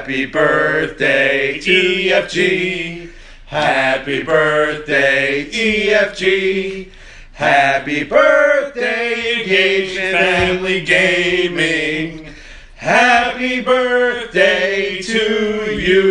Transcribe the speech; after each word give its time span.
Happy 0.00 0.24
birthday, 0.24 1.58
EFG. 1.58 3.10
Happy 3.44 4.22
birthday, 4.22 5.44
EFG. 5.44 6.88
Happy 7.32 8.04
birthday, 8.04 9.42
Engage 9.42 9.98
Family 9.98 10.80
Gaming. 10.86 12.32
Happy 12.76 13.60
birthday 13.60 15.02
to 15.02 15.78
you. 15.78 16.10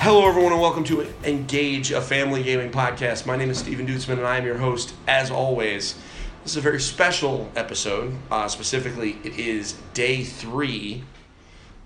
Hello, 0.00 0.28
everyone, 0.28 0.52
and 0.52 0.60
welcome 0.60 0.82
to 0.82 1.13
Engage, 1.24 1.90
a 1.90 2.02
family 2.02 2.42
gaming 2.42 2.70
podcast. 2.70 3.24
My 3.24 3.34
name 3.34 3.48
is 3.48 3.58
Stephen 3.58 3.86
Dutzman, 3.86 4.18
and 4.18 4.26
I 4.26 4.36
am 4.36 4.44
your 4.44 4.58
host, 4.58 4.94
as 5.08 5.30
always. 5.30 5.94
This 6.42 6.52
is 6.52 6.56
a 6.58 6.60
very 6.60 6.80
special 6.80 7.50
episode. 7.56 8.14
Uh, 8.30 8.46
specifically, 8.48 9.16
it 9.24 9.38
is 9.38 9.72
day 9.94 10.22
three 10.22 11.02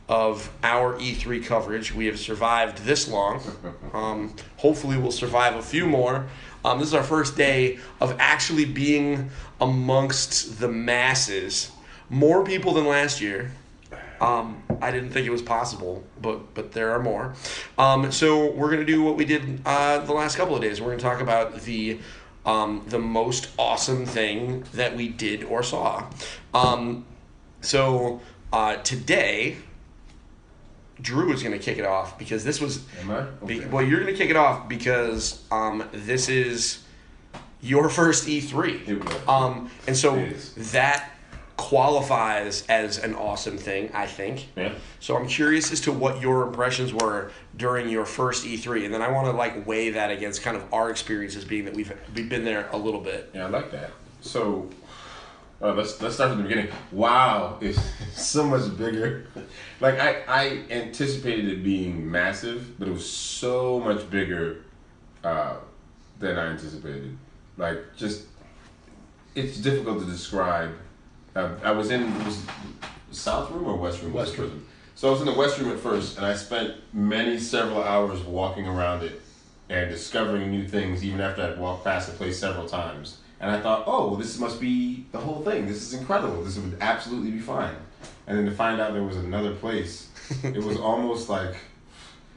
of 0.08 0.50
our 0.64 0.98
E3 0.98 1.44
coverage. 1.44 1.94
We 1.94 2.06
have 2.06 2.18
survived 2.18 2.78
this 2.78 3.08
long. 3.08 3.40
Um, 3.94 4.34
hopefully, 4.58 4.98
we'll 4.98 5.10
survive 5.10 5.56
a 5.56 5.62
few 5.62 5.86
more. 5.86 6.26
Um, 6.64 6.78
this 6.78 6.88
is 6.88 6.94
our 6.94 7.02
first 7.02 7.36
day 7.36 7.78
of 8.00 8.14
actually 8.18 8.66
being 8.66 9.30
amongst 9.60 10.60
the 10.60 10.68
masses. 10.68 11.70
More 12.10 12.44
people 12.44 12.74
than 12.74 12.86
last 12.86 13.20
year. 13.20 13.50
Um, 14.20 14.62
I 14.80 14.90
didn't 14.90 15.10
think 15.10 15.26
it 15.26 15.30
was 15.30 15.42
possible, 15.42 16.04
but 16.20 16.54
but 16.54 16.72
there 16.72 16.92
are 16.92 16.98
more. 16.98 17.34
Um, 17.76 18.10
so 18.12 18.50
we're 18.52 18.70
gonna 18.70 18.84
do 18.84 19.02
what 19.02 19.16
we 19.16 19.24
did 19.24 19.60
uh, 19.64 19.98
the 19.98 20.12
last 20.12 20.36
couple 20.36 20.54
of 20.54 20.62
days. 20.62 20.80
We're 20.80 20.90
gonna 20.90 21.02
talk 21.02 21.20
about 21.20 21.60
the 21.62 22.00
um, 22.44 22.84
the 22.88 22.98
most 22.98 23.50
awesome 23.58 24.06
thing 24.06 24.64
that 24.74 24.96
we 24.96 25.08
did 25.08 25.44
or 25.44 25.62
saw. 25.62 26.08
Um, 26.54 27.04
so 27.60 28.20
uh, 28.52 28.76
today, 28.76 29.56
Drew 31.00 31.32
is 31.32 31.42
gonna 31.42 31.58
kick 31.58 31.78
it 31.78 31.84
off 31.84 32.18
because 32.18 32.44
this 32.44 32.60
was. 32.60 32.84
Am 33.00 33.10
I? 33.10 33.22
Be, 33.44 33.64
well, 33.66 33.84
you're 33.84 34.00
gonna 34.00 34.14
kick 34.14 34.30
it 34.30 34.36
off 34.36 34.68
because 34.68 35.42
um, 35.50 35.88
this 35.92 36.28
is 36.28 36.84
your 37.60 37.88
first 37.88 38.26
E3. 38.26 39.28
Um, 39.28 39.70
and 39.86 39.96
so 39.96 40.16
that 40.72 41.10
qualifies 41.58 42.64
as 42.68 42.98
an 42.98 43.14
awesome 43.14 43.58
thing, 43.58 43.90
I 43.92 44.06
think. 44.06 44.48
Yeah. 44.56 44.72
So 45.00 45.16
I'm 45.16 45.26
curious 45.26 45.70
as 45.70 45.80
to 45.82 45.92
what 45.92 46.22
your 46.22 46.46
impressions 46.46 46.94
were 46.94 47.30
during 47.56 47.90
your 47.90 48.06
first 48.06 48.46
E3, 48.46 48.86
and 48.86 48.94
then 48.94 49.02
I 49.02 49.10
want 49.10 49.26
to 49.26 49.32
like 49.32 49.66
weigh 49.66 49.90
that 49.90 50.10
against 50.10 50.42
kind 50.42 50.56
of 50.56 50.72
our 50.72 50.88
experiences, 50.90 51.44
being 51.44 51.66
that 51.66 51.74
we've 51.74 51.92
we've 52.14 52.28
been 52.28 52.44
there 52.44 52.70
a 52.72 52.76
little 52.78 53.00
bit. 53.00 53.30
Yeah, 53.34 53.46
I 53.46 53.48
like 53.50 53.70
that. 53.72 53.90
So, 54.22 54.70
uh, 55.60 55.74
let's 55.74 56.00
let's 56.00 56.14
start 56.14 56.30
from 56.30 56.42
the 56.42 56.48
beginning. 56.48 56.72
Wow, 56.92 57.58
it's 57.60 57.78
so 58.14 58.46
much 58.46 58.76
bigger. 58.78 59.26
Like 59.80 59.98
I 59.98 60.22
I 60.26 60.62
anticipated 60.70 61.48
it 61.48 61.64
being 61.64 62.08
massive, 62.08 62.78
but 62.78 62.88
it 62.88 62.92
was 62.92 63.10
so 63.10 63.80
much 63.80 64.08
bigger 64.08 64.62
uh, 65.24 65.56
than 66.20 66.38
I 66.38 66.46
anticipated. 66.46 67.18
Like 67.56 67.78
just, 67.96 68.26
it's 69.34 69.58
difficult 69.58 69.98
to 70.00 70.06
describe. 70.06 70.72
Uh, 71.38 71.54
I 71.62 71.70
was 71.70 71.92
in 71.92 72.24
was 72.24 72.44
South 73.12 73.52
Room 73.52 73.66
or 73.66 73.76
West 73.76 74.02
Room. 74.02 74.12
West 74.12 74.36
Room. 74.36 74.66
So 74.96 75.06
I 75.06 75.12
was 75.12 75.20
in 75.20 75.26
the 75.26 75.34
West 75.34 75.56
Room 75.60 75.70
at 75.70 75.78
first, 75.78 76.16
and 76.16 76.26
I 76.26 76.34
spent 76.34 76.74
many 76.92 77.38
several 77.38 77.80
hours 77.80 78.20
walking 78.22 78.66
around 78.66 79.04
it 79.04 79.22
and 79.68 79.88
discovering 79.88 80.50
new 80.50 80.66
things 80.66 81.04
even 81.04 81.20
after 81.20 81.42
I'd 81.42 81.56
walked 81.56 81.84
past 81.84 82.10
the 82.10 82.16
place 82.16 82.40
several 82.40 82.66
times. 82.66 83.18
And 83.38 83.52
I 83.52 83.60
thought, 83.60 83.84
oh, 83.86 84.08
well, 84.08 84.16
this 84.16 84.36
must 84.40 84.60
be 84.60 85.06
the 85.12 85.18
whole 85.18 85.44
thing. 85.44 85.68
This 85.68 85.80
is 85.80 85.94
incredible. 85.94 86.42
This 86.42 86.58
would 86.58 86.76
absolutely 86.80 87.30
be 87.30 87.38
fine. 87.38 87.76
And 88.26 88.36
then 88.36 88.44
to 88.46 88.50
find 88.50 88.80
out 88.80 88.92
there 88.92 89.04
was 89.04 89.16
another 89.16 89.54
place, 89.54 90.08
it 90.42 90.64
was 90.64 90.76
almost 90.90 91.28
like, 91.28 91.54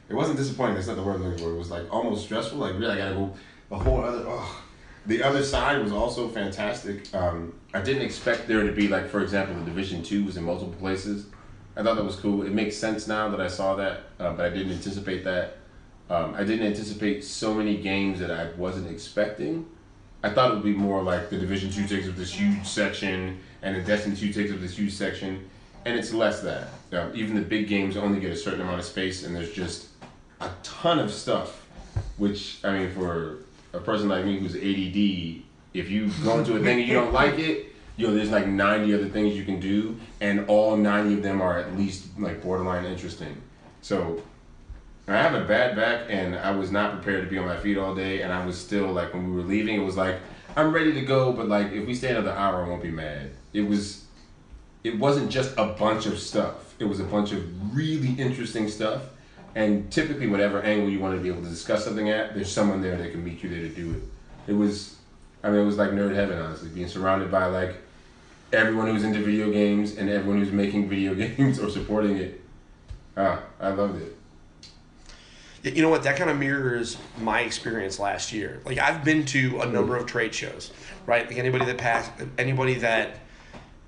it 0.08 0.14
wasn't 0.14 0.36
disappointing. 0.36 0.76
That's 0.76 0.86
not 0.86 0.94
the 0.94 1.02
word 1.02 1.16
I'm 1.16 1.24
looking 1.24 1.44
for. 1.44 1.50
It 1.50 1.58
was 1.58 1.72
like 1.72 1.92
almost 1.92 2.26
stressful. 2.26 2.56
Like, 2.56 2.74
really, 2.74 2.92
I 2.92 2.98
gotta 2.98 3.16
go 3.16 3.34
the 3.68 3.78
whole 3.78 4.00
other. 4.04 4.24
Oh. 4.28 4.62
The 5.06 5.22
other 5.22 5.42
side 5.42 5.82
was 5.82 5.92
also 5.92 6.28
fantastic. 6.28 7.12
Um, 7.14 7.54
I 7.74 7.80
didn't 7.80 8.02
expect 8.02 8.46
there 8.46 8.62
to 8.64 8.72
be 8.72 8.86
like, 8.88 9.08
for 9.08 9.20
example, 9.20 9.54
the 9.56 9.64
Division 9.64 10.02
Two 10.02 10.24
was 10.24 10.36
in 10.36 10.44
multiple 10.44 10.74
places. 10.74 11.26
I 11.76 11.82
thought 11.82 11.96
that 11.96 12.04
was 12.04 12.16
cool. 12.16 12.42
It 12.42 12.52
makes 12.52 12.76
sense 12.76 13.08
now 13.08 13.28
that 13.30 13.40
I 13.40 13.48
saw 13.48 13.74
that, 13.76 14.02
uh, 14.20 14.32
but 14.34 14.46
I 14.46 14.50
didn't 14.50 14.72
anticipate 14.72 15.24
that. 15.24 15.56
Um, 16.10 16.34
I 16.34 16.44
didn't 16.44 16.66
anticipate 16.66 17.24
so 17.24 17.54
many 17.54 17.78
games 17.78 18.20
that 18.20 18.30
I 18.30 18.52
wasn't 18.52 18.90
expecting. 18.90 19.66
I 20.22 20.30
thought 20.30 20.52
it 20.52 20.54
would 20.54 20.62
be 20.62 20.74
more 20.74 21.02
like 21.02 21.30
the 21.30 21.38
Division 21.38 21.70
Two 21.70 21.88
takes 21.88 22.08
up 22.08 22.14
this 22.14 22.32
huge 22.32 22.64
section, 22.64 23.40
and 23.62 23.74
the 23.74 23.82
Destiny 23.82 24.14
Two 24.14 24.32
takes 24.32 24.52
up 24.52 24.60
this 24.60 24.76
huge 24.76 24.92
section, 24.92 25.48
and 25.84 25.98
it's 25.98 26.12
less 26.12 26.42
that. 26.42 26.68
Even 27.14 27.34
the 27.34 27.42
big 27.42 27.66
games 27.66 27.96
only 27.96 28.20
get 28.20 28.30
a 28.30 28.36
certain 28.36 28.60
amount 28.60 28.78
of 28.78 28.84
space, 28.84 29.24
and 29.24 29.34
there's 29.34 29.52
just 29.52 29.88
a 30.40 30.50
ton 30.62 31.00
of 31.00 31.10
stuff. 31.10 31.66
Which 32.18 32.58
I 32.62 32.78
mean, 32.78 32.90
for 32.92 33.38
a 33.72 33.80
person 33.80 34.08
like 34.08 34.24
me 34.24 34.38
who's 34.38 34.54
ADD, 34.54 35.42
if 35.74 35.90
you 35.90 36.10
go 36.24 36.38
into 36.38 36.56
a 36.56 36.60
thing 36.60 36.80
and 36.80 36.88
you 36.88 36.94
don't 36.94 37.12
like 37.12 37.38
it, 37.38 37.66
you 37.96 38.06
know, 38.06 38.14
there's 38.14 38.30
like 38.30 38.46
90 38.46 38.94
other 38.94 39.08
things 39.08 39.36
you 39.36 39.44
can 39.44 39.60
do, 39.60 39.98
and 40.20 40.46
all 40.48 40.76
90 40.76 41.14
of 41.14 41.22
them 41.22 41.40
are 41.40 41.58
at 41.58 41.76
least 41.76 42.18
like 42.18 42.42
borderline 42.42 42.84
interesting. 42.84 43.40
So 43.80 44.22
I 45.08 45.14
have 45.14 45.34
a 45.34 45.44
bad 45.44 45.76
back, 45.76 46.06
and 46.08 46.34
I 46.36 46.52
was 46.52 46.70
not 46.70 46.92
prepared 46.92 47.24
to 47.24 47.30
be 47.30 47.38
on 47.38 47.46
my 47.46 47.56
feet 47.56 47.76
all 47.78 47.94
day, 47.94 48.22
and 48.22 48.32
I 48.32 48.44
was 48.46 48.58
still 48.58 48.92
like 48.92 49.12
when 49.12 49.30
we 49.30 49.36
were 49.36 49.46
leaving, 49.46 49.80
it 49.80 49.84
was 49.84 49.96
like 49.96 50.18
I'm 50.56 50.72
ready 50.72 50.92
to 50.94 51.02
go, 51.02 51.32
but 51.32 51.48
like 51.48 51.72
if 51.72 51.86
we 51.86 51.94
stay 51.94 52.10
another 52.10 52.32
hour, 52.32 52.64
I 52.64 52.68
won't 52.68 52.82
be 52.82 52.90
mad. 52.90 53.30
It 53.52 53.62
was, 53.62 54.04
it 54.84 54.98
wasn't 54.98 55.30
just 55.30 55.56
a 55.56 55.66
bunch 55.66 56.06
of 56.06 56.18
stuff. 56.18 56.74
It 56.78 56.84
was 56.84 57.00
a 57.00 57.04
bunch 57.04 57.32
of 57.32 57.76
really 57.76 58.12
interesting 58.14 58.68
stuff, 58.68 59.02
and 59.54 59.90
typically 59.90 60.26
whatever 60.26 60.62
angle 60.62 60.88
you 60.88 60.98
want 60.98 61.14
to 61.14 61.20
be 61.20 61.28
able 61.28 61.42
to 61.42 61.48
discuss 61.48 61.84
something 61.84 62.08
at, 62.08 62.34
there's 62.34 62.50
someone 62.50 62.80
there 62.80 62.96
that 62.96 63.10
can 63.10 63.24
meet 63.24 63.42
you 63.42 63.50
there 63.50 63.60
to 63.60 63.68
do 63.68 63.92
it. 63.92 64.50
It 64.50 64.54
was, 64.54 64.96
I 65.42 65.50
mean, 65.50 65.60
it 65.60 65.64
was 65.64 65.76
like 65.76 65.90
nerd 65.90 66.14
heaven, 66.14 66.38
honestly, 66.38 66.68
being 66.70 66.88
surrounded 66.88 67.30
by 67.30 67.46
like 67.46 67.76
everyone 68.52 68.86
who's 68.88 69.04
into 69.04 69.20
video 69.20 69.50
games 69.50 69.96
and 69.96 70.08
everyone 70.08 70.38
who's 70.38 70.52
making 70.52 70.88
video 70.88 71.14
games 71.36 71.58
or 71.58 71.70
supporting 71.70 72.16
it. 72.16 72.40
Ah, 73.16 73.42
I 73.60 73.70
loved 73.70 74.00
it. 74.00 74.16
You 75.74 75.82
know 75.82 75.90
what? 75.90 76.02
That 76.02 76.16
kind 76.16 76.28
of 76.28 76.38
mirrors 76.38 76.96
my 77.20 77.40
experience 77.40 78.00
last 78.00 78.32
year. 78.32 78.60
Like 78.64 78.78
I've 78.78 79.04
been 79.04 79.24
to 79.26 79.60
a 79.60 79.66
number 79.66 79.96
of 79.96 80.06
trade 80.06 80.34
shows, 80.34 80.72
right? 81.06 81.26
Like 81.26 81.36
anybody 81.36 81.66
that 81.66 81.78
passed, 81.78 82.10
anybody 82.36 82.74
that 82.76 83.18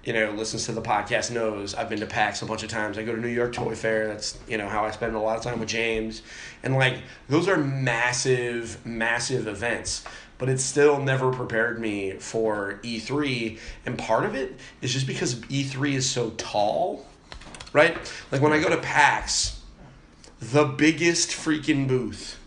you 0.04 0.12
know 0.12 0.30
listens 0.32 0.66
to 0.66 0.72
the 0.72 0.82
podcast 0.82 1.30
knows 1.30 1.74
I've 1.74 1.88
been 1.88 2.00
to 2.00 2.06
PAX 2.06 2.42
a 2.42 2.46
bunch 2.46 2.62
of 2.62 2.68
times. 2.68 2.98
I 2.98 3.02
go 3.02 3.14
to 3.14 3.20
New 3.20 3.28
York 3.28 3.52
Toy 3.52 3.74
Fair. 3.74 4.08
That's 4.08 4.38
you 4.48 4.58
know 4.58 4.68
how 4.68 4.84
I 4.84 4.90
spend 4.90 5.14
a 5.14 5.18
lot 5.18 5.36
of 5.36 5.42
time 5.42 5.60
with 5.60 5.68
James, 5.68 6.22
and 6.62 6.74
like 6.74 6.98
those 7.28 7.48
are 7.48 7.56
massive, 7.56 8.84
massive 8.86 9.46
events. 9.46 10.04
But 10.36 10.48
it 10.48 10.58
still 10.60 11.00
never 11.00 11.30
prepared 11.30 11.80
me 11.80 12.12
for 12.12 12.80
E3, 12.82 13.58
and 13.86 13.96
part 13.96 14.24
of 14.24 14.34
it 14.34 14.58
is 14.82 14.92
just 14.92 15.06
because 15.06 15.36
E3 15.36 15.94
is 15.94 16.10
so 16.10 16.30
tall, 16.30 17.06
right? 17.72 17.96
Like 18.32 18.42
when 18.42 18.52
I 18.52 18.58
go 18.60 18.68
to 18.68 18.78
PAX, 18.78 19.60
the 20.40 20.64
biggest 20.64 21.30
freaking 21.30 21.86
booth 21.86 22.38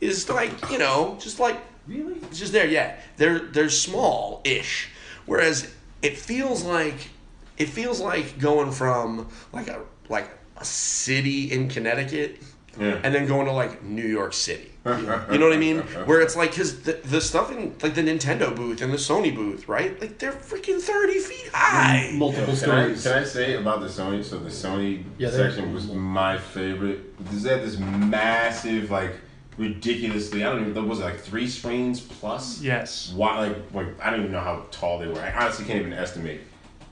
is 0.00 0.28
like 0.28 0.70
you 0.70 0.78
know 0.78 1.16
just 1.20 1.38
like 1.40 1.58
Really? 1.86 2.14
it's 2.22 2.38
just 2.38 2.52
there 2.52 2.66
yeah 2.66 2.96
they're 3.16 3.38
they're 3.38 3.70
small 3.70 4.42
ish 4.44 4.90
whereas 5.26 5.72
it 6.02 6.16
feels 6.16 6.62
like 6.64 7.10
it 7.56 7.68
feels 7.68 8.00
like 8.00 8.38
going 8.38 8.70
from 8.72 9.28
like 9.52 9.68
a 9.68 9.80
like 10.08 10.28
a 10.56 10.64
city 10.64 11.50
in 11.52 11.68
Connecticut 11.68 12.40
Yeah. 12.78 13.00
and 13.02 13.12
then 13.14 13.26
going 13.26 13.46
to 13.46 13.52
like 13.52 13.82
New 13.82 14.06
York 14.06 14.32
City 14.32 14.70
you 14.86 15.38
know 15.38 15.46
what 15.48 15.52
I 15.52 15.58
mean 15.58 15.78
where 16.06 16.20
it's 16.20 16.36
like 16.36 16.50
because 16.50 16.82
the, 16.82 16.92
the 17.04 17.20
stuff 17.20 17.50
in 17.52 17.74
like 17.82 17.94
the 17.94 18.02
Nintendo 18.02 18.54
booth 18.54 18.80
and 18.80 18.92
the 18.92 18.96
Sony 18.96 19.34
booth 19.34 19.68
right 19.68 20.00
like 20.00 20.18
they're 20.18 20.32
freaking 20.32 20.80
30 20.80 21.18
feet 21.18 21.50
high 21.52 22.08
mm, 22.12 22.18
Multiple 22.18 22.54
Can 22.56 22.70
I, 22.70 22.82
stories. 22.94 23.02
can 23.02 23.12
I 23.12 23.24
say 23.24 23.56
about 23.56 23.80
the 23.80 23.88
Sony? 23.88 24.24
So 24.24 24.38
the 24.38 24.50
Sony 24.50 25.04
Yeah, 25.18 25.30
section 25.30 25.74
was 25.74 25.90
my 25.92 26.38
favorite. 26.38 27.00
They 27.30 27.50
had 27.50 27.62
this 27.62 27.78
massive, 27.78 28.90
like 28.90 29.12
ridiculously. 29.58 30.44
I 30.44 30.50
don't 30.50 30.60
even. 30.60 30.74
There 30.74 30.82
was 30.82 31.00
like 31.00 31.18
three 31.18 31.48
screens 31.48 32.00
plus. 32.00 32.62
Yes. 32.62 33.12
Why? 33.14 33.48
Like, 33.48 33.74
like 33.74 34.00
I 34.00 34.10
don't 34.10 34.20
even 34.20 34.32
know 34.32 34.40
how 34.40 34.64
tall 34.70 34.98
they 34.98 35.08
were. 35.08 35.20
I 35.20 35.32
honestly 35.32 35.66
can't 35.66 35.80
even 35.80 35.92
estimate. 35.92 36.40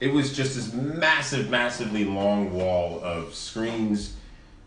It 0.00 0.12
was 0.12 0.36
just 0.36 0.56
this 0.56 0.74
massive, 0.74 1.48
massively 1.48 2.04
long 2.04 2.52
wall 2.52 3.00
of 3.02 3.34
screens, 3.34 4.14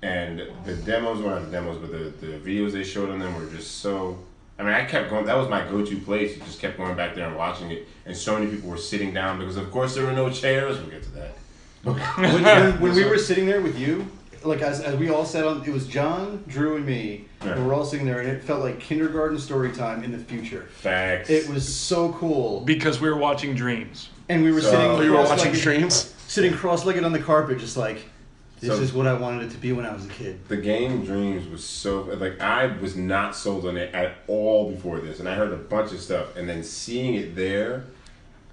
and 0.02 0.42
the 0.66 0.76
demos 0.76 1.22
were 1.22 1.32
not 1.32 1.46
the 1.46 1.52
demos, 1.52 1.78
but 1.78 1.92
the, 1.92 2.26
the 2.26 2.40
videos 2.40 2.72
they 2.72 2.84
showed 2.84 3.10
on 3.10 3.20
them 3.20 3.36
were 3.36 3.46
just 3.52 3.78
so. 3.78 4.18
I 4.58 4.64
mean, 4.64 4.74
I 4.74 4.84
kept 4.86 5.10
going. 5.10 5.26
That 5.26 5.38
was 5.38 5.48
my 5.48 5.62
go-to 5.62 5.98
place. 6.00 6.36
You 6.36 6.44
just 6.44 6.60
kept 6.60 6.78
going 6.78 6.96
back 6.96 7.16
there 7.16 7.28
and 7.28 7.38
watching 7.38 7.70
it, 7.72 7.88
and 8.06 8.18
so 8.18 8.38
many 8.38 8.50
people 8.52 8.70
were 8.70 8.78
sitting 8.78 9.14
down 9.14 9.40
because, 9.40 9.56
of 9.56 9.70
course, 9.72 9.96
there 9.96 10.06
were 10.06 10.12
no 10.12 10.30
chairs. 10.30 10.78
We'll 10.80 10.90
get 10.90 11.04
to 11.04 11.12
that. 11.12 11.36
when, 11.84 12.44
when, 12.44 12.82
when 12.82 12.94
we 12.94 13.06
were 13.06 13.18
sitting 13.18 13.46
there 13.46 13.62
with 13.62 13.80
you, 13.80 14.06
like 14.44 14.62
as, 14.62 14.82
as 14.82 14.96
we 14.96 15.10
all 15.10 15.26
sat 15.26 15.46
on, 15.46 15.64
it 15.66 15.72
was 15.72 15.88
John, 15.88 16.44
Drew, 16.48 16.76
and 16.78 16.86
me. 16.86 17.26
Yeah. 17.44 17.54
And 17.54 17.68
we're 17.68 17.74
all 17.74 17.86
sitting 17.86 18.06
there, 18.06 18.20
and 18.20 18.30
it 18.30 18.44
felt 18.44 18.62
like 18.62 18.80
kindergarten 18.80 19.38
story 19.38 19.72
time 19.72 20.04
in 20.04 20.12
the 20.12 20.18
future. 20.18 20.68
Facts. 20.72 21.30
It 21.30 21.48
was 21.50 21.68
so 21.74 22.14
cool, 22.14 22.62
Because 22.62 23.00
we 23.02 23.10
were 23.10 23.18
watching 23.18 23.56
Dreams. 23.56 24.10
and 24.30 24.44
we 24.44 24.52
were 24.52 24.62
So- 24.62 24.72
sitting. 24.72 25.04
You 25.04 25.12
were 25.12 25.18
watching 25.18 25.28
cross-legged- 25.36 25.58
streams? 25.58 26.14
Sitting 26.28 26.54
cross-legged 26.54 27.04
on 27.04 27.12
the 27.12 27.20
carpet, 27.20 27.58
just 27.60 27.76
like 27.78 27.98
this 28.60 28.70
So- 28.76 28.82
is 28.84 28.94
what 28.94 29.08
I 29.08 29.14
wanted 29.14 29.44
it 29.48 29.52
to 29.52 29.58
be 29.58 29.72
when 29.72 29.86
I 29.86 29.94
was 29.94 30.06
a 30.06 30.10
kid. 30.10 30.40
The 30.48 30.58
game 30.58 31.04
Dreams 31.06 31.48
was 31.50 31.64
so 31.64 32.02
like 32.20 32.40
I 32.42 32.68
was 32.82 32.96
not 32.96 33.36
sold 33.36 33.66
on 33.66 33.78
it 33.78 33.94
at 33.96 34.16
all 34.28 34.70
before 34.72 35.00
this, 35.00 35.20
and 35.20 35.28
I 35.30 35.36
heard 35.36 35.52
a 35.54 35.58
bunch 35.58 35.92
of 35.94 36.00
stuff, 36.02 36.36
and 36.38 36.48
then 36.48 36.64
seeing 36.64 37.16
it 37.16 37.36
there, 37.36 37.86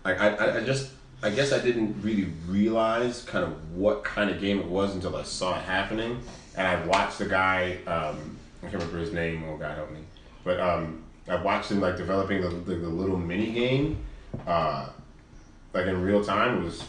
like 0.04 0.20
I, 0.20 0.28
I, 0.34 0.56
I 0.58 0.60
just 0.60 0.90
I 1.22 1.30
guess 1.30 1.52
I 1.52 1.58
didn't 1.60 2.02
really 2.02 2.32
realize 2.46 3.22
kind 3.22 3.44
of 3.44 3.72
what 3.72 4.04
kind 4.04 4.30
of 4.30 4.40
game 4.40 4.58
it 4.58 4.66
was 4.66 4.94
until 4.94 5.16
I 5.16 5.22
saw 5.22 5.58
it 5.58 5.62
happening, 5.62 6.20
and 6.56 6.66
I 6.66 6.84
watched 6.84 7.18
the 7.18 7.26
guy 7.26 7.78
um, 7.86 8.36
I 8.62 8.68
can't 8.68 8.74
remember 8.74 8.98
his 8.98 9.12
name. 9.12 9.44
Oh 9.48 9.56
God 9.56 9.76
help 9.76 9.90
me, 9.90 10.00
but 10.44 10.60
um, 10.60 11.02
I 11.28 11.36
watched 11.36 11.70
him 11.70 11.80
like 11.80 11.96
developing 11.96 12.42
the, 12.42 12.48
the, 12.48 12.74
the 12.76 12.88
little 12.88 13.18
mini 13.18 13.52
game, 13.52 13.98
uh, 14.46 14.88
like 15.72 15.86
in 15.86 16.02
real 16.02 16.24
time. 16.24 16.58
It 16.58 16.64
was 16.64 16.84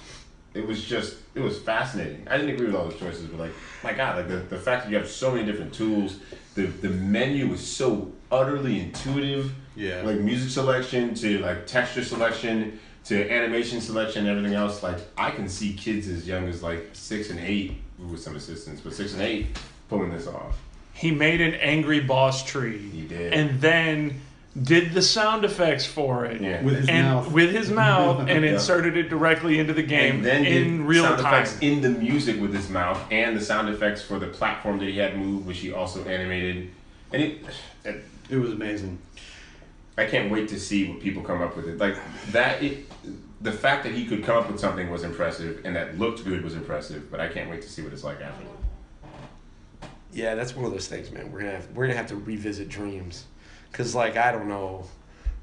it 0.54 0.68
was 0.68 0.84
just 0.84 1.18
it 1.36 1.40
was 1.40 1.60
fascinating. 1.60 2.28
I 2.30 2.38
didn't 2.38 2.54
agree 2.54 2.68
with 2.68 2.76
all 2.76 2.88
the 2.88 2.96
choices, 2.96 3.28
but 3.28 3.40
like 3.40 3.52
my 3.84 3.94
God, 3.94 4.18
like 4.18 4.28
the, 4.28 4.38
the 4.38 4.58
fact 4.58 4.84
that 4.84 4.92
you 4.92 4.98
have 4.98 5.08
so 5.08 5.32
many 5.32 5.46
different 5.46 5.74
tools, 5.74 6.20
the 6.56 6.64
the 6.66 6.90
menu 6.90 7.48
was 7.48 7.66
so 7.66 8.12
utterly 8.32 8.80
intuitive. 8.80 9.54
Yeah. 9.76 10.02
Like 10.02 10.18
music 10.18 10.50
selection 10.50 11.14
to 11.16 11.40
like 11.40 11.68
texture 11.68 12.04
selection 12.04 12.80
to 13.08 13.30
animation 13.32 13.80
selection 13.82 14.28
and 14.28 14.38
everything 14.38 14.56
else. 14.58 14.84
Like 14.84 14.98
I 15.18 15.32
can 15.32 15.48
see 15.48 15.74
kids 15.74 16.08
as 16.08 16.28
young 16.28 16.48
as 16.48 16.62
like 16.64 16.90
six 16.94 17.30
and 17.30 17.40
eight 17.40 17.78
with 18.00 18.22
some 18.22 18.36
assistance, 18.36 18.82
but 18.82 18.94
six 18.94 19.14
and 19.14 19.22
eight 19.22 19.48
pulling 19.90 20.12
this 20.12 20.28
off. 20.28 20.58
He 20.94 21.12
made 21.12 21.42
an 21.42 21.54
angry 21.56 22.00
boss 22.02 22.44
tree. 22.44 22.78
He 22.90 23.02
did. 23.08 23.34
And 23.34 23.62
then 23.62 24.22
did 24.62 24.92
the 24.94 25.02
sound 25.04 25.46
effects 25.46 25.86
for 25.86 26.26
it. 26.26 26.42
Yeah. 26.42 26.64
With 26.64 26.78
his 26.80 26.90
and 26.90 27.08
mouth. 27.08 27.32
with 27.32 27.52
his 27.52 27.70
mouth 27.70 28.28
and 28.28 28.30
Yeah. 28.44 28.54
inserted 28.54 28.98
it 28.98 29.08
directly 29.10 29.60
into 29.60 29.74
the 29.74 29.84
game 29.84 30.16
and 30.18 30.26
then 30.26 30.46
in 30.46 30.78
did 30.78 30.86
real 30.88 31.04
sound 31.04 31.22
time. 31.22 31.44
effects 31.44 31.60
in 31.62 31.82
the 31.82 31.90
music 31.90 32.42
with 32.42 32.54
his 32.54 32.68
mouth 32.70 33.00
and 33.12 33.38
the 33.38 33.42
sound 33.42 33.70
effects 33.70 34.02
for 34.02 34.18
the 34.20 34.28
platform 34.28 34.80
that 34.80 34.90
he 34.90 34.98
had 34.98 35.18
moved, 35.18 35.46
which 35.46 35.60
he 35.60 35.72
also 35.72 36.04
animated. 36.06 36.72
And 37.14 37.22
it, 37.22 37.38
it 37.86 38.04
It 38.30 38.38
was 38.38 38.52
amazing. 38.52 38.98
I 39.98 40.06
can't 40.06 40.32
wait 40.32 40.48
to 40.50 40.60
see 40.60 40.88
what 40.88 41.00
people 41.00 41.24
come 41.24 41.42
up 41.42 41.56
with 41.56 41.68
it. 41.68 41.80
Like 41.80 41.98
that, 42.32 42.62
it, 42.62 42.86
the 43.42 43.52
fact 43.52 43.84
that 43.84 43.94
he 43.94 44.06
could 44.06 44.24
come 44.24 44.38
up 44.38 44.50
with 44.50 44.60
something 44.60 44.92
was 44.92 45.04
impressive, 45.04 45.62
and 45.66 45.76
that 45.76 45.98
looked 45.98 46.24
good 46.24 46.44
was 46.44 46.54
impressive. 46.54 47.10
But 47.10 47.20
I 47.20 47.28
can't 47.28 47.50
wait 47.50 47.64
to 47.64 47.70
see 47.70 47.82
what 47.82 47.94
it's 47.94 48.04
like 48.04 48.22
after. 48.22 48.46
Yeah, 50.14 50.36
that's 50.36 50.56
one 50.56 50.66
of 50.66 50.72
those 50.72 50.88
things, 50.88 51.12
man. 51.12 51.32
We're 51.32 51.40
gonna 51.40 51.52
have 51.52 51.70
we're 51.72 51.88
gonna 51.88 51.98
have 51.98 52.08
to 52.08 52.16
revisit 52.16 52.70
dreams, 52.70 53.26
cause 53.72 53.96
like 53.96 54.18
I 54.18 54.32
don't 54.32 54.48
know, 54.48 54.86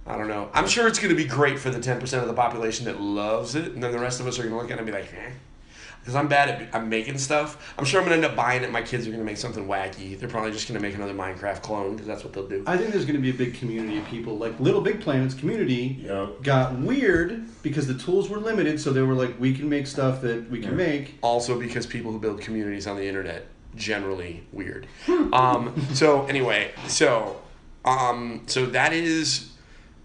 I 0.06 0.16
don't 0.16 0.28
know. 0.28 0.50
I'm 0.54 0.68
sure 0.68 0.86
it's 0.86 0.98
gonna 0.98 1.14
be 1.14 1.26
great 1.26 1.58
for 1.58 1.70
the 1.70 1.80
ten 1.80 2.00
percent 2.00 2.22
of 2.22 2.28
the 2.28 2.34
population 2.34 2.86
that 2.86 3.00
loves 3.00 3.56
it, 3.56 3.72
and 3.72 3.82
then 3.82 3.90
the 3.90 3.98
rest 3.98 4.20
of 4.20 4.26
us 4.26 4.38
are 4.38 4.44
gonna 4.44 4.56
look 4.56 4.70
at 4.70 4.72
it 4.72 4.78
and 4.78 4.86
be 4.86 4.92
like, 4.92 5.12
eh. 5.12 5.30
Because 6.04 6.16
I'm 6.16 6.28
bad 6.28 6.50
at 6.50 6.74
I'm 6.74 6.90
making 6.90 7.16
stuff. 7.16 7.72
I'm 7.78 7.86
sure 7.86 7.98
I'm 7.98 8.04
gonna 8.04 8.16
end 8.16 8.26
up 8.26 8.36
buying 8.36 8.62
it. 8.62 8.70
My 8.70 8.82
kids 8.82 9.08
are 9.08 9.10
gonna 9.10 9.24
make 9.24 9.38
something 9.38 9.66
wacky. 9.66 10.18
They're 10.18 10.28
probably 10.28 10.50
just 10.52 10.68
gonna 10.68 10.78
make 10.80 10.94
another 10.94 11.14
Minecraft 11.14 11.62
clone 11.62 11.92
because 11.92 12.06
that's 12.06 12.22
what 12.22 12.34
they'll 12.34 12.46
do. 12.46 12.62
I 12.66 12.76
think 12.76 12.90
there's 12.90 13.06
going 13.06 13.16
to 13.16 13.22
be 13.22 13.30
a 13.30 13.34
big 13.34 13.54
community 13.54 13.96
of 13.98 14.04
people. 14.04 14.36
Like 14.36 14.60
Little 14.60 14.82
Big 14.82 15.00
Planets 15.00 15.32
community 15.32 16.00
Yep. 16.04 16.42
got 16.42 16.78
weird 16.78 17.46
because 17.62 17.86
the 17.86 17.94
tools 17.94 18.28
were 18.28 18.36
limited, 18.36 18.78
so 18.78 18.92
they 18.92 19.00
were 19.00 19.14
like, 19.14 19.40
we 19.40 19.54
can 19.54 19.66
make 19.70 19.86
stuff 19.86 20.20
that 20.20 20.50
we 20.50 20.60
can 20.60 20.72
Yeah. 20.78 20.86
make. 20.88 21.14
also 21.22 21.58
because 21.58 21.86
people 21.86 22.12
who 22.12 22.18
build 22.18 22.42
communities 22.42 22.86
on 22.86 22.96
the 22.96 23.06
internet 23.06 23.46
generally 23.74 24.44
weird. 24.52 24.86
um, 25.32 25.72
so 25.94 26.26
anyway, 26.26 26.70
so 26.86 27.40
um, 27.86 28.42
so 28.46 28.66
that 28.66 28.92
is 28.92 29.50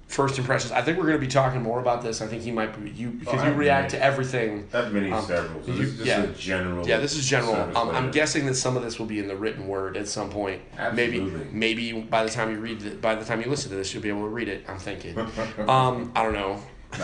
first 0.10 0.40
impressions. 0.40 0.72
I 0.72 0.82
think 0.82 0.98
we're 0.98 1.06
going 1.06 1.20
to 1.20 1.26
be 1.26 1.32
talking 1.32 1.62
more 1.62 1.80
about 1.80 2.02
this. 2.02 2.20
I 2.22 2.26
think 2.28 2.42
he 2.42 2.52
might 2.52 2.84
be 2.84 2.90
you 2.90 3.10
because 3.12 3.42
Oh, 3.42 3.46
you 3.48 3.54
react 3.54 3.90
agree. 3.94 4.00
to 4.00 4.06
everything. 4.06 4.68
I've 4.74 4.92
been 4.92 5.14
Um, 5.14 5.24
several. 5.24 5.64
So 5.64 5.72
you- 5.72 5.78
this 5.86 6.00
is 6.02 6.08
yeah. 6.08 6.24
a 6.24 6.28
general. 6.34 6.88
Yeah, 6.88 6.98
this 6.98 7.16
is 7.16 7.28
general. 7.28 7.56
Um, 7.78 7.90
I'm 7.92 8.10
guessing 8.10 8.48
that 8.48 8.56
some 8.56 8.76
of 8.76 8.82
this 8.84 8.98
will 8.98 9.06
be 9.06 9.20
in 9.20 9.28
the 9.28 9.36
written 9.36 9.68
word 9.68 9.96
at 9.98 10.08
some 10.08 10.30
point. 10.32 10.62
Maybe, 10.94 11.20
Absolutely. 11.20 11.46
maybe 11.54 11.70
maybe 11.94 12.02
by 12.02 12.24
the 12.24 12.30
time 12.32 12.52
you 12.52 12.58
read, 12.60 12.82
it, 12.84 13.02
by 13.02 13.14
the 13.14 13.24
time 13.24 13.40
you 13.42 13.50
listen 13.50 13.70
to 13.70 13.76
this, 13.78 13.94
you'll 13.94 14.02
be 14.04 14.10
able 14.10 14.24
to 14.24 14.30
read 14.30 14.48
it. 14.50 14.66
I'm 14.68 14.80
thinking. 14.80 15.16
Um, 15.70 16.12
I 16.16 16.24
don't 16.24 16.34
know. 16.34 16.60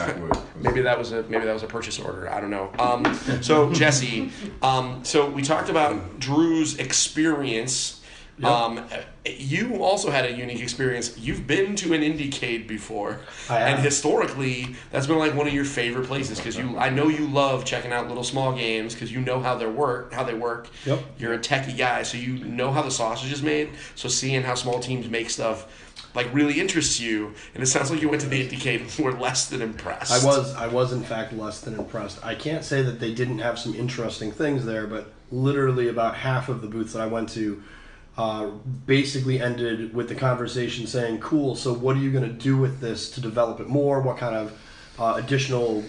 Maybe 0.60 0.82
that 0.82 0.98
was 0.98 1.12
a 1.12 1.22
maybe 1.30 1.46
that 1.46 1.54
was 1.54 1.62
a 1.62 1.68
purchase 1.68 2.00
order. 2.00 2.28
I 2.28 2.42
don't 2.42 2.50
know. 2.50 2.72
Um, 2.80 3.06
so 3.44 3.72
Jesse, 3.72 4.32
um, 4.64 5.02
so 5.04 5.30
we 5.30 5.44
talked 5.44 5.70
about 5.70 6.20
Drew's 6.20 6.80
experience. 6.80 7.95
Um, 8.44 8.84
you 9.26 9.82
also 9.82 10.12
had 10.12 10.26
a 10.26 10.32
unique 10.32 10.60
experience. 10.60 11.18
You've 11.18 11.48
been 11.48 11.76
to 11.78 11.94
an 11.94 12.02
Indiecade 12.02 12.68
before, 12.68 13.22
I 13.50 13.60
have. 13.60 13.68
and 13.70 13.80
historically, 13.80 14.76
that's 14.92 15.08
been 15.08 15.20
like 15.20 15.34
one 15.34 15.48
of 15.48 15.54
your 15.54 15.64
favorite 15.64 16.08
places 16.08 16.38
because 16.38 16.58
you. 16.58 16.78
I 16.78 16.90
know 16.90 17.08
you 17.08 17.28
love 17.28 17.64
checking 17.64 17.94
out 17.94 18.08
little 18.10 18.26
small 18.26 18.54
games 18.54 18.94
because 18.94 19.12
you 19.12 19.22
know 19.22 19.40
how 19.40 19.56
they 19.56 19.66
work. 19.66 20.12
How 20.12 20.24
they 20.24 20.34
work. 20.34 20.68
Yep. 20.86 21.04
You're 21.18 21.34
a 21.34 21.40
techie 21.40 21.78
guy, 21.78 22.04
so 22.04 22.18
you 22.18 22.34
know 22.40 22.72
how 22.72 22.82
the 22.82 22.92
sausage 22.92 23.32
is 23.32 23.42
made. 23.42 23.70
So 23.96 24.10
seeing 24.10 24.44
how 24.44 24.56
small 24.56 24.80
teams 24.80 25.10
make 25.10 25.30
stuff. 25.30 25.82
Like 26.14 26.34
really 26.34 26.62
interests 26.62 26.98
you, 26.98 27.34
and 27.54 27.62
it 27.62 27.66
sounds 27.66 27.92
like 27.92 28.02
you 28.02 28.08
went 28.08 28.22
to 28.22 28.30
the 28.30 28.48
Indiecade 28.48 28.82
and 28.98 29.06
were 29.06 29.12
less 29.20 29.50
than 29.50 29.62
impressed. 29.62 30.14
I 30.14 30.26
was 30.26 30.54
I 30.56 30.68
was 30.68 30.94
in 30.94 31.04
fact 31.04 31.34
less 31.34 31.60
than 31.62 31.74
impressed. 31.78 32.24
I 32.24 32.36
can't 32.36 32.64
say 32.64 32.82
that 32.82 33.02
they 33.02 33.14
didn't 33.14 33.40
have 33.40 33.60
some 33.60 33.76
interesting 33.76 34.32
things 34.32 34.66
there, 34.66 34.88
but 34.88 35.12
literally 35.32 35.90
about 35.90 36.16
half 36.16 36.48
of 36.48 36.62
the 36.62 36.68
booths 36.68 36.94
that 36.94 37.02
I 37.02 37.08
went 37.08 37.30
to 37.30 37.62
uh, 38.18 38.48
basically 38.86 39.42
ended 39.42 39.94
with 39.94 40.10
the 40.10 40.16
conversation 40.16 40.88
saying, 40.88 41.20
"Cool. 41.20 41.56
So 41.56 41.74
what 41.74 41.96
are 41.96 42.00
you 42.00 42.12
going 42.12 42.24
to 42.24 42.34
do 42.34 42.58
with 42.58 42.80
this 42.80 43.10
to 43.12 43.22
develop 43.22 43.60
it 43.60 43.68
more? 43.68 44.02
What 44.02 44.18
kind 44.18 44.36
of 44.36 44.60
uh, 44.98 45.16
additional 45.18 45.84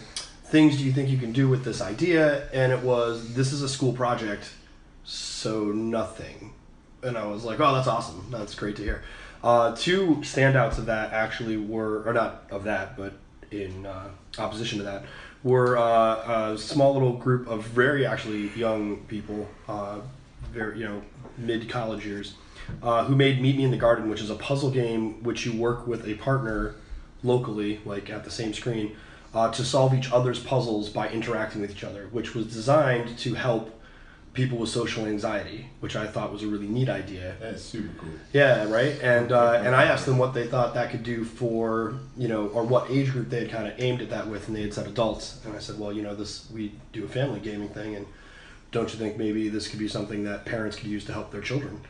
things 0.44 0.76
do 0.76 0.84
you 0.84 0.93
think 0.93 1.08
you 1.08 1.19
can 1.19 1.32
do 1.32 1.49
with 1.49 1.64
this 1.64 1.81
idea?" 1.81 2.49
And 2.52 2.73
it 2.73 2.82
was, 2.82 3.34
"This 3.34 3.52
is 3.52 3.62
a 3.62 3.69
school 3.69 3.93
project, 3.93 4.50
so 5.05 5.67
nothing." 5.67 6.52
And 7.02 7.17
I 7.17 7.26
was 7.26 7.44
like, 7.44 7.61
"Oh, 7.61 7.75
that's 7.75 7.88
awesome. 7.88 8.26
That's 8.31 8.55
great 8.55 8.76
to 8.76 8.82
hear." 8.82 9.02
Uh, 9.44 9.76
two 9.76 10.17
standouts 10.22 10.79
of 10.79 10.87
that 10.87 11.12
actually 11.12 11.56
were, 11.56 12.02
or 12.02 12.12
not 12.12 12.43
of 12.50 12.64
that, 12.64 12.96
but 12.96 13.12
in 13.52 13.87
uh, 13.87 14.08
opposition 14.38 14.79
to 14.79 14.84
that, 14.84 15.05
were 15.44 15.79
uh, 15.79 16.52
a 16.52 16.58
small 16.58 16.93
little 16.93 17.12
group 17.12 17.46
of 17.46 17.64
very 17.64 18.05
actually 18.05 18.49
young 18.56 18.96
people, 19.06 19.49
uh, 19.69 20.00
very 20.50 20.81
you 20.81 20.84
know 20.84 21.02
mid 21.38 21.69
college 21.69 22.06
years, 22.06 22.35
uh, 22.83 23.05
who 23.05 23.15
made 23.15 23.41
Meet 23.41 23.56
Me 23.56 23.65
in 23.65 23.71
the 23.71 23.77
Garden, 23.77 24.09
which 24.09 24.21
is 24.21 24.31
a 24.31 24.35
puzzle 24.35 24.71
game 24.71 25.23
which 25.23 25.47
you 25.47 25.53
work 25.53 25.87
with 25.87 26.06
a 26.06 26.15
partner 26.15 26.75
locally, 27.23 27.81
like 27.85 28.10
at 28.10 28.25
the 28.25 28.31
same 28.31 28.53
screen, 28.53 28.96
uh, 29.34 29.51
to 29.51 29.65
solve 29.65 29.94
each 29.94 30.10
other's 30.13 30.41
puzzles 30.41 30.89
by 30.89 31.08
interacting 31.08 31.60
with 31.60 31.70
each 31.70 31.84
other, 31.84 32.08
which 32.10 32.34
was 32.34 32.46
designed 32.46 33.19
to 33.19 33.34
help 33.34 33.72
people 34.37 34.58
with 34.58 34.69
social 34.69 35.06
anxiety, 35.06 35.67
which 35.81 35.96
I 35.96 36.06
thought 36.06 36.31
was 36.31 36.43
a 36.43 36.46
really 36.46 36.69
neat 36.69 36.89
idea. 36.89 37.37
That's 37.41 37.63
super 37.63 37.89
cool. 37.99 38.10
Yeah, 38.32 38.70
right. 38.70 39.01
And 39.03 39.32
uh, 39.32 39.63
and 39.65 39.75
I 39.75 39.84
asked 39.84 40.06
them 40.06 40.19
what 40.19 40.34
they 40.34 40.46
thought 40.46 40.75
that 40.75 40.91
could 40.91 41.03
do 41.03 41.25
for 41.25 41.99
you 42.17 42.29
know, 42.29 42.49
or 42.49 42.63
what 42.63 42.91
age 42.91 43.10
group 43.13 43.31
they 43.31 43.41
had 43.41 43.51
kind 43.51 43.67
of 43.67 43.75
aimed 43.81 44.03
at 44.03 44.10
that 44.10 44.29
with, 44.29 44.46
and 44.46 44.56
they 44.56 44.63
had 44.63 44.75
said 44.75 44.87
adults. 44.87 45.41
And 45.44 45.56
I 45.56 45.58
said, 45.58 45.79
well, 45.79 45.93
you 45.93 46.03
know, 46.03 46.15
this 46.15 46.49
we 46.51 46.72
do 46.93 47.05
a 47.05 47.08
family 47.08 47.41
gaming 47.41 47.70
thing, 47.70 47.96
and 47.96 48.06
don't 48.70 48.93
you 48.93 48.99
think 48.99 49.17
maybe 49.17 49.49
this 49.49 49.69
could 49.69 49.79
be 49.79 49.89
something 49.89 50.25
that 50.25 50.44
parents 50.44 50.77
could 50.77 50.89
use 50.89 51.05
to 51.06 51.13
help 51.13 51.31
their 51.31 51.41
children? 51.41 51.81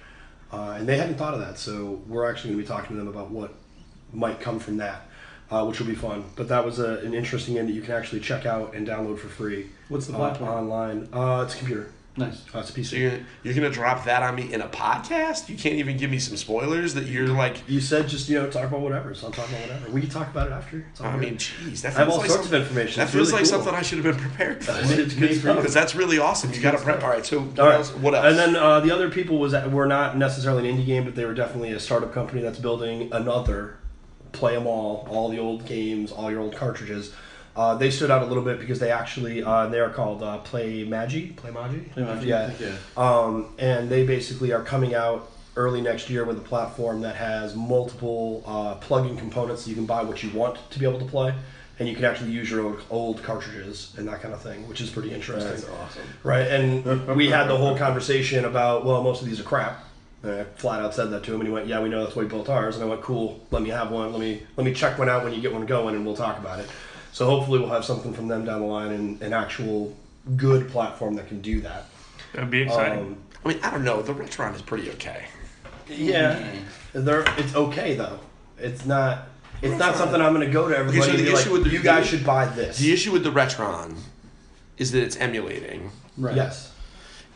Uh, 0.52 0.76
and 0.78 0.88
they 0.88 0.96
hadn't 0.96 1.16
thought 1.16 1.34
of 1.34 1.40
that, 1.40 1.58
so 1.58 2.02
we're 2.06 2.28
actually 2.28 2.50
going 2.50 2.62
to 2.62 2.64
be 2.64 2.68
talking 2.68 2.96
to 2.96 3.02
them 3.02 3.08
about 3.08 3.30
what 3.30 3.54
might 4.12 4.40
come 4.40 4.58
from 4.58 4.76
that, 4.76 5.08
uh, 5.50 5.64
which 5.64 5.80
will 5.80 5.86
be 5.86 5.94
fun. 5.94 6.24
But 6.36 6.48
that 6.48 6.64
was 6.64 6.78
a, 6.78 6.98
an 6.98 7.14
interesting 7.14 7.54
game 7.54 7.66
that 7.66 7.72
you 7.72 7.82
can 7.82 7.94
actually 7.94 8.20
check 8.20 8.46
out 8.46 8.74
and 8.74 8.86
download 8.86 9.18
for 9.18 9.28
free. 9.28 9.70
What's 9.88 10.06
the 10.06 10.14
uh, 10.14 10.18
platform? 10.18 10.50
online? 10.50 11.08
Uh, 11.12 11.42
it's 11.44 11.54
a 11.54 11.58
computer. 11.58 11.92
Nice. 12.18 12.42
Uh, 12.54 12.60
it's 12.60 12.70
a 12.70 12.72
PC. 12.72 12.84
So 12.86 12.96
you're, 12.96 13.18
you're 13.42 13.54
gonna 13.54 13.68
drop 13.70 14.04
that 14.06 14.22
on 14.22 14.34
me 14.34 14.52
in 14.52 14.62
a 14.62 14.68
podcast? 14.68 15.48
You 15.50 15.56
can't 15.56 15.74
even 15.74 15.96
give 15.98 16.10
me 16.10 16.18
some 16.18 16.36
spoilers 16.36 16.94
that 16.94 17.06
you're 17.06 17.28
like. 17.28 17.68
You 17.68 17.80
said 17.80 18.08
just 18.08 18.28
you 18.28 18.40
know 18.40 18.48
talk 18.50 18.64
about 18.64 18.80
whatever, 18.80 19.14
so 19.14 19.26
I'm 19.26 19.32
talking 19.32 19.54
about 19.54 19.68
whatever. 19.68 19.90
We 19.90 20.00
can 20.00 20.10
talk 20.10 20.28
about 20.30 20.46
it 20.46 20.52
after. 20.52 20.86
It's 20.90 21.00
all 21.00 21.08
I 21.08 21.12
good. 21.12 21.20
mean, 21.20 21.36
jeez, 21.36 21.82
that 21.82 21.94
I 21.94 21.98
have 21.98 22.06
feels 22.08 22.14
all 22.14 22.18
like 22.20 22.30
sorts 22.30 22.42
something, 22.44 22.60
of 22.62 22.66
information. 22.68 23.00
That 23.00 23.04
It's 23.04 23.12
feels 23.12 23.28
really 23.32 23.42
like 23.42 23.50
cool. 23.50 23.58
something 23.62 23.74
I 23.74 23.82
should 23.82 24.04
have 24.04 24.16
been 24.16 24.28
prepared 24.30 24.64
for. 24.64 24.72
It's 24.78 25.14
good 25.14 25.38
stuff. 25.40 25.56
Because 25.56 25.74
that's 25.74 25.94
really 25.94 26.18
awesome. 26.18 26.52
You 26.52 26.60
got 26.60 26.70
to 26.72 26.78
prep. 26.78 27.02
All 27.02 27.10
right. 27.10 27.24
So 27.26 27.40
what 27.40 27.58
All 27.60 27.66
right. 27.66 27.74
else? 27.76 27.94
What 27.94 28.14
else? 28.14 28.26
And 28.26 28.38
then 28.38 28.56
uh, 28.56 28.80
the 28.80 28.90
other 28.90 29.10
people 29.10 29.38
was 29.38 29.52
that 29.52 29.70
were 29.70 29.86
not 29.86 30.16
necessarily 30.16 30.68
an 30.70 30.76
indie 30.78 30.86
game, 30.86 31.04
but 31.04 31.14
they 31.14 31.24
were 31.26 31.34
definitely 31.34 31.72
a 31.72 31.80
startup 31.80 32.12
company 32.14 32.40
that's 32.40 32.58
building 32.58 33.10
another 33.12 33.76
play 34.32 34.54
them 34.54 34.66
all, 34.66 35.06
all 35.10 35.28
the 35.28 35.38
old 35.38 35.64
games, 35.66 36.12
all 36.12 36.30
your 36.30 36.40
old 36.40 36.54
cartridges. 36.54 37.12
Uh, 37.56 37.74
they 37.74 37.90
stood 37.90 38.10
out 38.10 38.22
a 38.22 38.26
little 38.26 38.42
bit 38.42 38.60
because 38.60 38.78
they 38.78 38.90
actually 38.92 39.42
uh, 39.42 39.66
they 39.68 39.80
are 39.80 39.88
called 39.90 40.22
uh, 40.22 40.38
Playmaji, 40.44 41.34
Play 41.36 41.50
Magi, 41.50 41.78
Playmaji, 41.96 42.24
yeah. 42.26 42.52
yeah. 42.60 42.74
Um, 42.96 43.54
and 43.58 43.88
they 43.88 44.04
basically 44.06 44.52
are 44.52 44.62
coming 44.62 44.94
out 44.94 45.30
early 45.56 45.80
next 45.80 46.10
year 46.10 46.24
with 46.24 46.36
a 46.36 46.42
platform 46.42 47.00
that 47.00 47.16
has 47.16 47.56
multiple 47.56 48.42
uh, 48.46 48.74
plug-in 48.74 49.16
components, 49.16 49.62
so 49.62 49.70
you 49.70 49.74
can 49.74 49.86
buy 49.86 50.02
what 50.02 50.22
you 50.22 50.28
want 50.30 50.58
to 50.70 50.78
be 50.78 50.84
able 50.84 50.98
to 50.98 51.06
play. 51.06 51.34
and 51.78 51.88
you 51.88 51.94
can 51.94 52.04
actually 52.04 52.30
use 52.30 52.50
your 52.50 52.62
old, 52.64 52.82
old 52.90 53.22
cartridges 53.22 53.92
and 53.98 54.06
that 54.08 54.20
kind 54.22 54.32
of 54.34 54.42
thing, 54.42 54.66
which 54.68 54.80
is 54.80 54.88
pretty 54.90 55.12
interesting. 55.12 55.50
That's 55.50 55.68
awesome. 55.68 56.02
Right, 56.22 56.46
and 56.46 57.06
we 57.16 57.28
had 57.28 57.48
the 57.48 57.56
whole 57.56 57.76
conversation 57.86 58.44
about, 58.44 58.84
well, 58.84 59.02
most 59.02 59.22
of 59.22 59.28
these 59.28 59.40
are 59.40 59.44
crap. 59.44 59.82
And 60.22 60.32
I 60.32 60.44
flat 60.44 60.80
out 60.80 60.94
said 60.94 61.10
that 61.10 61.22
to 61.24 61.34
him, 61.34 61.40
and 61.40 61.48
he 61.48 61.52
went, 61.52 61.66
"Yeah, 61.66 61.80
we 61.82 61.88
know 61.90 62.02
that's 62.02 62.16
why 62.16 62.22
we 62.22 62.28
built 62.28 62.48
ours." 62.48 62.76
And 62.76 62.84
I 62.84 62.88
went, 62.88 63.02
"Cool, 63.02 63.40
let 63.50 63.62
me 63.62 63.68
have 63.70 63.90
one. 63.90 64.10
Let 64.12 64.20
me 64.20 64.42
let 64.56 64.64
me 64.64 64.72
check 64.72 64.98
one 64.98 65.08
out 65.10 65.22
when 65.24 65.32
you 65.34 65.40
get 65.42 65.52
one 65.52 65.66
going, 65.66 65.94
and 65.94 66.04
we'll 66.06 66.16
talk 66.16 66.38
about 66.38 66.58
it." 66.58 66.68
So 67.16 67.24
hopefully, 67.24 67.60
we'll 67.60 67.70
have 67.70 67.86
something 67.86 68.12
from 68.12 68.28
them 68.28 68.44
down 68.44 68.60
the 68.60 68.66
line, 68.66 68.92
and 68.92 69.22
an 69.22 69.32
actual 69.32 69.96
good 70.36 70.68
platform 70.68 71.14
that 71.14 71.28
can 71.28 71.40
do 71.40 71.62
that. 71.62 71.86
That'd 72.34 72.50
be 72.50 72.60
exciting. 72.60 72.98
Um, 72.98 73.16
I 73.42 73.48
mean, 73.48 73.58
I 73.62 73.70
don't 73.70 73.84
know. 73.84 74.02
The 74.02 74.12
Retron 74.12 74.54
is 74.54 74.60
pretty 74.60 74.90
okay. 74.90 75.24
yeah, 75.88 76.52
they're, 76.92 77.24
it's 77.38 77.54
okay 77.54 77.94
though. 77.94 78.20
It's 78.58 78.84
not. 78.84 79.28
It's 79.62 79.78
not 79.78 79.96
something 79.96 80.20
I'm 80.20 80.34
going 80.34 80.46
to 80.46 80.52
go 80.52 80.68
to 80.68 80.76
everybody 80.76 80.98
Okay, 80.98 81.06
so 81.06 81.10
and 81.12 81.20
the 81.20 81.24
be 81.24 81.30
like, 81.32 81.40
issue 81.46 81.52
with 81.54 81.64
the- 81.64 81.70
"You 81.70 81.82
guys 81.82 82.06
should 82.06 82.26
buy 82.26 82.44
this." 82.44 82.76
The 82.76 82.92
issue 82.92 83.12
with 83.12 83.24
the 83.24 83.30
Retron 83.32 83.96
is 84.76 84.92
that 84.92 85.02
it's 85.02 85.16
emulating, 85.16 85.92
Right. 86.18 86.36
Yes. 86.36 86.70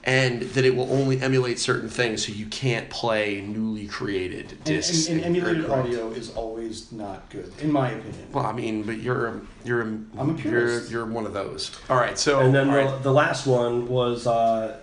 And 0.04 0.40
that 0.42 0.64
it 0.64 0.74
will 0.74 0.90
only 0.92 1.20
emulate 1.20 1.58
certain 1.58 1.88
things, 1.88 2.26
so 2.26 2.32
you 2.32 2.46
can't 2.46 2.88
play 2.88 3.42
newly 3.42 3.86
created 3.86 4.52
And, 4.52 4.64
discs. 4.64 5.08
and, 5.08 5.18
and 5.22 5.36
emulated 5.36 5.66
Or- 5.66 5.80
audio 5.80 6.10
is 6.10 6.30
always 6.34 6.90
not 6.90 7.28
good, 7.28 7.52
in 7.60 7.70
my 7.70 7.90
opinion. 7.90 8.26
Well, 8.32 8.46
I 8.46 8.52
mean, 8.52 8.82
but 8.84 8.98
you're 8.98 9.42
you're 9.64 9.82
I'm 9.82 10.08
a 10.18 10.32
you're 10.42 10.82
you're 10.86 11.04
one 11.06 11.26
of 11.26 11.34
those. 11.34 11.70
All 11.90 11.96
right, 11.98 12.18
so 12.18 12.40
And 12.40 12.54
then 12.54 12.68
the, 12.68 12.76
right. 12.76 13.02
the 13.02 13.12
last 13.12 13.46
one 13.46 13.88
was 13.88 14.26
uh, 14.26 14.78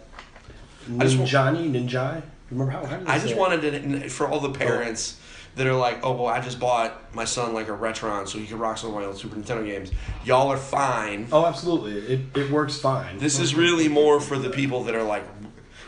Ninjani, 0.90 1.72
Ninjai. 1.72 2.22
Remember 2.52 2.72
how? 2.72 2.86
how 2.86 3.02
I 3.08 3.18
just 3.18 3.34
it? 3.34 3.38
wanted 3.38 3.62
to 4.02 4.10
for 4.10 4.28
all 4.28 4.40
the 4.40 4.52
parents 4.52 5.20
that 5.58 5.68
are 5.68 5.76
like, 5.76 6.00
oh 6.04 6.14
well, 6.14 6.28
I 6.28 6.40
just 6.40 6.60
bought 6.60 7.14
my 7.14 7.26
son 7.26 7.54
like 7.54 7.68
a 7.68 7.72
Retron 7.72 8.28
so 8.28 8.38
he 8.38 8.46
can 8.46 8.60
rock 8.60 8.78
some 8.78 8.90
of 8.92 8.96
my 8.96 9.06
old 9.06 9.18
Super 9.18 9.36
Nintendo 9.36 9.66
games. 9.66 9.92
Y'all 10.24 10.50
are 10.50 10.58
fine. 10.58 11.28
Oh, 11.32 11.46
absolutely. 11.46 11.98
It, 12.14 12.38
it 12.38 12.52
works 12.52 12.78
fine. 12.78 13.18
This 13.18 13.40
is 13.40 13.56
really 13.56 13.88
more 13.88 14.20
for 14.20 14.38
the 14.38 14.50
people 14.50 14.84
that 14.86 14.96
are 14.96 15.04
like. 15.04 15.24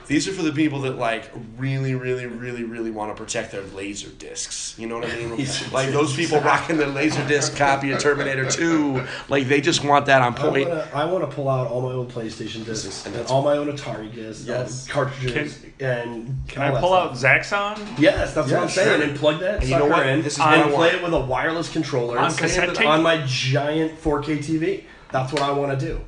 These 0.09 0.27
are 0.27 0.31
for 0.33 0.41
the 0.41 0.51
people 0.51 0.81
that 0.81 0.97
like 0.97 1.29
really, 1.55 1.93
really, 1.93 2.25
really, 2.25 2.63
really 2.63 2.89
want 2.89 3.15
to 3.15 3.23
protect 3.23 3.51
their 3.51 3.61
laser 3.61 4.09
discs. 4.09 4.73
You 4.79 4.87
know 4.87 4.97
what 4.97 5.07
I 5.09 5.15
mean? 5.15 5.47
Like 5.71 5.89
those 5.91 6.15
people 6.15 6.41
rocking 6.41 6.77
their 6.77 6.87
laser 6.87 7.23
disc 7.27 7.55
copy 7.55 7.91
of 7.91 7.99
Terminator 7.99 8.49
Two. 8.49 9.05
Like 9.29 9.47
they 9.47 9.61
just 9.61 9.83
want 9.83 10.07
that 10.07 10.23
on 10.23 10.33
I 10.33 10.37
point. 10.37 10.67
wanna, 10.67 10.87
I 10.95 11.05
want 11.05 11.29
to 11.29 11.35
pull 11.35 11.47
out 11.47 11.67
all 11.67 11.81
my 11.81 11.91
old 11.91 12.11
PlayStation 12.11 12.65
discs 12.65 13.05
And 13.05 13.15
and 13.15 13.27
all 13.27 13.43
my 13.43 13.55
own 13.57 13.67
Atari 13.67 14.11
discs, 14.13 14.47
Yes. 14.47 14.87
cartridges, 14.87 15.63
and 15.79 16.39
Can 16.47 16.63
I 16.63 16.79
pull 16.79 16.93
out. 16.95 17.11
Zaxxon? 17.13 17.77
Yes, 17.99 18.33
that's 18.33 18.49
Yeah, 18.49 18.55
what 18.57 18.63
I'm 18.63 18.69
saying. 18.69 18.99
sure. 19.01 19.09
And 19.09 19.17
plug 19.19 19.39
that 19.41 19.55
And 19.59 19.63
you 19.63 19.69
sucker 19.69 19.83
know 19.83 19.89
what? 19.95 20.07
in 20.07 20.23
This 20.23 20.33
is 20.33 20.39
what 20.39 20.47
I 20.49 20.55
and 20.63 20.73
play 20.73 20.89
it 20.89 21.03
with 21.03 21.13
a 21.13 21.19
wireless 21.19 21.71
controller 21.71 22.17
On 22.17 22.25
and 22.25 22.35
cassette 22.37 22.73
tape? 22.73 22.87
on 22.87 23.03
my 23.03 23.23
giant 23.27 24.01
4K 24.01 24.39
TV. 24.39 24.85
That's 25.11 25.31
what 25.31 25.43
I 25.43 25.51
want 25.51 25.79
to 25.79 25.85
do. 25.85 26.01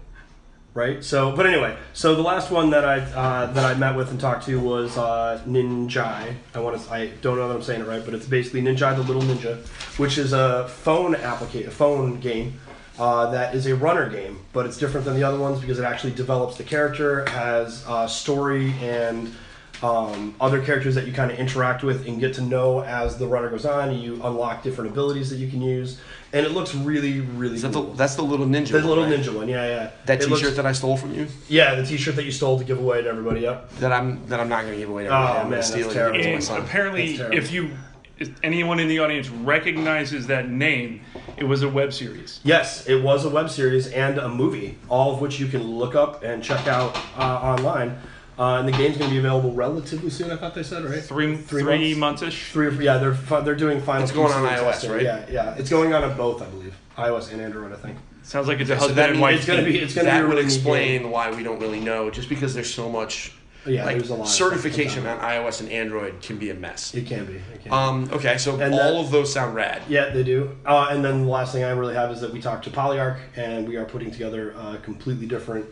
Right. 0.73 1.03
So, 1.03 1.35
but 1.35 1.45
anyway, 1.45 1.75
so 1.91 2.15
the 2.15 2.21
last 2.21 2.49
one 2.49 2.69
that 2.69 2.85
I 2.85 2.99
uh, 2.99 3.51
that 3.51 3.65
I 3.65 3.77
met 3.77 3.93
with 3.93 4.09
and 4.09 4.17
talked 4.17 4.45
to 4.45 4.57
was 4.57 4.97
uh, 4.97 5.41
Ninjai. 5.45 6.33
I 6.55 6.59
want 6.59 6.81
to. 6.81 6.93
I 6.93 7.07
don't 7.21 7.35
know 7.35 7.49
that 7.49 7.55
I'm 7.55 7.61
saying 7.61 7.81
it 7.81 7.87
right, 7.87 8.03
but 8.05 8.13
it's 8.13 8.25
basically 8.25 8.61
Ninjai 8.61 8.95
the 8.95 9.03
Little 9.03 9.21
Ninja, 9.21 9.57
which 9.99 10.17
is 10.17 10.31
a 10.31 10.69
phone 10.69 11.15
application, 11.15 11.67
a 11.67 11.71
phone 11.71 12.21
game. 12.21 12.59
Uh, 12.97 13.31
that 13.31 13.53
is 13.53 13.65
a 13.65 13.75
runner 13.75 14.09
game, 14.09 14.39
but 14.53 14.65
it's 14.65 14.77
different 14.77 15.05
than 15.05 15.15
the 15.15 15.23
other 15.23 15.39
ones 15.39 15.59
because 15.59 15.79
it 15.79 15.83
actually 15.83 16.13
develops 16.13 16.55
the 16.57 16.63
character, 16.63 17.27
has 17.29 17.83
uh, 17.87 18.07
story 18.07 18.73
and 18.81 19.33
um, 19.81 20.35
other 20.39 20.61
characters 20.61 20.95
that 20.95 21.07
you 21.07 21.13
kind 21.13 21.31
of 21.31 21.39
interact 21.39 21.83
with 21.83 22.07
and 22.07 22.19
get 22.19 22.33
to 22.35 22.41
know 22.41 22.81
as 22.83 23.17
the 23.17 23.27
runner 23.27 23.49
goes 23.49 23.65
on. 23.65 23.97
You 23.97 24.21
unlock 24.23 24.63
different 24.63 24.91
abilities 24.91 25.29
that 25.31 25.37
you 25.37 25.49
can 25.49 25.61
use, 25.61 25.99
and 26.33 26.45
it 26.45 26.51
looks 26.51 26.73
really, 26.75 27.19
really 27.21 27.55
Is 27.55 27.61
that 27.63 27.73
the, 27.73 27.81
cool. 27.81 27.93
that's 27.93 28.15
the 28.15 28.21
little 28.21 28.45
ninja. 28.45 28.69
the 28.71 28.79
one, 28.79 28.87
little 28.87 29.03
right? 29.05 29.19
ninja 29.19 29.35
one, 29.35 29.49
yeah, 29.49 29.65
yeah. 29.67 29.89
That 30.05 30.21
It 30.21 30.25
T-shirt 30.27 30.41
looks- 30.43 30.55
that 30.55 30.65
I 30.65 30.71
stole 30.71 30.97
from 30.97 31.13
you. 31.13 31.27
yeah, 31.49 31.75
the 31.75 31.85
T-shirt 31.85 32.15
that 32.15 32.23
you 32.25 32.31
stole 32.31 32.57
to 32.57 32.63
give 32.63 32.79
away 32.79 33.01
to 33.01 33.09
everybody. 33.09 33.41
Yep. 33.41 33.71
That 33.79 33.91
I'm 33.91 34.25
that 34.27 34.39
I'm 34.39 34.49
not 34.49 34.61
going 34.63 34.73
to 34.73 34.79
give 34.79 34.89
away. 34.89 35.03
To 35.05 35.09
Oh, 35.09 35.13
everybody. 35.13 35.29
I'm 35.29 35.35
man, 35.35 35.49
going 35.49 35.51
to 35.51 35.55
that's 35.57 35.67
steal 35.71 35.89
it. 35.89 35.93
terrible. 35.93 36.15
and 36.19 36.25
it 36.25 36.33
And 36.33 36.41
to 36.43 36.51
my 36.51 36.57
son. 36.57 36.65
apparently, 36.67 37.17
That's 37.17 37.35
if 37.35 37.51
you, 37.51 37.71
if 38.19 38.29
anyone 38.43 38.79
in 38.79 38.87
the 38.87 38.99
audience 38.99 39.29
recognizes 39.29 40.27
that 40.27 40.49
name, 40.49 41.01
it 41.37 41.43
was 41.43 41.63
a 41.63 41.69
web 41.69 41.91
series. 41.91 42.39
Yes, 42.43 42.85
it 42.87 43.01
was 43.01 43.25
a 43.25 43.29
web 43.29 43.49
series 43.49 43.87
and 43.87 44.17
a 44.19 44.29
movie, 44.29 44.77
all 44.89 45.13
of 45.13 45.21
which 45.21 45.39
you 45.39 45.47
can 45.47 45.63
look 45.63 45.95
up 45.95 46.23
and 46.23 46.43
check 46.43 46.67
out 46.67 46.95
uh, 47.17 47.21
online. 47.41 47.97
Uh, 48.41 48.57
and 48.57 48.67
the 48.67 48.71
game's 48.71 48.97
going 48.97 49.07
to 49.07 49.13
be 49.13 49.19
available 49.19 49.51
relatively 49.53 50.09
soon. 50.09 50.31
I 50.31 50.35
thought 50.35 50.55
they 50.55 50.63
said 50.63 50.83
right. 50.83 51.03
Three 51.03 51.35
Three 51.37 51.61
three, 51.61 51.93
months? 51.93 52.21
months 52.21 52.21
ish. 52.23 52.51
Three 52.51 52.65
or 52.65 52.71
yeah, 52.81 52.97
they're 52.97 53.13
fi- 53.13 53.41
they're 53.41 53.53
doing 53.53 53.79
final. 53.79 54.01
It's 54.01 54.11
going 54.11 54.33
on 54.33 54.41
PC 54.43 54.57
iOS, 54.57 54.63
testing. 54.71 54.91
right? 54.93 55.03
Yeah, 55.03 55.25
yeah, 55.29 55.55
it's 55.59 55.69
going 55.69 55.93
on 55.93 56.03
on 56.03 56.17
both, 56.17 56.41
I 56.41 56.45
believe, 56.47 56.75
iOS 56.97 57.31
and 57.31 57.39
Android. 57.39 57.71
I 57.71 57.75
think. 57.75 57.97
Sounds 58.23 58.47
like 58.47 58.59
it's 58.59 58.71
a 58.71 58.75
husband 58.75 58.97
that 58.97 59.09
and 59.11 59.19
means 59.19 59.21
wife. 59.21 59.35
It's 59.37 59.45
gonna 59.45 59.61
be 59.61 59.77
it's 59.77 59.93
gonna 59.93 60.09
be 60.09 60.17
a 60.17 60.21
would 60.21 60.29
really 60.29 60.41
neat 60.47 60.55
explain 60.55 61.01
game. 61.03 61.11
why 61.11 61.29
we 61.29 61.43
don't 61.43 61.59
really 61.59 61.79
know, 61.81 62.09
just 62.09 62.29
because 62.29 62.55
there's 62.55 62.73
so 62.73 62.89
much. 62.89 63.33
Yeah, 63.67 63.85
like 63.85 63.97
there's 63.99 64.09
a 64.09 64.15
lot. 64.15 64.27
certification 64.27 65.05
on 65.05 65.19
iOS 65.19 65.61
and 65.61 65.69
Android 65.69 66.19
can 66.23 66.39
be 66.39 66.49
a 66.49 66.55
mess. 66.55 66.95
It 66.95 67.05
can 67.05 67.27
be. 67.27 67.33
It 67.35 67.61
can 67.61 67.71
Um, 67.71 68.09
okay, 68.11 68.39
so 68.39 68.59
And 68.59 68.73
all 68.73 68.93
that- 68.95 69.05
of 69.05 69.11
those 69.11 69.31
sound 69.31 69.53
rad. 69.53 69.83
Yeah, 69.87 70.09
they 70.09 70.23
do. 70.23 70.57
Uh, 70.65 70.87
and 70.89 71.05
then 71.05 71.25
the 71.25 71.29
last 71.29 71.53
thing 71.53 71.63
I 71.63 71.69
really 71.69 71.93
have 71.93 72.09
is 72.09 72.21
that 72.21 72.33
we 72.33 72.41
talked 72.41 72.63
to 72.63 72.71
Polyarc, 72.71 73.17
and 73.35 73.67
we 73.69 73.75
are 73.75 73.85
putting 73.85 74.09
together 74.09 74.55
a 74.59 74.77
completely 74.81 75.27
different 75.27 75.67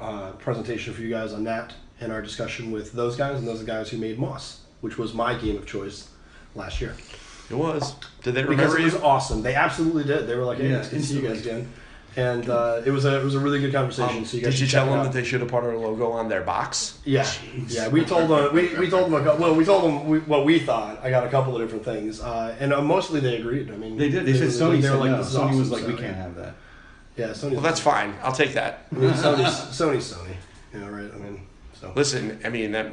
uh, 0.00 0.30
presentation 0.38 0.94
for 0.94 1.02
you 1.02 1.10
guys 1.10 1.32
on 1.32 1.42
that 1.44 1.74
and 2.02 2.12
our 2.12 2.20
discussion 2.22 2.70
with 2.70 2.92
those 2.92 3.16
guys, 3.16 3.38
and 3.38 3.46
those 3.46 3.62
guys 3.62 3.88
who 3.90 3.98
made 3.98 4.18
Moss, 4.18 4.60
which 4.80 4.98
was 4.98 5.14
my 5.14 5.34
game 5.34 5.56
of 5.56 5.66
choice 5.66 6.08
last 6.54 6.80
year. 6.80 6.94
It 7.50 7.54
was. 7.54 7.94
Did 8.22 8.34
they 8.34 8.42
remember 8.42 8.50
Because 8.62 8.72
remember 8.74 8.80
it 8.80 8.84
was 8.84 8.94
you? 8.94 9.00
awesome. 9.08 9.42
They 9.42 9.54
absolutely 9.54 10.04
did. 10.04 10.26
They 10.26 10.34
were 10.36 10.44
like, 10.44 10.58
"Hey, 10.58 10.70
Yeah, 10.70 10.78
it's 10.78 10.88
good 10.88 11.00
to 11.00 11.06
see 11.06 11.14
you 11.20 11.28
guys 11.28 11.40
again." 11.40 11.68
And 12.14 12.48
uh, 12.50 12.82
it 12.84 12.90
was 12.90 13.04
a 13.06 13.20
it 13.20 13.24
was 13.24 13.34
a 13.34 13.40
really 13.40 13.58
good 13.60 13.72
conversation. 13.72 14.18
Um, 14.18 14.24
so 14.26 14.36
you 14.36 14.42
guys 14.42 14.52
did 14.54 14.60
you 14.60 14.66
tell 14.66 14.84
them 14.86 14.98
out. 14.98 15.02
that 15.04 15.12
they 15.14 15.24
should 15.24 15.40
have 15.40 15.48
put 15.50 15.64
our 15.64 15.76
logo 15.76 16.10
on 16.12 16.28
their 16.28 16.42
box? 16.42 16.98
Yeah, 17.04 17.26
yeah. 17.68 17.88
We 17.88 18.04
told 18.04 18.28
them. 18.30 18.54
We, 18.54 18.74
we 18.76 18.90
told 18.90 19.10
them. 19.10 19.26
A, 19.26 19.34
well, 19.36 19.54
we 19.54 19.64
told 19.64 19.84
them 19.84 20.06
we, 20.08 20.18
what 20.20 20.44
we 20.44 20.58
thought. 20.58 21.02
I 21.02 21.08
got 21.10 21.26
a 21.26 21.30
couple 21.30 21.54
of 21.56 21.62
different 21.62 21.84
things, 21.86 22.20
uh, 22.20 22.54
and 22.60 22.72
uh, 22.72 22.82
mostly 22.82 23.20
they 23.20 23.36
agreed. 23.36 23.70
I 23.70 23.76
mean, 23.76 23.96
They 23.96 24.10
did. 24.10 24.26
They 24.26 24.34
said 24.34 24.48
were- 24.48 24.76
Sony 24.76 24.82
They 24.82 24.90
were 24.90 24.96
like, 24.96 25.10
no. 25.10 25.20
Sony 25.20 25.44
awesome," 25.44 25.58
was 25.58 25.70
like, 25.70 25.82
so, 25.82 25.88
we 25.88 25.94
can't 25.96 26.16
have 26.16 26.34
that. 26.36 26.54
Yeah, 27.16 27.28
Sony. 27.28 27.52
Well, 27.52 27.60
that's 27.62 27.80
fine. 27.80 28.14
I'll 28.22 28.32
take 28.32 28.52
that. 28.54 28.86
I 28.92 28.94
mean, 28.98 29.10
Sony's, 29.12 29.54
Sony's 29.78 30.12
Sony. 30.12 30.36
You 30.74 30.80
know, 30.80 30.88
right? 30.90 31.10
I 31.14 31.16
mean, 31.18 31.40
so. 31.82 31.92
Listen, 31.94 32.38
I 32.44 32.48
mean 32.48 32.72
that. 32.72 32.86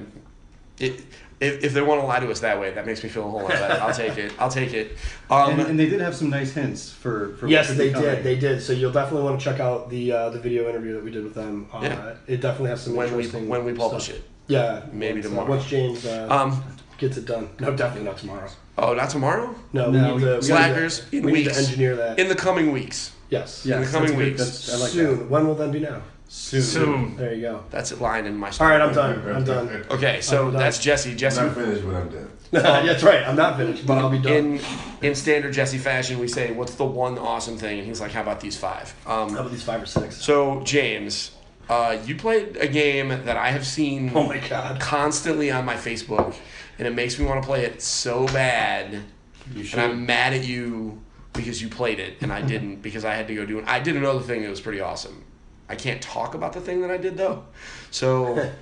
It, 0.79 1.01
if, 1.41 1.63
if 1.63 1.73
they 1.73 1.81
want 1.81 2.01
to 2.01 2.05
lie 2.07 2.19
to 2.19 2.29
us 2.29 2.41
that 2.41 2.59
way, 2.59 2.71
that 2.71 2.85
makes 2.85 3.01
me 3.01 3.07
feel 3.09 3.25
a 3.25 3.29
whole 3.29 3.41
lot 3.43 3.49
better. 3.51 3.81
I'll 3.81 3.93
take 3.93 4.17
it. 4.17 4.33
I'll 4.39 4.49
take 4.51 4.73
it. 4.73 4.97
Um, 5.29 5.51
and, 5.51 5.61
and 5.69 5.79
they 5.79 5.87
did 5.87 6.01
have 6.01 6.13
some 6.15 6.29
nice 6.29 6.53
hints 6.53 6.91
for. 6.91 7.35
for 7.37 7.47
Yes, 7.47 7.69
what 7.69 7.77
they 7.77 7.91
coming. 7.91 8.09
did. 8.09 8.23
They 8.25 8.35
did. 8.37 8.61
So 8.61 8.73
you'll 8.73 8.91
definitely 8.91 9.23
want 9.23 9.39
to 9.39 9.43
check 9.45 9.59
out 9.61 9.89
the 9.89 10.11
uh, 10.11 10.29
the 10.31 10.39
video 10.39 10.67
interview 10.69 10.93
that 10.95 11.03
we 11.03 11.11
did 11.11 11.23
with 11.23 11.35
them. 11.35 11.67
Uh, 11.71 11.79
Yeah. 11.83 12.15
It 12.27 12.41
definitely 12.41 12.71
has 12.71 12.81
some 12.83 12.95
when 12.95 13.07
we 13.15 13.23
interesting. 13.23 13.47
when 13.47 13.63
we 13.63 13.73
publish 13.73 14.05
stuff. 14.05 14.17
it. 14.17 14.23
Yeah, 14.47 14.81
Maybe 14.91 15.13
once, 15.21 15.25
uh, 15.25 15.29
tomorrow. 15.29 15.49
once 15.49 15.65
James 15.67 16.05
uh, 16.05 16.27
Um, 16.29 16.63
gets 16.97 17.17
it 17.17 17.25
done. 17.25 17.49
No, 17.59 17.75
definitely 17.75 18.05
not 18.09 18.17
tomorrow. 18.17 18.49
oh, 18.79 18.93
not 18.93 19.09
tomorrow. 19.09 19.53
No, 19.73 19.91
No, 19.91 19.99
we 19.99 20.07
need 20.07 20.13
we- 20.15 20.29
to 20.31 20.35
we 20.37 20.41
Slackers 20.41 21.03
need 21.11 21.17
in 21.19 21.21
to, 21.21 21.25
we 21.27 21.31
need 21.33 21.45
weeks. 21.45 21.57
to 21.57 21.63
engineer 21.63 21.95
that. 21.97 22.19
In 22.19 22.27
the 22.29 22.35
coming 22.35 22.71
weeks. 22.71 23.11
yes. 23.29 23.63
Yes, 23.65 23.77
in 23.77 23.83
the 23.85 23.91
coming 23.91 24.17
that's 24.17 24.39
good. 24.39 24.45
weeks. 24.47 24.73
I 24.73 24.77
like 24.77 24.89
Soon. 24.91 25.29
When 25.29 25.47
will 25.47 25.55
then 25.55 25.71
be 25.71 25.79
now? 25.79 26.01
That. 26.29 26.33
Soon. 26.33 26.61
Soon. 26.61 27.17
There 27.17 27.33
you 27.33 27.41
go. 27.41 27.63
That's 27.69 27.91
it. 27.91 27.99
Line 28.01 28.25
in 28.25 28.37
my. 28.37 28.51
All 28.59 28.67
right, 28.67 28.79
I'm 28.81 28.93
done. 28.93 29.35
I'm 29.35 29.43
done. 29.43 29.85
Okay, 29.89 30.21
so 30.21 30.45
I'm 30.47 30.51
done. 30.53 30.61
that's 30.61 30.79
Jesse. 30.79 31.11
I'm 31.11 31.17
Jesse. 31.17 31.41
not 31.41 31.55
finished, 31.55 31.85
but 31.85 31.95
I'm 31.95 32.09
done. 32.09 32.31
That's 32.51 33.03
right. 33.03 33.27
I'm 33.27 33.35
not 33.35 33.57
finished, 33.57 33.85
but 33.85 33.99
I'll 33.99 34.09
be 34.09 34.17
done. 34.17 34.33
In 34.33 34.61
in 35.03 35.13
standard 35.13 35.53
Jesse 35.53 35.77
fashion, 35.77 36.17
we 36.17 36.27
say, 36.27 36.51
"What's 36.51 36.73
the 36.73 36.85
one 36.85 37.19
awesome 37.19 37.57
thing?" 37.57 37.77
And 37.77 37.87
he's 37.87 38.01
like, 38.01 38.11
"How 38.11 38.23
about 38.23 38.39
these 38.41 38.57
five? 38.57 38.91
How 39.05 39.21
Um, 39.23 39.35
about 39.35 39.51
these 39.51 39.61
five 39.61 39.83
or 39.83 39.85
six? 39.85 40.15
so 40.17 40.61
James, 40.63 41.29
uh, 41.69 41.97
you 42.07 42.15
played 42.15 42.57
a 42.57 42.67
game 42.67 43.09
that 43.09 43.37
I 43.37 43.51
have 43.51 43.67
seen 43.67 44.11
Oh 44.15 44.23
my 44.23 44.39
god. 44.39 44.79
constantly 44.79 45.51
on 45.51 45.63
my 45.63 45.75
Facebook, 45.75 46.33
and 46.79 46.87
it 46.87 46.95
makes 46.95 47.19
me 47.19 47.25
want 47.27 47.39
to 47.43 47.45
play 47.45 47.65
it 47.65 47.83
so 47.83 48.25
bad. 48.27 49.03
You 49.53 49.63
should. 49.63 49.77
And 49.77 49.91
I'm 49.91 50.05
mad 50.07 50.33
at 50.33 50.43
you 50.43 50.99
because 51.33 51.61
you 51.61 51.69
played 51.69 51.99
it 51.99 52.17
and 52.21 52.33
I 52.33 52.41
didn't 52.41 52.77
because 52.81 53.05
I 53.05 53.13
had 53.13 53.27
to 53.27 53.35
go 53.35 53.45
do 53.45 53.59
it. 53.59 53.65
I 53.67 53.79
did 53.79 53.95
another 53.95 54.21
thing 54.21 54.41
that 54.41 54.49
was 54.49 54.59
pretty 54.61 54.81
awesome. 54.81 55.23
I 55.69 55.75
can't 55.75 56.01
talk 56.01 56.33
about 56.33 56.53
the 56.53 56.61
thing 56.61 56.81
that 56.81 56.91
I 56.91 56.97
did 56.97 57.15
though. 57.17 57.45
So 57.91 58.49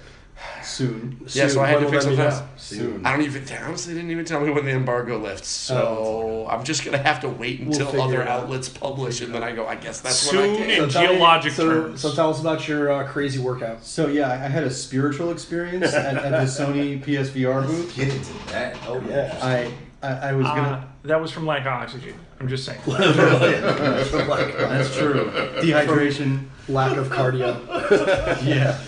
Soon. 0.62 1.20
Yeah, 1.30 1.48
so 1.48 1.62
I 1.62 1.68
had 1.68 1.76
When 1.82 1.86
to 1.86 1.86
will 1.86 1.92
pick 1.94 2.02
that 2.02 2.10
be 2.10 2.16
some 2.16 2.26
now? 2.26 2.30
time. 2.30 2.50
Soon. 2.58 3.06
I 3.06 3.12
don't 3.14 3.24
even 3.26 3.44
they 3.46 3.58
honestly 3.58 3.96
didn't 3.96 4.12
even 4.12 4.24
tell 4.24 4.40
me 4.40 4.52
when 4.52 4.66
the 4.66 4.72
embargo 4.72 5.18
lifts. 5.18 5.48
So 5.48 6.46
I'm 6.48 6.64
just 6.64 6.86
gonna 6.86 7.00
have 7.00 7.22
to 7.22 7.30
wait 7.30 7.62
We'll 7.62 7.70
until 7.82 8.02
other 8.02 8.22
it 8.22 8.28
out. 8.28 8.42
outlets 8.44 8.70
publish 8.70 9.22
and 9.22 9.34
then 9.34 9.42
I 9.44 9.54
go, 9.54 9.66
I 9.66 9.76
guess 9.76 10.02
that's 10.02 10.16
Soon 10.16 10.54
when 10.54 10.62
I 10.62 10.66
can. 10.76 10.84
in 10.84 10.90
tell 10.90 11.02
me- 11.04 11.08
geologic 11.08 11.54
so, 11.54 11.68
terms. 11.70 12.02
So 12.02 12.14
tell 12.14 12.30
us 12.30 12.40
about 12.40 12.68
your 12.68 12.92
uh, 12.92 13.08
crazy 13.08 13.40
workout. 13.40 13.84
So 13.84 14.08
yeah, 14.08 14.30
I 14.30 14.34
I 14.34 14.48
had 14.50 14.64
a 14.64 14.70
spiritual 14.72 15.32
experience 15.32 15.92
at, 15.94 16.18
at 16.18 16.30
the 16.32 16.38
Sony 16.46 17.04
PSVR 17.04 17.66
booth. 17.66 17.96
Get 17.96 18.10
into 18.10 18.34
that. 18.50 18.78
Oh 18.88 19.02
yeah. 19.10 19.40
I 19.42 19.72
I, 20.04 20.30
I 20.30 20.34
was 20.34 20.46
Uh, 20.46 20.56
gonna. 20.56 20.94
that 21.06 21.20
was 21.20 21.32
from 21.32 21.48
lack 21.48 21.62
of 21.62 21.68
oxygen. 21.68 22.14
I'm 22.40 22.48
just 22.48 22.66
saying. 22.66 22.80
That's 22.86 24.10
true. 24.96 25.32
Dehydration. 25.62 26.46
Lack 26.68 26.98
of 26.98 27.08
cardio. 27.08 27.58
Yeah. 28.46 28.80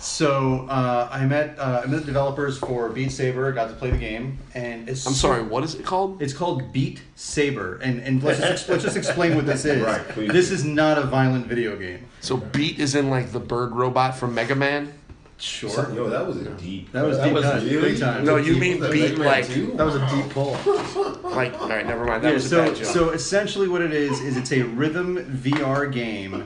So 0.00 0.66
uh, 0.68 1.08
I 1.12 1.26
met 1.26 1.58
uh, 1.58 1.82
I 1.84 1.86
met 1.86 2.00
the 2.00 2.06
developers 2.06 2.58
for 2.58 2.88
Beat 2.88 3.12
Saber. 3.12 3.52
Got 3.52 3.68
to 3.68 3.74
play 3.74 3.90
the 3.90 3.98
game, 3.98 4.38
and 4.54 4.88
it's 4.88 5.06
I'm 5.06 5.12
sorry, 5.12 5.42
what 5.42 5.64
is 5.64 5.74
it 5.74 5.84
called? 5.84 6.22
It's 6.22 6.32
called 6.32 6.72
Beat 6.72 7.02
Saber, 7.14 7.78
and 7.82 8.00
and 8.00 8.22
let's 8.22 8.40
just, 8.40 8.68
let's 8.68 8.84
just 8.84 8.96
explain 8.96 9.36
what 9.36 9.46
this 9.46 9.64
is. 9.64 9.82
Right, 9.82 10.06
please 10.08 10.32
this 10.32 10.50
is 10.50 10.64
not 10.64 10.98
a 10.98 11.02
violent 11.02 11.46
video 11.46 11.76
game. 11.76 12.06
So 12.20 12.36
Beat 12.36 12.78
is 12.78 12.94
in 12.94 13.10
like 13.10 13.32
the 13.32 13.40
bird 13.40 13.72
robot 13.72 14.16
from 14.16 14.34
Mega 14.34 14.54
Man. 14.54 14.92
Sure. 15.38 15.92
Yo, 15.94 16.08
that 16.10 16.26
was 16.26 16.38
a 16.38 16.50
deep. 16.50 16.90
That 16.92 17.04
was 17.04 17.16
That 17.18 17.24
deep 17.26 17.32
was 17.34 17.44
cut, 17.44 17.62
really- 17.62 17.92
big 17.92 18.00
time. 18.00 18.24
No, 18.24 18.36
you 18.36 18.54
Deep 18.54 18.60
mean 18.80 18.90
Beat 18.90 19.18
like 19.18 19.46
2? 19.46 19.74
That 19.76 19.84
was 19.86 19.94
a 19.94 20.06
deep 20.10 20.30
pull. 20.30 20.52
like 21.22 21.60
all 21.60 21.68
right, 21.68 21.86
never 21.86 22.04
mind. 22.04 22.24
That 22.24 22.28
Yeah, 22.28 22.34
was 22.34 22.46
a 22.46 22.48
so 22.48 22.64
bad 22.64 22.76
joke. 22.76 22.86
so 22.86 23.10
essentially 23.10 23.68
what 23.68 23.80
it 23.80 23.92
is 23.92 24.20
is 24.20 24.36
it's 24.36 24.50
a 24.52 24.62
rhythm 24.62 25.16
VR 25.42 25.92
game 25.92 26.44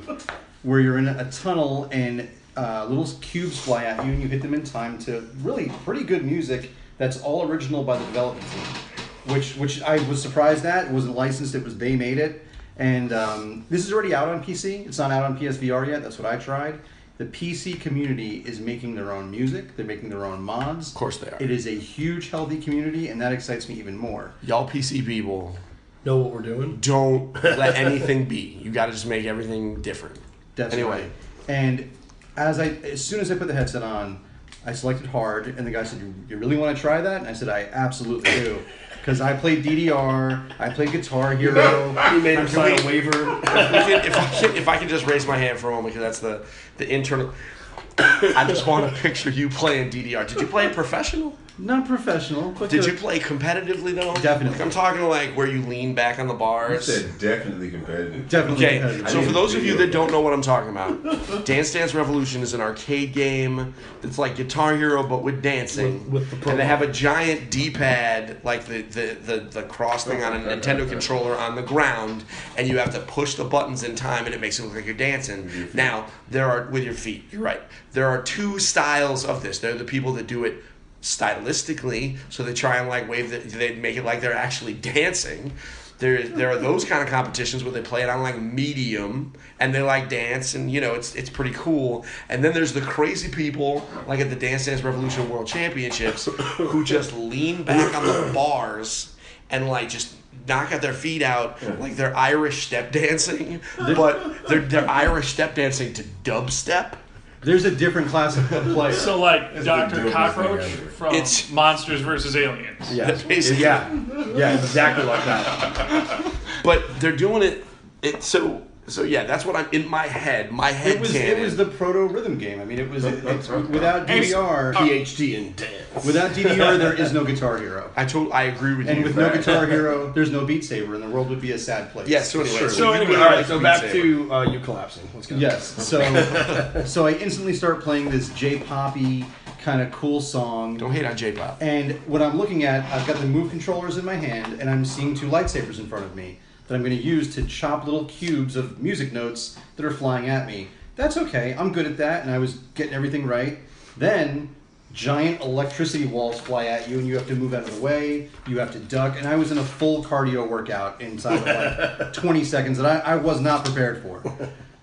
where 0.62 0.80
you're 0.80 0.98
in 0.98 1.08
a 1.08 1.30
tunnel 1.30 1.88
and 1.90 2.28
uh, 2.56 2.84
little 2.86 3.08
cubes 3.22 3.58
fly 3.58 3.84
at 3.84 4.04
you 4.04 4.12
and 4.12 4.22
you 4.22 4.28
hit 4.28 4.42
them 4.42 4.52
in 4.52 4.62
time 4.62 4.98
to 4.98 5.26
really 5.42 5.70
pretty 5.86 6.04
good 6.04 6.22
music 6.24 6.70
that's 6.98 7.18
all 7.22 7.48
original 7.48 7.82
by 7.82 7.96
the 7.96 8.04
development 8.04 8.46
team, 8.52 9.34
which 9.34 9.56
which 9.56 9.80
I 9.82 10.06
was 10.06 10.20
surprised 10.20 10.66
at. 10.66 10.86
It 10.88 10.90
wasn't 10.92 11.16
licensed; 11.16 11.54
it 11.54 11.64
was 11.64 11.78
they 11.78 11.96
made 11.96 12.18
it. 12.18 12.46
And 12.76 13.12
um, 13.12 13.64
this 13.70 13.84
is 13.86 13.92
already 13.92 14.14
out 14.14 14.28
on 14.28 14.44
PC. 14.44 14.86
It's 14.86 14.98
not 14.98 15.10
out 15.10 15.24
on 15.24 15.38
PSVR 15.38 15.86
yet. 15.88 16.02
That's 16.02 16.18
what 16.18 16.30
I 16.32 16.36
tried. 16.36 16.78
The 17.18 17.24
PC 17.26 17.80
community 17.80 18.42
is 18.46 18.58
making 18.58 18.94
their 18.94 19.12
own 19.12 19.30
music. 19.30 19.76
They're 19.76 19.86
making 19.86 20.08
their 20.08 20.24
own 20.24 20.42
mods. 20.42 20.88
Of 20.88 20.94
course 20.94 21.18
they 21.18 21.30
are. 21.30 21.36
It 21.40 21.50
is 21.50 21.66
a 21.66 21.70
huge, 21.78 22.30
healthy 22.30 22.58
community, 22.60 23.08
and 23.08 23.20
that 23.20 23.32
excites 23.32 23.68
me 23.68 23.74
even 23.76 23.96
more. 23.96 24.32
Y'all 24.42 24.68
PC 24.68 25.04
people 25.04 25.56
Know 26.04 26.16
what 26.16 26.32
we're 26.32 26.42
doing? 26.42 26.78
don't 26.80 27.32
let 27.44 27.76
anything 27.76 28.24
be. 28.24 28.58
You 28.62 28.72
got 28.72 28.86
to 28.86 28.92
just 28.92 29.06
make 29.06 29.24
everything 29.24 29.82
different. 29.82 30.18
That's 30.56 30.74
Anyway. 30.74 31.02
right. 31.02 31.10
And 31.48 31.90
as 32.36 32.58
I, 32.58 32.68
as 32.82 33.04
soon 33.04 33.20
as 33.20 33.30
I 33.30 33.36
put 33.36 33.46
the 33.46 33.54
headset 33.54 33.82
on, 33.82 34.22
I 34.66 34.72
selected 34.72 35.06
hard, 35.06 35.46
and 35.46 35.66
the 35.66 35.70
guy 35.70 35.82
said, 35.84 36.00
"You, 36.00 36.14
you 36.28 36.36
really 36.38 36.56
want 36.56 36.74
to 36.76 36.80
try 36.80 37.00
that?" 37.00 37.20
And 37.20 37.28
I 37.28 37.32
said, 37.34 37.48
"I 37.48 37.68
absolutely 37.72 38.30
do." 38.30 38.58
Because 39.02 39.20
I 39.20 39.32
played 39.36 39.64
DDR, 39.64 40.40
I 40.60 40.70
played 40.70 40.92
Guitar 40.92 41.34
Hero. 41.34 41.88
He 42.12 42.20
made 42.20 42.38
him 42.38 42.46
sign 42.46 42.78
a 42.78 42.86
waiver. 42.86 43.10
We 43.34 43.40
can- 43.42 44.04
if 44.06 44.16
I 44.16 44.26
can, 44.40 44.56
if 44.56 44.68
I 44.68 44.76
can 44.78 44.88
just 44.88 45.06
raise 45.06 45.26
my 45.26 45.36
hand 45.36 45.58
for 45.58 45.70
a 45.70 45.74
moment, 45.74 45.92
because 45.94 46.06
that's 46.06 46.20
the 46.20 46.46
the 46.78 46.88
internal. 46.88 47.32
I 47.98 48.44
just 48.46 48.64
want 48.66 48.88
to 48.94 49.02
picture 49.02 49.28
you 49.28 49.48
playing 49.48 49.90
DDR. 49.90 50.26
Did 50.28 50.40
you 50.40 50.46
play 50.46 50.66
it 50.66 50.72
professional? 50.72 51.36
Not 51.58 51.86
professional, 51.86 52.52
but 52.52 52.70
Did 52.70 52.80
good. 52.84 52.92
you 52.92 52.98
play 52.98 53.18
competitively 53.20 53.94
though? 53.94 54.14
Definitely. 54.14 54.52
Like, 54.58 54.60
I'm 54.62 54.70
talking 54.70 55.02
like 55.02 55.36
where 55.36 55.46
you 55.46 55.60
lean 55.62 55.94
back 55.94 56.18
on 56.18 56.26
the 56.26 56.32
You 56.32 56.38
bars. 56.38 56.86
said 56.86 57.18
definitely 57.18 57.70
competitive. 57.70 58.28
Definitely. 58.28 58.64
Okay, 58.66 58.78
competitive. 58.78 59.08
so 59.08 59.14
for 59.16 59.20
didn't 59.20 59.34
those 59.34 59.54
of 59.54 59.64
you 59.64 59.72
video 59.72 59.86
that 59.86 59.92
don't 59.92 60.10
know 60.10 60.20
what 60.22 60.32
I'm 60.32 60.40
talking 60.42 60.70
about, 60.70 61.44
Dance 61.44 61.72
Dance 61.72 61.94
Revolution 61.94 62.40
is 62.42 62.54
an 62.54 62.60
arcade 62.62 63.12
game 63.12 63.74
that's 64.00 64.18
like 64.18 64.36
Guitar 64.36 64.74
Hero 64.76 65.02
but 65.06 65.22
with 65.22 65.42
dancing. 65.42 66.10
With- 66.10 66.22
with 66.22 66.42
the 66.42 66.50
and 66.50 66.58
they 66.58 66.64
have 66.64 66.82
a 66.82 66.90
giant 66.90 67.50
D-pad, 67.50 68.38
like 68.44 68.64
the, 68.66 68.82
the, 68.82 69.16
the, 69.24 69.36
the 69.50 69.62
cross 69.64 70.04
thing 70.04 70.22
on 70.22 70.34
a 70.34 70.38
Nintendo 70.38 70.88
controller 70.88 71.36
on 71.36 71.54
the 71.54 71.62
ground, 71.62 72.24
and 72.56 72.68
you 72.68 72.78
have 72.78 72.92
to 72.94 73.00
push 73.00 73.34
the 73.34 73.44
buttons 73.44 73.82
in 73.82 73.94
time, 73.94 74.26
and 74.26 74.34
it 74.34 74.40
makes 74.40 74.58
it 74.58 74.64
look 74.64 74.74
like 74.74 74.84
you're 74.86 74.94
dancing. 74.94 75.50
Now 75.74 76.06
there 76.30 76.48
are 76.48 76.68
with 76.70 76.84
your 76.84 76.94
feet. 76.94 77.24
You're 77.30 77.42
right. 77.42 77.60
There 77.92 78.08
are 78.08 78.22
two 78.22 78.58
styles 78.58 79.24
of 79.24 79.42
this. 79.42 79.58
There 79.58 79.74
are 79.74 79.78
the 79.78 79.84
people 79.84 80.12
that 80.14 80.26
do 80.26 80.44
it 80.44 80.62
stylistically, 81.02 82.16
so 82.30 82.42
they 82.42 82.54
try 82.54 82.78
and 82.78 82.88
like 82.88 83.08
wave 83.08 83.30
the, 83.30 83.38
they 83.38 83.74
make 83.74 83.96
it 83.96 84.04
like 84.04 84.20
they're 84.20 84.34
actually 84.34 84.74
dancing. 84.94 85.52
There, 85.98 86.20
there 86.24 86.50
are 86.50 86.56
those 86.56 86.84
kind 86.84 87.00
of 87.00 87.08
competitions 87.08 87.62
where 87.62 87.72
they 87.72 87.80
play 87.80 88.02
it 88.02 88.08
on 88.08 88.22
like 88.22 88.40
medium 88.40 89.34
and 89.60 89.72
they 89.72 89.82
like 89.82 90.08
dance 90.08 90.56
and 90.56 90.68
you 90.68 90.80
know 90.80 90.94
it's 90.94 91.14
it's 91.14 91.30
pretty 91.30 91.52
cool. 91.52 92.04
And 92.28 92.42
then 92.42 92.52
there's 92.54 92.72
the 92.72 92.80
crazy 92.80 93.28
people 93.28 93.86
like 94.08 94.18
at 94.18 94.30
the 94.30 94.36
Dance 94.36 94.66
Dance 94.66 94.82
Revolution 94.82 95.28
World 95.30 95.46
Championships 95.46 96.24
who 96.24 96.82
just 96.82 97.12
lean 97.12 97.62
back 97.62 97.94
on 97.94 98.04
the 98.04 98.32
bars 98.34 99.14
and 99.50 99.68
like 99.68 99.88
just 99.88 100.16
knock 100.48 100.72
out 100.72 100.82
their 100.82 100.92
feet 100.92 101.22
out 101.22 101.62
like 101.78 101.94
they're 101.94 102.16
Irish 102.16 102.66
step 102.66 102.90
dancing, 102.90 103.60
but 103.78 104.48
they're 104.48 104.60
they're 104.60 104.90
Irish 104.90 105.28
step 105.32 105.54
dancing 105.54 105.92
to 105.94 106.02
dubstep. 106.24 106.94
There's 107.42 107.64
a 107.64 107.74
different 107.74 108.08
class 108.08 108.36
of 108.36 108.46
player. 108.48 108.92
So 108.92 109.18
like 109.18 109.64
Doctor 109.64 110.10
Cockroach 110.10 110.64
from 110.70 111.14
It's- 111.14 111.50
Monsters 111.50 112.00
vs 112.00 112.36
Aliens. 112.36 112.92
Yeah. 112.92 113.10
Basically. 113.28 113.62
Yeah. 113.62 113.92
Yeah, 114.34 114.54
exactly 114.54 115.04
like 115.04 115.24
that. 115.24 116.32
But 116.62 117.00
they're 117.00 117.16
doing 117.16 117.42
it. 117.42 117.64
It 118.02 118.22
so 118.22 118.62
so 118.88 119.02
yeah. 119.02 119.24
That's 119.24 119.44
what 119.44 119.56
I'm 119.56 119.68
in 119.72 119.88
my 119.88 120.06
head. 120.06 120.50
My 120.50 120.70
head 120.72 120.96
it 120.96 121.00
was 121.00 121.12
canon. 121.12 121.38
it 121.38 121.42
was 121.44 121.56
the 121.56 121.66
proto 121.66 122.06
rhythm 122.08 122.36
game. 122.38 122.60
I 122.60 122.64
mean, 122.64 122.78
it 122.78 122.90
was 122.90 123.04
it, 123.04 123.24
it's 123.24 123.48
without 123.48 124.06
DDR. 124.08 124.74
PhD 124.74 125.34
in 125.34 125.52
dance. 125.54 126.04
Without 126.04 126.30
DDR, 126.32 126.78
there 126.78 126.92
is 126.94 127.12
no 127.12 127.24
Guitar 127.24 127.58
Hero. 127.58 127.90
I 127.96 128.04
told. 128.04 128.32
I 128.32 128.44
agree 128.44 128.74
with 128.74 128.88
And 128.88 128.98
you. 129.00 129.06
And 129.06 129.14
with 129.14 129.16
no 129.16 129.32
Guitar 129.32 129.66
Hero, 129.66 130.10
there's 130.12 130.30
no 130.30 130.44
Beat 130.44 130.64
Saber, 130.64 130.94
and 130.94 131.02
the 131.02 131.08
world 131.08 131.28
would 131.30 131.40
be 131.40 131.52
a 131.52 131.58
sad 131.58 131.92
place. 131.92 132.08
Yeah. 132.08 132.22
So 132.22 132.40
anyway. 132.40 132.58
Sure. 132.58 132.68
So, 132.70 132.76
So 132.76 132.92
anyway, 132.92 133.16
all 133.16 133.24
right. 133.26 133.36
like 133.36 133.46
So 133.46 133.58
Beat 133.58 133.62
back 133.64 133.80
Saber. 133.82 133.92
to 133.92 134.32
uh, 134.34 134.42
you 134.50 134.60
collapsing. 134.60 135.08
Let's 135.14 135.26
go. 135.26 135.36
Yes. 135.36 135.66
So 135.68 136.84
so 136.84 137.06
I 137.06 137.12
instantly 137.12 137.54
start 137.54 137.82
playing 137.82 138.10
this 138.10 138.30
J 138.34 138.58
poppy 138.58 139.24
kind 139.62 139.80
of 139.80 139.92
cool 139.92 140.20
song. 140.20 140.76
Don't 140.76 140.90
hate 140.92 141.04
on 141.04 141.16
J-pop. 141.16 141.62
And 141.62 141.92
what 142.08 142.20
I'm 142.20 142.36
looking 142.36 142.64
at, 142.64 142.84
I've 142.92 143.06
got 143.06 143.18
the 143.18 143.26
move 143.26 143.50
controllers 143.50 143.96
in 143.96 144.04
my 144.04 144.16
hand, 144.16 144.60
and 144.60 144.68
I'm 144.68 144.84
seeing 144.84 145.14
two 145.14 145.28
lightsabers 145.28 145.78
in 145.78 145.86
front 145.86 146.04
of 146.04 146.16
me 146.16 146.40
that 146.66 146.74
I'm 146.74 146.82
going 146.82 146.96
to 146.96 147.02
use 147.02 147.34
to 147.34 147.44
chop 147.44 147.84
little 147.84 148.04
cubes 148.06 148.56
of 148.56 148.82
music 148.82 149.12
notes 149.12 149.58
that 149.76 149.84
are 149.84 149.90
flying 149.90 150.28
at 150.28 150.46
me. 150.46 150.68
That's 150.96 151.16
okay. 151.16 151.54
I'm 151.58 151.72
good 151.72 151.86
at 151.86 151.96
that, 151.98 152.22
and 152.22 152.30
I 152.30 152.38
was 152.38 152.54
getting 152.74 152.94
everything 152.94 153.26
right. 153.26 153.58
Then 153.96 154.54
giant 154.92 155.40
electricity 155.40 156.04
walls 156.04 156.38
fly 156.38 156.66
at 156.66 156.88
you, 156.88 156.98
and 156.98 157.06
you 157.06 157.16
have 157.16 157.26
to 157.28 157.34
move 157.34 157.54
out 157.54 157.64
of 157.64 157.74
the 157.74 157.80
way. 157.80 158.28
You 158.46 158.58
have 158.58 158.72
to 158.72 158.78
duck, 158.78 159.16
and 159.16 159.26
I 159.26 159.36
was 159.36 159.50
in 159.50 159.58
a 159.58 159.64
full 159.64 160.04
cardio 160.04 160.48
workout 160.48 161.00
inside 161.00 161.38
of 161.38 161.98
like 161.98 162.12
20 162.12 162.44
seconds 162.44 162.78
that 162.78 163.06
I, 163.06 163.12
I 163.12 163.16
was 163.16 163.40
not 163.40 163.64
prepared 163.64 164.02
for. 164.02 164.22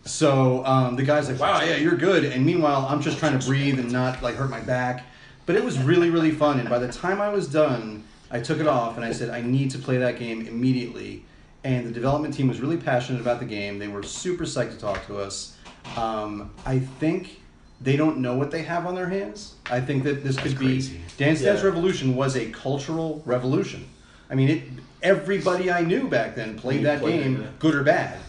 So 0.05 0.65
um, 0.65 0.95
the 0.95 1.03
guy's 1.03 1.29
like, 1.29 1.39
"Wow, 1.39 1.61
yeah, 1.61 1.75
you're 1.75 1.95
good." 1.95 2.25
And 2.25 2.45
meanwhile, 2.45 2.87
I'm 2.89 3.01
just 3.01 3.19
trying 3.19 3.37
to 3.37 3.45
breathe 3.45 3.79
and 3.79 3.91
not 3.91 4.23
like 4.23 4.35
hurt 4.35 4.49
my 4.49 4.61
back. 4.61 5.05
But 5.45 5.55
it 5.55 5.63
was 5.63 5.77
really, 5.79 6.09
really 6.09 6.31
fun. 6.31 6.59
And 6.59 6.69
by 6.69 6.79
the 6.79 6.91
time 6.91 7.19
I 7.21 7.29
was 7.29 7.47
done, 7.47 8.03
I 8.31 8.39
took 8.39 8.59
it 8.59 8.67
off 8.67 8.95
and 8.95 9.05
I 9.05 9.11
said, 9.11 9.29
"I 9.29 9.41
need 9.41 9.71
to 9.71 9.77
play 9.77 9.97
that 9.97 10.17
game 10.17 10.47
immediately." 10.47 11.25
And 11.63 11.85
the 11.85 11.91
development 11.91 12.33
team 12.33 12.47
was 12.47 12.61
really 12.61 12.77
passionate 12.77 13.19
about 13.21 13.39
the 13.39 13.45
game. 13.45 13.79
They 13.79 13.87
were 13.89 14.03
super 14.03 14.45
psyched 14.45 14.71
to 14.71 14.77
talk 14.77 15.05
to 15.07 15.17
us. 15.17 15.57
Um, 15.97 16.51
I 16.65 16.79
think 16.79 17.41
they 17.81 17.95
don't 17.97 18.19
know 18.19 18.35
what 18.35 18.51
they 18.51 18.63
have 18.63 18.85
on 18.85 18.95
their 18.95 19.09
hands. 19.09 19.55
I 19.69 19.81
think 19.81 20.03
that 20.03 20.23
this 20.23 20.37
could 20.37 20.55
crazy. 20.55 20.93
be 20.97 20.99
Dance 21.17 21.41
Dance 21.41 21.61
Yeah. 21.61 21.67
Revolution 21.67 22.15
was 22.15 22.35
a 22.37 22.49
cultural 22.51 23.21
revolution. 23.25 23.85
I 24.29 24.35
mean, 24.35 24.49
it. 24.49 24.63
Everybody 25.01 25.71
I 25.71 25.81
knew 25.81 26.09
back 26.09 26.35
then 26.35 26.57
played 26.59 26.81
You 26.81 26.85
that 26.87 26.99
played 26.99 27.21
it, 27.21 27.23
game, 27.23 27.41
yeah. 27.41 27.47
good 27.57 27.73
or 27.73 27.83
bad, 27.83 28.19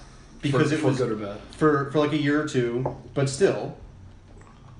because 0.40 0.68
for, 0.68 0.74
it 0.74 0.78
for 0.80 0.86
was 0.86 0.98
good 0.98 1.10
or 1.10 1.16
bad. 1.16 1.36
for 1.50 1.90
for 1.90 1.98
like 1.98 2.12
a 2.12 2.16
year 2.16 2.40
or 2.40 2.46
two. 2.46 2.96
But 3.12 3.28
still, 3.28 3.76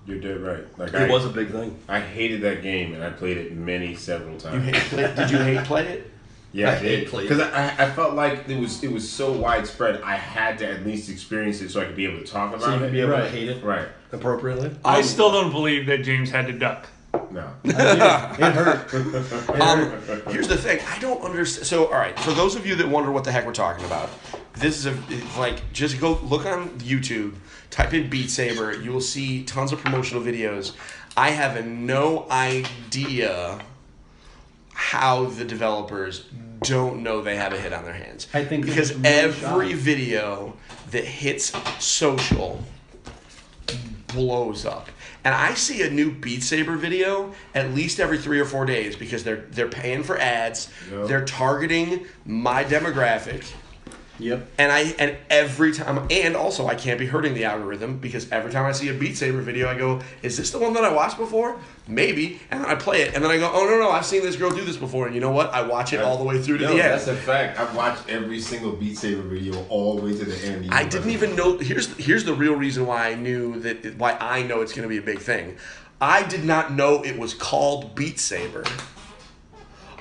You're 0.07 0.21
dead 0.21 0.41
right. 0.41 0.79
Like 0.79 0.91
It 0.95 0.95
I, 0.95 1.09
was 1.11 1.25
a 1.25 1.31
big 1.31 1.51
thing. 1.51 1.77
I 1.89 1.99
hated 2.01 2.43
that 2.43 2.63
game, 2.63 2.95
and 2.95 3.03
I 3.03 3.11
played 3.11 3.37
it 3.39 3.53
many 3.57 3.97
several 3.97 4.39
times. 4.39 4.65
You 4.67 4.73
hate 4.73 5.17
did 5.17 5.31
you 5.33 5.39
hate 5.39 5.65
play 5.65 5.87
it? 5.89 6.11
Yeah, 6.53 6.71
I 6.71 6.73
I, 6.73 6.75
hate 6.77 6.97
did 7.01 7.09
play- 7.09 7.23
because 7.29 7.41
I, 7.41 7.67
I 7.79 7.91
felt 7.91 8.15
like 8.15 8.49
it 8.49 8.59
was 8.59 8.83
it 8.83 8.91
was 8.91 9.09
so 9.09 9.33
widespread. 9.33 10.01
I 10.03 10.17
had 10.17 10.59
to 10.59 10.69
at 10.71 10.85
least 10.85 11.09
experience 11.09 11.61
it 11.61 11.71
so 11.71 11.81
I 11.81 11.85
could 11.85 11.97
be 11.97 12.07
able 12.07 12.19
to 12.19 12.27
talk 12.27 12.51
about 12.51 12.63
So 12.63 12.71
you 12.71 12.77
it. 12.77 12.79
could 12.81 12.93
be 12.93 13.01
able 13.01 13.17
to 13.19 13.29
hate 13.29 13.49
it 13.49 13.63
right? 13.63 13.89
appropriately. 14.13 14.75
I 14.85 15.03
still 15.03 15.31
don't 15.31 15.53
believe 15.53 15.87
that 15.87 15.99
James 15.99 16.31
had 16.31 16.47
to 16.49 16.53
duck. 16.53 16.89
No. 17.31 17.49
it 17.65 17.75
hurt. 17.75 18.93
It 18.95 19.61
Um, 19.61 19.93
here's 20.33 20.49
the 20.49 20.57
thing. 20.57 20.81
I 20.89 20.99
don't 20.99 21.23
understand. 21.23 21.67
So, 21.67 21.87
all 21.87 21.93
right, 21.93 22.19
for 22.19 22.33
those 22.33 22.57
of 22.57 22.67
you 22.67 22.75
that 22.77 22.89
wonder 22.89 23.11
what 23.13 23.23
the 23.25 23.31
heck 23.33 23.47
we're 23.47 23.53
talking 23.53 23.85
about, 23.85 24.11
this 24.55 24.77
is 24.79 24.87
a 24.87 24.97
like 25.39 25.73
just 25.73 26.01
go 26.01 26.19
look 26.25 26.47
on 26.47 26.71
YouTube, 26.81 27.35
type 27.71 27.95
in 27.95 28.11
Beat 28.11 28.31
Saber. 28.31 28.77
You 28.81 28.91
will 28.93 29.01
see 29.01 29.45
tons 29.45 29.71
of 29.73 29.81
promotional 29.81 30.23
videos. 30.23 30.73
I 31.17 31.31
have 31.31 31.65
no 31.67 32.27
idea 32.31 33.61
how 34.81 35.27
the 35.27 35.45
developers 35.45 36.25
don't 36.63 37.03
know 37.03 37.21
they 37.21 37.37
have 37.37 37.53
a 37.53 37.61
hit 37.61 37.71
on 37.71 37.85
their 37.85 37.93
hands. 37.93 38.27
I 38.33 38.47
think 38.47 38.65
because 38.65 38.95
really 38.95 39.09
every 39.09 39.71
shy. 39.71 39.77
video 39.77 40.57
that 40.91 41.05
hits 41.05 41.53
social 41.79 42.65
blows 44.09 44.65
up. 44.65 44.89
And 45.23 45.35
I 45.35 45.53
see 45.53 45.83
a 45.83 45.91
new 45.91 46.11
Beat 46.11 46.43
Saber 46.43 46.77
video 46.77 47.35
at 47.55 47.75
least 47.75 48.01
every 48.01 48.17
three 48.17 48.41
or 48.41 48.47
four 48.47 48.65
days 48.65 48.97
because 48.97 49.23
they're 49.23 49.45
they're 49.51 49.69
paying 49.69 50.03
for 50.03 50.19
ads. 50.19 50.71
Yep. 50.91 51.09
They're 51.09 51.25
targeting 51.27 52.07
my 52.25 52.65
demographic. 52.65 53.53
Yep. 54.21 54.47
And 54.59 54.71
I 54.71 54.81
and 54.99 55.17
every 55.31 55.73
time 55.73 56.07
and 56.11 56.37
also 56.37 56.67
I 56.67 56.75
can't 56.75 56.99
be 56.99 57.07
hurting 57.07 57.35
the 57.35 57.45
algorithm 57.45 57.99
because 57.99 58.31
every 58.31 58.53
time 58.53 58.65
I 58.67 58.73
see 58.73 58.89
a 58.89 58.95
Beat 58.95 59.17
Saber 59.17 59.41
video, 59.41 59.69
I 59.69 59.77
go, 59.77 60.01
"Is 60.23 60.37
this 60.37 60.51
the 60.51 60.59
one 60.59 60.75
that 60.75 60.85
I 60.85 60.93
watched 60.93 61.17
before? 61.17 61.57
Maybe." 61.89 62.39
And 62.51 62.63
then 62.63 62.71
I 62.71 62.75
play 62.75 63.03
it, 63.03 63.15
and 63.15 63.25
then 63.25 63.31
I 63.31 63.39
go, 63.39 63.51
"Oh 63.53 63.65
no, 63.65 63.79
no, 63.79 63.91
I've 63.91 64.07
seen 64.07 64.23
this 64.23 64.37
girl 64.37 64.51
do 64.51 64.65
this 64.65 64.77
before." 64.77 65.07
And 65.07 65.15
you 65.15 65.21
know 65.21 65.31
what? 65.31 65.53
I 65.53 65.63
watch 65.63 65.93
it 65.93 66.01
all 66.01 66.19
the 66.19 66.25
way 66.25 66.41
through 66.41 66.59
to 66.59 66.65
No, 66.65 66.75
the 66.75 66.83
end. 66.83 66.93
that's 66.93 67.07
a 67.09 67.17
fact. 67.17 67.59
I've 67.59 67.75
watched 67.75 68.09
every 68.09 68.41
single 68.41 68.73
Beat 68.73 68.99
Saber 68.99 69.23
video 69.23 69.65
all 69.69 69.97
the 69.97 70.03
way 70.03 70.13
to 70.17 70.25
the 70.25 70.37
end. 70.47 70.69
I 70.71 70.85
didn't 70.85 71.11
even 71.11 71.35
know. 71.35 71.59
Here's 71.59 71.97
here's 71.97 72.25
the 72.25 72.35
real 72.35 72.55
reason 72.55 72.87
why 72.87 73.09
I 73.09 73.15
knew 73.15 73.59
that 73.61 73.97
why 73.97 74.17
I 74.21 74.43
know 74.43 74.61
it's 74.61 74.73
going 74.73 74.83
to 74.85 74.89
be 74.89 74.99
a 74.99 75.03
big 75.03 75.19
thing. 75.21 75.57
I 76.01 76.23
did 76.23 76.45
not 76.45 76.73
know 76.73 77.03
it 77.03 77.19
was 77.19 77.35
called 77.35 77.95
Beat 77.95 78.19
Saber 78.19 78.65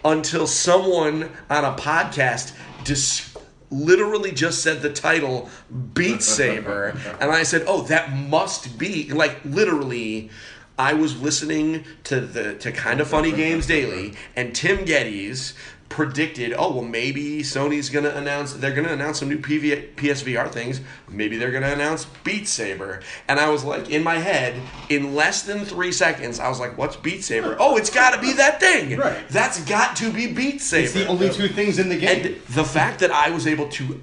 until 0.06 0.48
someone 0.48 1.30
on 1.50 1.66
a 1.66 1.74
podcast 1.74 2.54
dis- 2.86 3.29
literally 3.72 4.32
just 4.32 4.62
said 4.62 4.82
the 4.82 4.92
title 4.92 5.50
Beat 5.94 6.22
Saber, 6.22 6.96
and 7.20 7.32
I 7.32 7.44
said, 7.44 7.64
"Oh, 7.68 7.84
that 7.84 8.12
must 8.12 8.78
be 8.78 9.12
like 9.12 9.40
literally." 9.46 10.30
I 10.78 10.94
was 10.94 11.22
listening 11.22 11.84
to 12.06 12.22
the 12.22 12.56
to 12.56 12.72
Kind 12.72 13.02
of 13.02 13.10
Funny 13.10 13.34
Games 13.34 13.68
Daily, 13.68 14.14
and 14.34 14.56
Tim 14.56 14.86
Gettys 14.86 15.54
predicted, 15.90 16.54
"Oh, 16.58 16.72
well, 16.72 16.84
maybe 16.84 17.42
Sony's 17.42 17.90
gonna 17.90 18.10
announce 18.10 18.54
they're 18.54 18.74
gonna 18.74 18.94
announce 18.94 19.20
some 19.20 19.30
new 19.30 19.40
PV, 19.40 19.96
PSVR 19.96 20.48
things. 20.48 20.82
Maybe 21.10 21.38
they're 21.38 21.52
gonna 21.52 21.72
announce 21.72 22.06
Beat 22.24 22.48
Saber." 22.48 23.02
And 23.28 23.40
I 23.40 23.50
was 23.50 23.64
like, 23.64 23.90
in 23.90 24.04
my 24.04 24.20
head, 24.20 24.56
in 24.90 25.16
less 25.16 25.42
than 25.42 25.66
three 25.66 25.92
seconds, 25.92 26.40
I 26.40 26.48
was 26.48 26.60
like, 26.60 26.78
"What's 26.78 26.96
Beat 26.96 27.24
Saber? 27.24 27.58
Oh, 27.60 27.76
it's 27.76 27.90
got 27.90 28.12
to 28.12 28.22
be 28.22 28.34
that 28.34 28.60
thing. 28.60 28.98
Right. 28.98 29.28
That's 29.30 29.60
got 29.62 29.96
to 29.98 30.12
be 30.12 30.28
Beat 30.28 30.62
Saber." 30.62 30.86
It's 30.86 30.94
the 30.94 31.08
only 31.08 31.30
two 31.30 31.48
things 31.48 31.80
in 31.80 31.90
the 31.90 31.98
game. 31.98 32.26
And 32.26 32.36
the 32.50 32.64
fact 32.64 33.00
that 33.00 33.12
I 33.12 33.32
was 33.32 33.48
able 33.48 33.68
to 33.70 34.02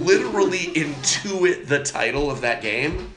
literally 0.00 0.66
intuit 0.74 1.66
the 1.66 1.82
title 1.82 2.30
of 2.30 2.40
that 2.40 2.62
game, 2.62 3.12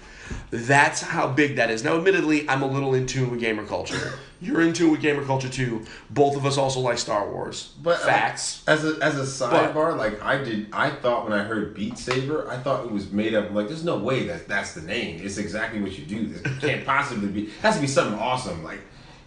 that's 0.50 1.02
how 1.02 1.28
big 1.28 1.56
that 1.56 1.70
is. 1.72 1.84
Now, 1.84 1.98
admittedly, 1.98 2.48
I'm 2.50 2.62
a 2.62 2.68
little 2.68 2.94
in 2.94 3.06
tune 3.06 3.32
with 3.32 3.40
gamer 3.40 3.66
culture. 3.66 4.20
You're 4.42 4.62
in 4.62 4.74
tune 4.74 4.90
with 4.92 5.02
gamer 5.02 5.24
culture 5.24 5.48
too. 5.50 5.86
Both 6.10 6.36
of 6.36 6.46
us 6.48 6.58
also 6.58 6.80
like 6.80 6.98
Star 6.98 7.30
Wars. 7.30 7.74
But 7.82 8.02
uh, 8.02 8.06
Facts. 8.06 8.64
As 8.68 8.84
a 8.84 8.98
as 9.02 9.16
a 9.18 9.22
sidebar, 9.46 9.96
like 9.96 10.22
I 10.24 10.44
did, 10.44 10.68
I 10.74 10.90
thought 10.90 11.26
when 11.30 11.34
I 11.40 11.44
heard 11.44 11.76
Beat 11.76 11.98
Saber, 12.00 12.50
I 12.50 12.58
thought 12.58 12.84
it 12.86 12.92
was 12.92 13.12
made 13.12 13.36
up. 13.36 13.52
Like, 13.52 13.68
there's 13.68 13.84
no 13.86 13.98
way 14.00 14.26
that 14.28 14.48
that's 14.48 14.74
the 14.74 14.82
name. 14.82 15.22
It's 15.24 15.38
exactly 15.38 15.80
what 15.80 15.98
you 15.98 16.06
do. 16.06 16.26
This 16.26 16.60
can't 16.60 16.84
possibly 16.86 17.28
be. 17.28 17.44
It 17.44 17.52
has 17.62 17.76
to 17.76 17.82
be 17.82 17.88
something 17.88 18.18
awesome. 18.20 18.64
Like, 18.64 18.80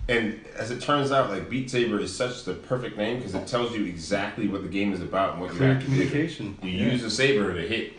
and 0.09 0.38
as 0.57 0.72
it 0.72 0.81
turns 0.83 1.12
out, 1.12 1.31
like 1.31 1.48
Beat 1.48 1.70
Saber 1.70 2.00
is 2.00 2.14
such 2.14 2.42
the 2.44 2.55
perfect 2.55 2.96
name 2.98 3.18
because 3.18 3.35
it 3.37 3.46
tells 3.46 3.72
you 3.72 3.85
exactly 3.85 4.48
what 4.48 4.62
the 4.62 4.68
game 4.68 4.92
is 4.92 5.00
about 5.00 5.35
and 5.35 5.42
what 5.42 5.55
you 5.55 5.61
have 5.61 5.79
to 5.79 5.87
do. 5.87 5.92
communication. 5.92 6.59
You 6.61 6.70
Yeah. 6.70 6.92
use 6.92 7.05
a 7.05 7.11
saber 7.11 7.55
to 7.55 7.61
hit 7.66 7.92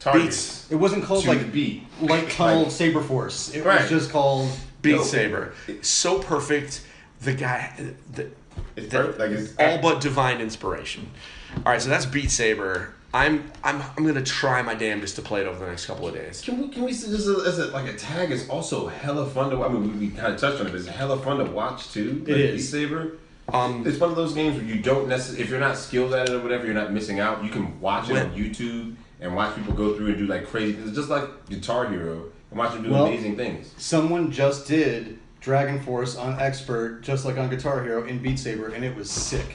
targets. 0.00 0.24
Beats. 0.26 0.72
it 0.72 0.76
wasn't 0.76 1.04
called 1.04 1.24
like 1.26 1.38
the 1.38 1.46
beat. 1.46 1.84
Light 2.00 2.28
Tunnel 2.30 2.64
Like- 2.64 2.72
Saber 2.72 3.00
Force. 3.00 3.54
It 3.54 3.64
Right. 3.64 3.80
was 3.80 3.90
just 3.90 4.10
called 4.10 4.50
Beat 4.82 4.92
Yo. 4.92 5.02
Saber. 5.02 5.52
So 5.82 6.18
perfect. 6.20 6.84
The 7.20 7.34
guy. 7.34 7.72
The, 8.14 8.28
It's 8.76 8.88
the- 8.92 8.98
perfect. 8.98 9.18
Like 9.18 9.30
it's 9.30 9.54
all 9.58 9.78
but 9.82 10.00
divine 10.00 10.40
inspiration. 10.40 11.10
All 11.56 11.72
right, 11.72 11.80
so 11.82 11.88
that's 11.88 12.06
Beat 12.06 12.30
Saber. 12.30 12.94
I'm 13.14 13.50
I'm 13.64 13.82
I'm 13.96 14.06
gonna 14.06 14.22
try 14.22 14.60
my 14.60 14.74
damnedest 14.74 15.16
to 15.16 15.22
play 15.22 15.40
it 15.40 15.46
over 15.46 15.58
the 15.64 15.70
next 15.70 15.86
couple 15.86 16.06
of 16.06 16.14
days. 16.14 16.42
Can 16.42 16.60
we 16.60 16.68
can 16.68 16.84
we 16.84 16.92
see 16.92 17.10
this 17.10 17.26
as 17.26 17.38
a, 17.38 17.48
as 17.48 17.58
a 17.58 17.66
like 17.68 17.88
a 17.88 17.96
tag 17.96 18.30
is 18.30 18.48
also 18.50 18.86
hella 18.86 19.24
fun 19.26 19.50
to 19.50 19.64
I 19.64 19.68
mean 19.68 19.98
we, 19.98 20.08
we 20.08 20.14
kind 20.14 20.34
of 20.34 20.38
touched 20.38 20.60
on 20.60 20.66
it 20.66 20.70
but 20.72 20.78
it's 20.78 20.88
hella 20.88 21.18
fun 21.18 21.38
to 21.38 21.44
watch 21.50 21.90
too. 21.92 22.22
It 22.26 22.30
like 22.32 22.36
is. 22.40 22.52
Beat 22.56 22.80
Saber. 22.80 23.12
Um, 23.50 23.86
It's 23.86 23.98
one 23.98 24.10
of 24.10 24.16
those 24.16 24.34
games 24.34 24.56
where 24.56 24.66
you 24.66 24.82
don't 24.82 25.08
necessarily 25.08 25.42
if 25.42 25.48
you're 25.48 25.58
not 25.58 25.78
skilled 25.78 26.12
at 26.12 26.28
it 26.28 26.34
or 26.34 26.40
whatever 26.40 26.66
you're 26.66 26.74
not 26.74 26.92
missing 26.92 27.18
out. 27.18 27.42
You 27.42 27.48
can 27.50 27.80
watch 27.80 28.10
it 28.10 28.12
When- 28.12 28.26
on 28.26 28.36
YouTube 28.36 28.94
and 29.22 29.34
watch 29.34 29.56
people 29.56 29.72
go 29.72 29.96
through 29.96 30.08
and 30.08 30.18
do 30.18 30.26
like 30.26 30.46
crazy. 30.46 30.76
It's 30.84 30.94
just 30.94 31.08
like 31.08 31.24
Guitar 31.48 31.88
Hero 31.88 32.24
and 32.50 32.58
watch 32.58 32.72
them 32.74 32.82
do 32.82 32.90
Well- 32.90 33.06
amazing 33.06 33.36
things. 33.36 33.72
someone 33.76 34.30
just 34.30 34.66
did 34.66 35.18
Dragon 35.40 35.80
Force 35.80 36.16
on 36.16 36.38
Expert, 36.40 37.02
just 37.02 37.24
like 37.24 37.38
on 37.38 37.48
Guitar 37.48 37.82
Hero 37.82 38.04
in 38.04 38.18
Beat 38.18 38.38
Saber, 38.38 38.68
and 38.68 38.84
it 38.84 38.94
was 38.96 39.10
sick. 39.10 39.46
We 39.46 39.54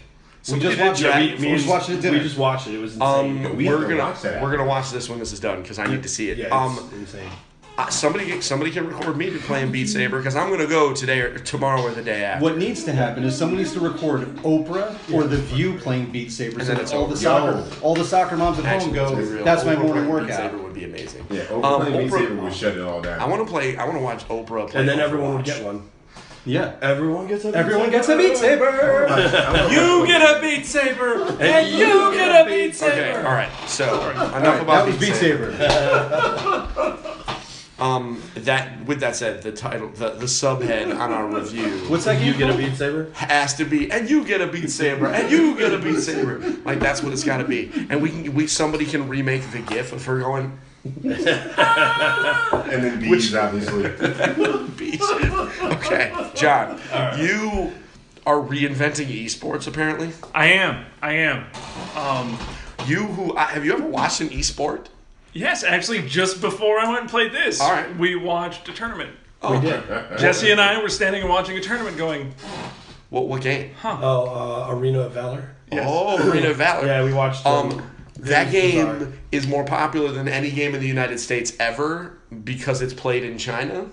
Somebody 0.59 0.75
just 0.75 0.81
watched 0.87 1.01
Dragon 1.01 1.29
it. 1.29 1.39
We, 1.39 1.47
we 1.47 1.55
just 1.55 1.69
watched 1.69 1.89
it 1.89 2.01
dinner. 2.01 2.17
We 2.17 2.23
just 2.23 2.37
watched 2.37 2.67
it. 2.67 2.75
It 2.75 2.79
was 2.79 2.93
insane. 2.95 3.45
Um, 3.45 3.55
we 3.57 3.67
we're 3.67 3.77
to 3.81 3.87
gonna 3.87 3.97
watch 3.97 4.21
that. 4.21 4.41
we're 4.41 4.51
gonna 4.51 4.67
watch 4.67 4.91
this 4.91 5.09
when 5.09 5.19
this 5.19 5.31
is 5.31 5.39
done 5.39 5.61
because 5.61 5.79
I 5.79 5.87
need 5.87 6.03
to 6.03 6.09
see 6.09 6.29
it. 6.31 6.37
yeah, 6.37 6.45
it's 6.45 6.53
um, 6.53 6.89
insane. 6.95 7.29
Uh, 7.77 7.89
somebody 7.89 8.39
somebody 8.41 8.69
can 8.71 8.87
record 8.87 9.17
me 9.17 9.35
playing 9.39 9.71
Beat 9.71 9.87
Saber 9.89 10.17
because 10.19 10.35
I'm 10.35 10.49
gonna 10.51 10.67
go 10.67 10.93
today 10.93 11.21
or 11.21 11.39
tomorrow 11.39 11.81
or 11.81 11.91
the 11.91 12.03
day 12.03 12.23
after. 12.23 12.43
What 12.43 12.57
needs 12.57 12.83
to 12.83 12.91
happen 12.93 13.23
is 13.23 13.35
someone 13.35 13.57
needs 13.57 13.73
to 13.73 13.79
record 13.79 14.21
Oprah 14.37 14.95
or 15.11 15.23
The 15.23 15.37
View 15.37 15.77
playing 15.79 16.11
Beat 16.11 16.31
Saber, 16.31 16.59
And 16.59 16.61
so 16.61 16.67
then 16.67 16.75
that 16.77 16.81
it's 16.83 16.93
all 16.93 17.07
the 17.07 17.17
soccer, 17.17 17.57
Yo. 17.57 17.65
all 17.81 17.95
the 17.95 18.05
soccer 18.05 18.37
moms 18.37 18.59
at 18.59 18.65
Actually, 18.65 18.99
home 18.99 19.09
go. 19.09 19.13
let's 19.15 19.27
be 19.29 19.35
real. 19.35 19.43
That's 19.45 19.65
my 19.65 19.75
Oprah 19.75 19.79
morning 19.85 19.93
playing 19.93 20.05
Beat 20.05 20.11
workout. 20.29 20.51
Saber 20.51 20.57
would 20.63 20.73
be 20.73 20.83
amazing. 20.85 21.25
Yeah, 21.31 21.41
Oprah 21.45 21.63
Um, 21.63 21.81
playing 21.81 21.97
Beat 22.07 22.13
Oprah- 22.13 22.19
Saber 22.27 22.41
would 22.43 22.53
shut 22.53 22.77
it 22.77 22.81
all 22.83 23.01
down. 23.01 23.19
I 23.19 23.25
want 23.25 23.45
to 23.45 23.51
play. 23.51 23.75
I 23.75 23.85
want 23.85 23.97
to 23.97 24.03
watch 24.03 24.27
Oprah 24.27 24.69
play. 24.69 24.79
And 24.79 24.87
then 24.87 24.99
everyone 24.99 25.33
would 25.35 25.45
Overwatch. 25.45 25.57
get 25.57 25.63
one. 25.65 25.89
Yeah, 26.45 26.73
Everyone 26.81 27.25
gets 27.27 27.45
a 27.45 27.55
everyone 27.55 27.89
gets 27.89 28.09
a 28.09 28.17
Beat 28.17 28.35
Saber. 28.35 28.65
You 29.71 30.05
get 30.05 30.21
a 30.37 30.41
Beat 30.41 30.65
Saber, 30.65 31.23
and 31.39 31.69
you 31.69 32.11
get 32.13 32.45
a 32.45 32.49
Beat 32.49 32.75
Saber. 32.75 32.91
Okay, 32.91 33.13
all 33.15 33.31
right. 33.33 33.49
So 33.65 33.85
enough 34.11 34.33
All 34.35 34.41
right, 34.41 34.61
about 34.61 34.85
that 34.85 34.87
was 34.87 34.97
Beat 34.99 35.15
Saber. 35.15 35.51
Um, 37.79 38.21
that 38.35 38.85
with 38.85 38.99
that 38.99 39.15
said, 39.15 39.41
the 39.41 39.51
title, 39.51 39.89
the 39.89 40.11
the 40.11 40.27
subhead 40.27 40.95
on 40.95 41.11
our 41.11 41.25
review 41.25 41.69
What's 41.89 42.05
that 42.05 42.21
You 42.23 42.33
get 42.33 42.49
a 42.49 42.53
called? 42.53 42.57
Beat 42.63 42.75
Saber? 42.75 43.11
has 43.13 43.55
to 43.55 43.65
be, 43.65 43.91
and 43.91 44.07
you 44.07 44.23
get 44.23 44.41
a 44.41 44.47
Beat 44.47 44.69
Saber, 44.69 45.07
and 45.07 45.31
you 45.31 45.57
get 45.57 45.73
a 45.73 45.79
Beat 45.79 45.99
Saber. 45.99 46.39
Like 46.65 46.79
that's 46.79 47.01
what 47.01 47.13
it's 47.13 47.23
got 47.23 47.37
to 47.37 47.45
be. 47.45 47.71
And 47.89 48.01
we 48.01 48.09
can, 48.09 48.33
we 48.35 48.45
somebody 48.45 48.85
can 48.85 49.09
remake 49.09 49.49
the 49.51 49.59
GIF 49.59 49.91
of 49.91 50.05
her 50.05 50.19
going 50.19 50.59
and 51.03 51.15
then 52.83 52.99
bees 52.99 53.33
obviously. 53.33 53.83
Beat. 54.77 55.01
Okay, 55.01 56.11
John, 56.35 56.79
you 57.17 57.71
are 58.25 58.37
reinventing 58.37 59.07
esports. 59.07 59.67
Apparently, 59.67 60.11
I 60.35 60.47
am. 60.47 60.85
I 61.01 61.13
am. 61.13 61.45
Um, 61.95 62.37
you 62.85 62.99
who 62.99 63.33
uh, 63.33 63.47
have 63.47 63.65
you 63.65 63.73
ever 63.73 63.85
watched 63.85 64.19
an 64.21 64.29
esport? 64.29 64.87
Yes, 65.33 65.63
actually, 65.63 66.07
just 66.07 66.41
before 66.41 66.79
I 66.79 66.87
went 66.87 67.01
and 67.01 67.09
played 67.09 67.31
this, 67.31 67.59
All 67.61 67.71
right. 67.71 67.95
we 67.97 68.15
watched 68.15 68.67
a 68.69 68.73
tournament. 68.73 69.11
Oh, 69.41 69.59
We 69.59 69.67
did. 69.67 69.83
Jesse 70.17 70.51
and 70.51 70.61
I 70.61 70.81
were 70.81 70.89
standing 70.89 71.21
and 71.21 71.29
watching 71.29 71.57
a 71.57 71.61
tournament, 71.61 71.97
going, 71.97 72.33
What 73.09 73.27
what 73.27 73.41
game? 73.41 73.71
Oh, 73.83 74.67
uh, 74.69 74.73
Arena 74.75 75.01
of 75.01 75.11
Valor. 75.13 75.49
Oh, 75.73 76.29
Arena 76.31 76.51
of 76.51 76.57
Valor. 76.57 76.85
Yeah, 76.85 77.03
we 77.03 77.13
watched. 77.13 77.45
Um, 77.45 77.81
that 78.19 78.47
Very 78.47 78.71
bizarre. 78.71 78.99
game 78.99 79.19
is 79.31 79.47
more 79.47 79.65
popular 79.65 80.11
than 80.11 80.27
any 80.29 80.49
game 80.51 80.73
in 80.75 80.79
the 80.81 80.87
United 80.87 81.19
States 81.19 81.53
ever 81.59 82.17
because 82.43 82.81
it's 82.81 82.93
played 82.93 83.23
in 83.23 83.37
China. 83.37 83.87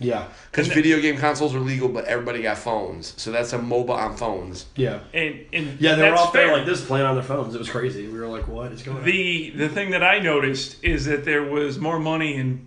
Yeah, 0.00 0.28
Because 0.50 0.68
video 0.68 1.00
game 1.00 1.16
consoles 1.16 1.54
are 1.54 1.60
legal, 1.60 1.88
but 1.88 2.04
everybody 2.06 2.42
got 2.42 2.58
phones, 2.58 3.14
so 3.20 3.30
that's 3.32 3.52
a 3.52 3.58
mobile 3.58 3.94
on 3.94 4.16
phones. 4.16 4.66
yeah, 4.76 5.00
and, 5.12 5.44
and 5.52 5.80
yeah. 5.80 5.94
They 5.96 6.10
were 6.10 6.16
all 6.16 6.30
there 6.32 6.48
fair. 6.48 6.56
like 6.56 6.66
this, 6.66 6.84
playing 6.84 7.06
on 7.06 7.14
their 7.14 7.24
phones. 7.24 7.54
It 7.54 7.58
was 7.58 7.68
crazy. 7.68 8.06
We 8.08 8.18
were 8.18 8.26
like, 8.28 8.46
"What 8.48 8.72
is 8.72 8.82
going 8.82 8.98
on?" 8.98 9.04
The 9.04 9.50
the 9.56 9.68
thing 9.68 9.90
that 9.90 10.02
I 10.02 10.18
noticed 10.20 10.82
is 10.84 11.06
that 11.06 11.24
there 11.24 11.42
was 11.42 11.78
more 11.78 11.98
money 11.98 12.34
in 12.36 12.66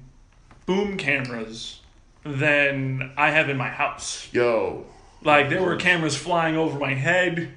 boom 0.66 0.98
cameras 0.98 1.80
than 2.24 3.12
I 3.18 3.32
have 3.32 3.50
in 3.50 3.58
my 3.58 3.70
house. 3.70 4.28
Yo, 4.32 4.86
Like 5.24 5.50
there 5.50 5.62
were 5.62 5.76
cameras 5.76 6.16
flying 6.18 6.56
over 6.58 6.78
my 6.80 6.94
head 6.94 7.50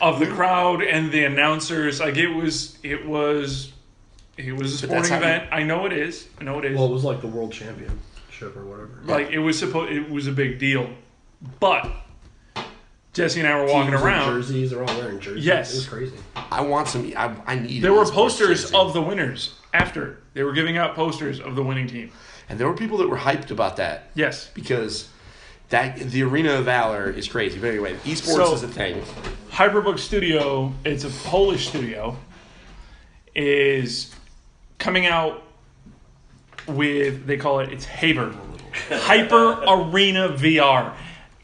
of 0.00 0.18
the 0.20 0.26
crowd 0.26 0.82
and 0.82 1.10
the 1.12 1.24
announcers. 1.24 2.00
Like 2.00 2.16
it 2.16 2.28
was 2.28 2.78
it 2.82 3.06
was 3.06 3.72
it 4.36 4.52
was 4.52 4.74
a 4.74 4.86
sporting 4.86 5.10
how 5.10 5.16
you- 5.18 5.24
event. 5.24 5.48
I 5.52 5.62
know 5.62 5.86
it 5.86 5.92
is. 5.92 6.28
I 6.40 6.44
know 6.44 6.58
it 6.58 6.64
is. 6.66 6.76
Well, 6.76 6.86
it 6.86 6.92
was 6.92 7.04
like 7.04 7.20
the 7.22 7.26
World 7.26 7.52
Championship 8.38 8.56
or 8.56 8.66
whatever. 8.66 9.00
like 9.04 9.30
it 9.30 9.38
was 9.38 9.58
supposed 9.58 9.92
it 9.92 10.10
was 10.10 10.26
a 10.26 10.32
big 10.32 10.58
deal. 10.58 10.88
But 11.60 11.90
Jesse 13.12 13.40
and 13.40 13.48
I 13.48 13.56
were 13.60 13.66
walking 13.66 13.90
Teams 13.92 14.00
in 14.02 14.06
around. 14.06 14.34
jerseys. 14.34 14.70
They're 14.70 14.84
all 14.84 14.98
wearing 14.98 15.20
jerseys. 15.20 15.44
Yes. 15.44 15.72
it 15.72 15.76
was 15.76 15.86
crazy. 15.88 16.16
I 16.50 16.60
want 16.62 16.88
some. 16.88 17.12
I, 17.16 17.34
I 17.46 17.54
need. 17.56 17.82
There 17.82 17.92
an 17.92 17.96
were 17.98 18.04
esports 18.04 18.12
posters 18.12 18.62
jersey. 18.62 18.76
of 18.76 18.92
the 18.92 19.02
winners 19.02 19.54
after. 19.72 20.18
They 20.34 20.42
were 20.42 20.52
giving 20.52 20.76
out 20.76 20.94
posters 20.94 21.40
of 21.40 21.56
the 21.56 21.62
winning 21.62 21.86
team. 21.86 22.12
and 22.48 22.58
there 22.60 22.66
were 22.66 22.76
people 22.76 22.98
that 22.98 23.08
were 23.08 23.16
hyped 23.18 23.50
about 23.50 23.76
that 23.78 24.10
Yes. 24.14 24.50
because 24.54 25.08
that 25.70 25.96
the 25.98 26.22
Arena 26.22 26.52
of 26.52 26.66
Valor 26.66 27.10
is 27.10 27.26
crazy. 27.26 27.58
But 27.58 27.70
anyway, 27.70 27.94
esports 28.04 28.34
So- 28.36 28.54
is 28.54 28.62
a 28.62 28.68
thing. 28.68 29.02
Hyperbook 29.50 29.98
Studio, 29.98 30.72
it's 30.84 31.04
a 31.04 31.08
Polish 31.28 31.68
studio, 31.68 32.16
is 33.34 34.14
coming 34.78 35.06
out 35.06 35.42
with 36.68 37.26
they 37.26 37.36
call 37.36 37.60
it 37.60 37.72
it's 37.72 37.84
Haber. 37.84 38.34
Hyper 38.90 39.52
Arena 39.66 40.28
VR. 40.30 40.94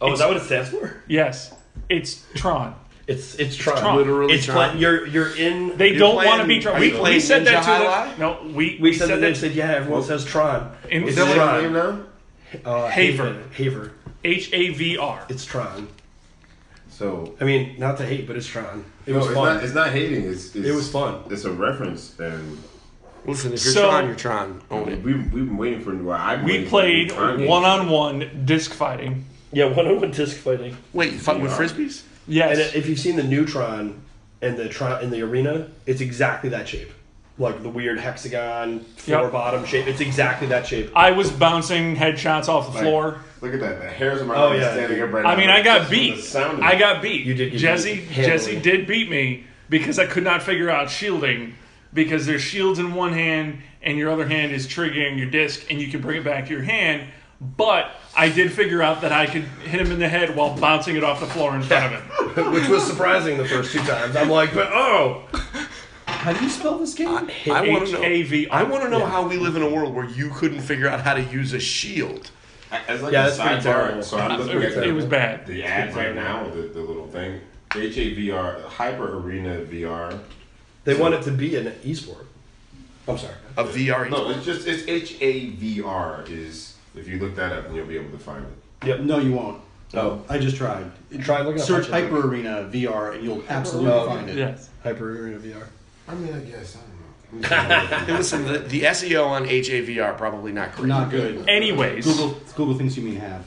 Oh, 0.01 0.13
is 0.13 0.19
that 0.19 0.29
what 0.29 0.37
it 0.37 0.43
stands 0.45 0.69
for? 0.71 1.03
Yes. 1.09 1.55
It's 1.89 2.25
Tron. 2.35 2.75
It's 3.07 3.35
it's 3.37 3.57
Tron. 3.57 3.79
Tron. 3.79 3.97
Literally 3.97 4.35
It's 4.35 4.45
Tron. 4.47 4.71
play, 4.71 4.81
you're 4.81 5.07
you're 5.07 5.35
in. 5.37 5.77
They 5.77 5.91
You're 5.91 5.99
don't 5.99 6.15
playing- 6.15 6.31
want 6.31 6.43
to 6.43 6.47
be 6.49 6.59
are 6.59 6.63
Tron. 6.63 6.75
you 6.77 6.81
We, 6.89 6.93
we 6.93 6.99
playing 6.99 7.21
said 7.21 7.45
that 7.47 7.65
Ninja 7.65 8.07
to 8.07 8.11
them. 8.11 8.21
No, 8.21 8.53
we, 8.55 8.79
we 8.81 8.93
said 8.95 9.09
that 9.09 9.21
they 9.21 9.35
said 9.35 9.53
yeah. 9.53 9.73
Everyone 9.73 10.03
says 10.03 10.25
Tron. 10.25 10.71
in 10.91 11.05
Is 11.05 11.17
that 11.17 11.27
what 11.27 11.35
Tron. 11.35 11.57
the 11.57 11.63
name 11.63 11.73
now? 11.73 12.71
Uh, 12.71 12.89
Haver. 12.89 13.43
Haver. 13.55 13.93
H 14.25 14.51
A 14.53 14.71
V 14.75 14.97
R. 14.99 15.25
It's 15.29 15.45
Tron. 15.45 15.89
So 16.91 17.35
I 17.41 17.45
mean, 17.45 17.77
not 17.79 17.97
to 17.99 18.07
hate, 18.07 18.27
but 18.27 18.37
it's 18.37 18.47
Tron. 18.47 18.85
It 19.07 19.13
no, 19.13 19.19
was 19.19 19.27
it's 19.27 19.35
fun. 19.35 19.55
not. 19.57 19.65
It's 19.65 19.75
not 19.75 19.91
hating. 19.91 20.25
It's, 20.31 20.55
it's 20.55 20.67
It 20.69 20.73
was 20.75 20.91
fun. 20.91 21.23
It's 21.31 21.45
a 21.45 21.51
reference, 21.53 22.19
and 22.21 22.63
Listen, 23.27 23.53
if 23.53 23.65
you're 23.65 23.75
So- 23.75 23.91
Tron, 23.91 24.07
you're 24.07 24.15
Tron. 24.17 24.61
Own 24.71 24.89
it. 24.89 25.03
we 25.03 25.15
we've 25.15 25.31
been 25.33 25.57
waiting 25.57 25.81
for. 25.81 25.95
Well, 25.95 26.19
I've 26.19 26.39
been 26.39 26.47
We 26.47 26.53
waiting 26.53 26.65
for 26.67 26.71
played 26.71 27.09
new 27.09 27.15
Tron 27.15 27.39
game. 27.39 27.49
one 27.49 27.65
on 27.65 27.89
one 27.89 28.43
disc 28.45 28.73
fighting. 28.73 29.25
Yeah, 29.53 29.67
one 29.67 29.87
on 29.87 30.01
one 30.01 30.11
disc 30.11 30.37
fighting. 30.39 30.77
Wait, 30.93 31.15
fuck 31.15 31.41
with 31.41 31.53
frisbees? 31.53 32.03
Yes. 32.27 32.59
And 32.59 32.77
if 32.77 32.89
you've 32.89 32.99
seen 32.99 33.17
the 33.17 33.23
Neutron 33.23 34.01
and 34.41 34.57
the 34.57 34.69
Tron 34.69 35.03
in 35.05 35.11
the 35.11 35.23
arena, 35.23 35.69
it's 35.87 36.01
exactly 36.01 36.51
that 36.51 36.67
shape. 36.69 36.91
Like 37.39 37.63
the 37.63 37.69
weird 37.69 37.99
hexagon 37.99 38.81
floor 38.97 39.23
Yep. 39.23 39.33
bottom 39.33 39.65
shape. 39.65 39.87
It's 39.87 40.01
exactly 40.01 40.47
that 40.49 40.67
shape. 40.67 40.91
I 40.95 41.13
was 41.13 41.31
bouncing 41.31 41.97
headshots 41.97 42.49
off 42.49 42.67
the 42.69 42.73
Like, 42.75 42.83
floor. 42.83 43.17
Look 43.41 43.55
at 43.55 43.61
that. 43.61 43.81
The 43.81 43.89
hairs 43.89 44.21
on 44.21 44.29
my 44.29 44.35
Oh, 44.37 44.49
arm 44.49 44.61
yeah. 44.61 44.73
standing 44.73 45.01
up 45.03 45.13
right 45.13 45.25
I 45.27 45.35
now. 45.35 45.41
mean, 45.41 45.49
I 45.51 45.63
got 45.63 45.79
Just 45.79 45.89
from 45.91 45.99
beat. 45.99 46.17
the 46.17 46.23
sound 46.23 46.59
of 46.59 46.65
I 46.65 46.73
it. 46.73 46.79
got 46.79 47.03
beat. 47.03 47.25
You 47.25 47.35
did 47.35 47.53
get 47.53 47.59
Jesse, 47.59 47.95
beat 47.95 48.05
handily. 48.11 48.33
Jesse 48.39 48.57
did 48.61 48.87
beat 48.87 49.11
me 49.11 49.45
because 49.71 49.99
I 49.99 50.07
could 50.07 50.23
not 50.25 50.43
figure 50.43 50.71
out 50.71 50.91
shielding 50.91 51.55
because 51.95 52.27
there's 52.27 52.43
shields 52.43 52.79
in 52.79 52.95
one 52.95 53.13
hand 53.13 53.59
and 53.83 53.99
your 53.99 54.11
other 54.11 54.27
hand 54.27 54.53
is 54.53 54.67
triggering 54.67 55.19
your 55.19 55.29
disc 55.31 55.71
and 55.71 55.81
you 55.81 55.89
can 55.89 56.01
bring 56.01 56.19
it 56.21 56.25
back 56.25 56.47
to 56.47 56.51
your 56.53 56.63
hand. 56.63 57.09
But 57.57 57.91
I 58.17 58.29
did 58.29 58.53
figure 58.53 58.83
out 58.83 59.01
that 59.01 59.11
I 59.13 59.27
could 59.27 59.43
hit 59.43 59.81
him 59.81 59.91
in 59.91 59.99
the 59.99 60.09
head 60.09 60.37
while 60.37 60.57
bouncing 60.57 60.95
it 60.97 61.03
off 61.03 61.19
the 61.21 61.27
floor 61.27 61.57
in 61.57 61.63
front 61.63 61.95
of 61.95 62.37
him. 62.37 62.53
Which 62.53 62.69
was 62.69 62.85
surprising 62.87 63.37
the 63.37 63.45
first 63.47 63.73
two 63.73 63.81
times. 63.81 64.15
I'm 64.15 64.31
like, 64.31 64.55
but 64.55 64.69
oh, 64.73 65.27
How 66.07 66.33
do 66.33 66.45
you 66.45 66.49
spell 66.51 66.79
this 66.79 66.95
game? 66.95 67.09
I 67.09 67.69
want 67.69 67.87
to 67.89 67.93
know. 67.95 68.03
H-A-V. 68.03 68.49
I 68.49 68.63
want 68.63 68.85
to 68.85 68.89
know 68.89 69.05
how 69.05 69.27
we 69.27 69.39
live 69.39 69.57
in 69.57 69.63
a 69.63 69.69
world 69.69 69.93
where 69.93 70.05
you 70.05 70.31
couldn't 70.31 70.61
figure 70.61 70.87
out 70.89 71.01
how 71.01 71.15
to 71.15 71.23
use 71.23 71.53
a 71.53 71.59
shield. 71.59 72.31
As 72.87 73.03
like 73.03 73.13
Yeah, 73.13 73.27
a 73.27 73.31
that's 73.31 73.39
pretty 73.41 73.55
sidebar, 73.57 73.63
terrible. 73.63 74.03
so 74.05 74.19
I'm 74.19 74.39
looking 74.39 74.53
It 74.57 74.63
at 74.63 74.65
was, 74.67 74.75
the, 74.77 74.83
it 74.85 74.93
was 74.93 75.05
bad. 75.05 75.47
the 75.47 75.65
ad 75.65 75.95
right 75.97 76.15
now, 76.15 76.45
the, 76.49 76.63
the 76.63 76.81
little 76.81 77.09
thing. 77.09 77.41
HAVR, 77.71 78.65
Hyper 78.67 79.19
Arena 79.19 79.61
VR. 79.63 80.19
They 80.85 80.95
want 80.95 81.14
it 81.14 81.23
to 81.23 81.31
be 81.31 81.57
an 81.57 81.66
esport. 81.85 82.25
I'm 83.09 83.18
sorry. 83.18 83.35
A 83.57 83.64
VR. 83.64 84.11
No, 84.11 84.31
it's 84.31 84.45
just 84.45 84.66
it's 84.66 85.12
HAVR 85.12 86.29
is 86.31 86.77
if 86.95 87.09
you 87.09 87.18
look 87.18 87.35
that 87.37 87.53
up, 87.53 87.66
then 87.66 87.75
you'll 87.75 87.87
be 87.87 87.97
able 87.97 88.11
to 88.11 88.18
find 88.18 88.45
it. 88.45 88.87
Yep. 88.87 89.01
No, 89.01 89.18
you 89.18 89.33
won't. 89.33 89.61
Oh. 89.95 90.23
I 90.29 90.38
just 90.38 90.57
tried. 90.57 90.90
Try 91.21 91.42
looking 91.42 91.61
up 91.61 91.66
Search 91.66 91.88
Hyper- 91.88 92.07
Hyper 92.16 92.29
Arena 92.29 92.68
VR 92.73 93.14
and 93.14 93.23
you'll 93.25 93.42
absolutely 93.49 93.90
Oh, 93.92 94.07
find 94.07 94.29
it. 94.31 94.37
Yes. 94.37 94.71
Hyper 94.83 95.11
Arena 95.27 95.38
VR. 95.38 95.66
I 96.09 96.14
mean, 96.14 96.33
I 96.33 96.40
guess 96.40 96.77
I 96.77 96.79
don't 96.81 96.88
know. 96.88 97.49
Hey, 98.07 98.12
listen, 98.12 98.45
the, 98.45 98.59
the 98.59 98.83
SEO 98.83 99.27
on 99.27 99.45
HAVR 99.47 100.16
probably 100.18 100.53
not 100.53 100.75
great. 100.77 100.88
Not 100.88 101.11
good. 101.11 101.49
Anyways, 101.49 102.05
Google 102.05 102.38
Google 102.57 102.75
thinks 102.75 102.97
you 102.97 103.03
mean 103.03 103.16
have. 103.16 103.45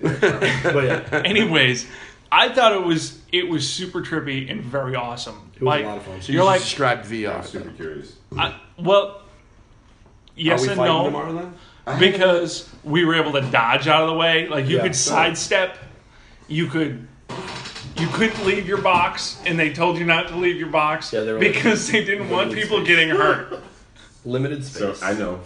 But 0.00 0.84
yeah, 0.84 1.22
anyways, 1.24 1.86
I 2.30 2.48
thought 2.50 2.72
it 2.74 2.82
was 2.84 3.18
it 3.32 3.48
was 3.48 3.68
super 3.68 4.02
trippy 4.02 4.50
and 4.50 4.60
very 4.62 4.94
awesome. 4.94 5.45
It 5.56 5.62
was 5.62 5.66
like, 5.66 5.84
a 5.84 5.88
lot 5.88 5.96
of 5.98 6.02
fun. 6.04 6.22
So 6.22 6.32
You're 6.32 6.42
you 6.42 6.46
like- 6.46 6.60
described 6.60 7.06
I'm 7.06 7.10
VR. 7.12 7.44
super 7.44 7.70
curious. 7.70 8.16
I, 8.36 8.54
well, 8.78 9.22
yes 10.36 10.60
Are 10.60 10.66
we 10.66 10.68
and 10.72 10.80
no. 10.80 11.04
tomorrow 11.04 11.32
then? 11.32 11.54
because 12.00 12.68
we 12.84 13.04
were 13.04 13.14
able 13.14 13.32
to 13.32 13.40
dodge 13.42 13.86
out 13.88 14.02
of 14.02 14.08
the 14.08 14.14
way. 14.14 14.48
Like 14.48 14.66
you 14.66 14.76
Yeah. 14.76 14.82
could 14.82 14.96
sidestep, 14.96 15.78
you 16.48 16.66
could 16.66 17.06
you 17.96 18.06
couldn't 18.08 18.44
leave 18.44 18.68
your 18.68 18.82
box, 18.82 19.40
and 19.46 19.58
they 19.58 19.72
told 19.72 19.96
you 19.96 20.04
not 20.04 20.28
to 20.28 20.36
leave 20.36 20.56
your 20.56 20.68
box 20.68 21.12
Yeah, 21.14 21.20
they 21.20 21.32
like, 21.32 21.40
because 21.40 21.90
they 21.90 22.04
didn't 22.04 22.28
want 22.28 22.52
people 22.52 22.78
space. 22.78 22.88
getting 22.88 23.08
hurt. 23.08 23.58
Limited 24.26 24.64
So 24.64 24.92
space. 24.92 25.02
I 25.02 25.14
know, 25.18 25.40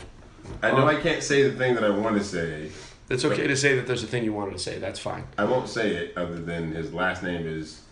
I 0.63 0.71
know, 0.73 0.79
um, 0.79 0.89
I 0.89 0.97
can't 0.97 1.23
say 1.23 1.43
the 1.49 1.57
thing 1.57 1.75
that 1.75 1.85
I 1.85 1.91
want 1.91 2.17
to 2.17 2.25
say. 2.25 2.71
It's 3.09 3.25
okay 3.25 3.47
to 3.47 3.57
say 3.57 3.77
that 3.77 3.87
there's 3.87 4.03
a 4.03 4.07
thing 4.07 4.25
you 4.25 4.33
wanted 4.33 4.53
to 4.53 4.59
say. 4.59 4.79
That's 4.79 4.99
fine. 4.99 5.25
I 5.39 5.45
won't 5.45 5.69
say 5.69 5.91
it 5.95 6.17
other 6.17 6.41
than 6.41 6.73
his 6.73 6.93
last 6.93 7.23
name 7.23 7.47
is 7.47 7.83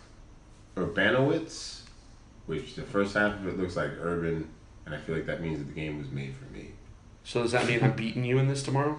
Urbanowitz, 0.77 1.78
which 2.49 2.75
the 2.75 2.83
first 2.83 3.15
half 3.15 3.35
of 3.35 3.47
it 3.47 3.57
looks 3.59 3.77
like 3.77 3.91
urban, 4.01 4.49
and 4.87 4.95
I 4.95 4.99
feel 4.99 5.15
like 5.15 5.27
that 5.27 5.41
means 5.41 5.59
that 5.61 5.67
the 5.67 5.73
game 5.81 5.99
was 5.99 6.11
made 6.11 6.35
for 6.35 6.47
me. 6.53 6.73
So 7.23 7.43
does 7.43 7.53
that 7.53 7.67
mean 7.67 7.85
I'm 7.85 7.93
beating 7.95 8.25
you 8.25 8.39
in 8.39 8.49
this 8.49 8.63
tomorrow? 8.65 8.99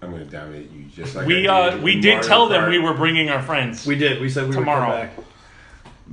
I'm 0.00 0.10
gonna 0.10 0.24
dominate 0.24 0.70
you 0.72 0.86
just 0.86 1.14
like 1.14 1.26
We 1.28 1.46
I 1.46 1.60
uh 1.68 1.70
did 1.72 1.82
we 1.84 2.00
did 2.00 2.14
Mario 2.14 2.28
tell 2.28 2.48
them 2.48 2.62
Kart. 2.64 2.70
we 2.70 2.78
were 2.80 2.94
bringing 2.94 3.28
our 3.30 3.40
friends 3.42 3.86
We 3.86 3.94
did. 3.94 4.20
We 4.20 4.28
said 4.28 4.48
we 4.48 4.54
Tomorrow. 4.54 4.88
would 5.00 5.08
come 5.14 5.16
back. 5.16 5.24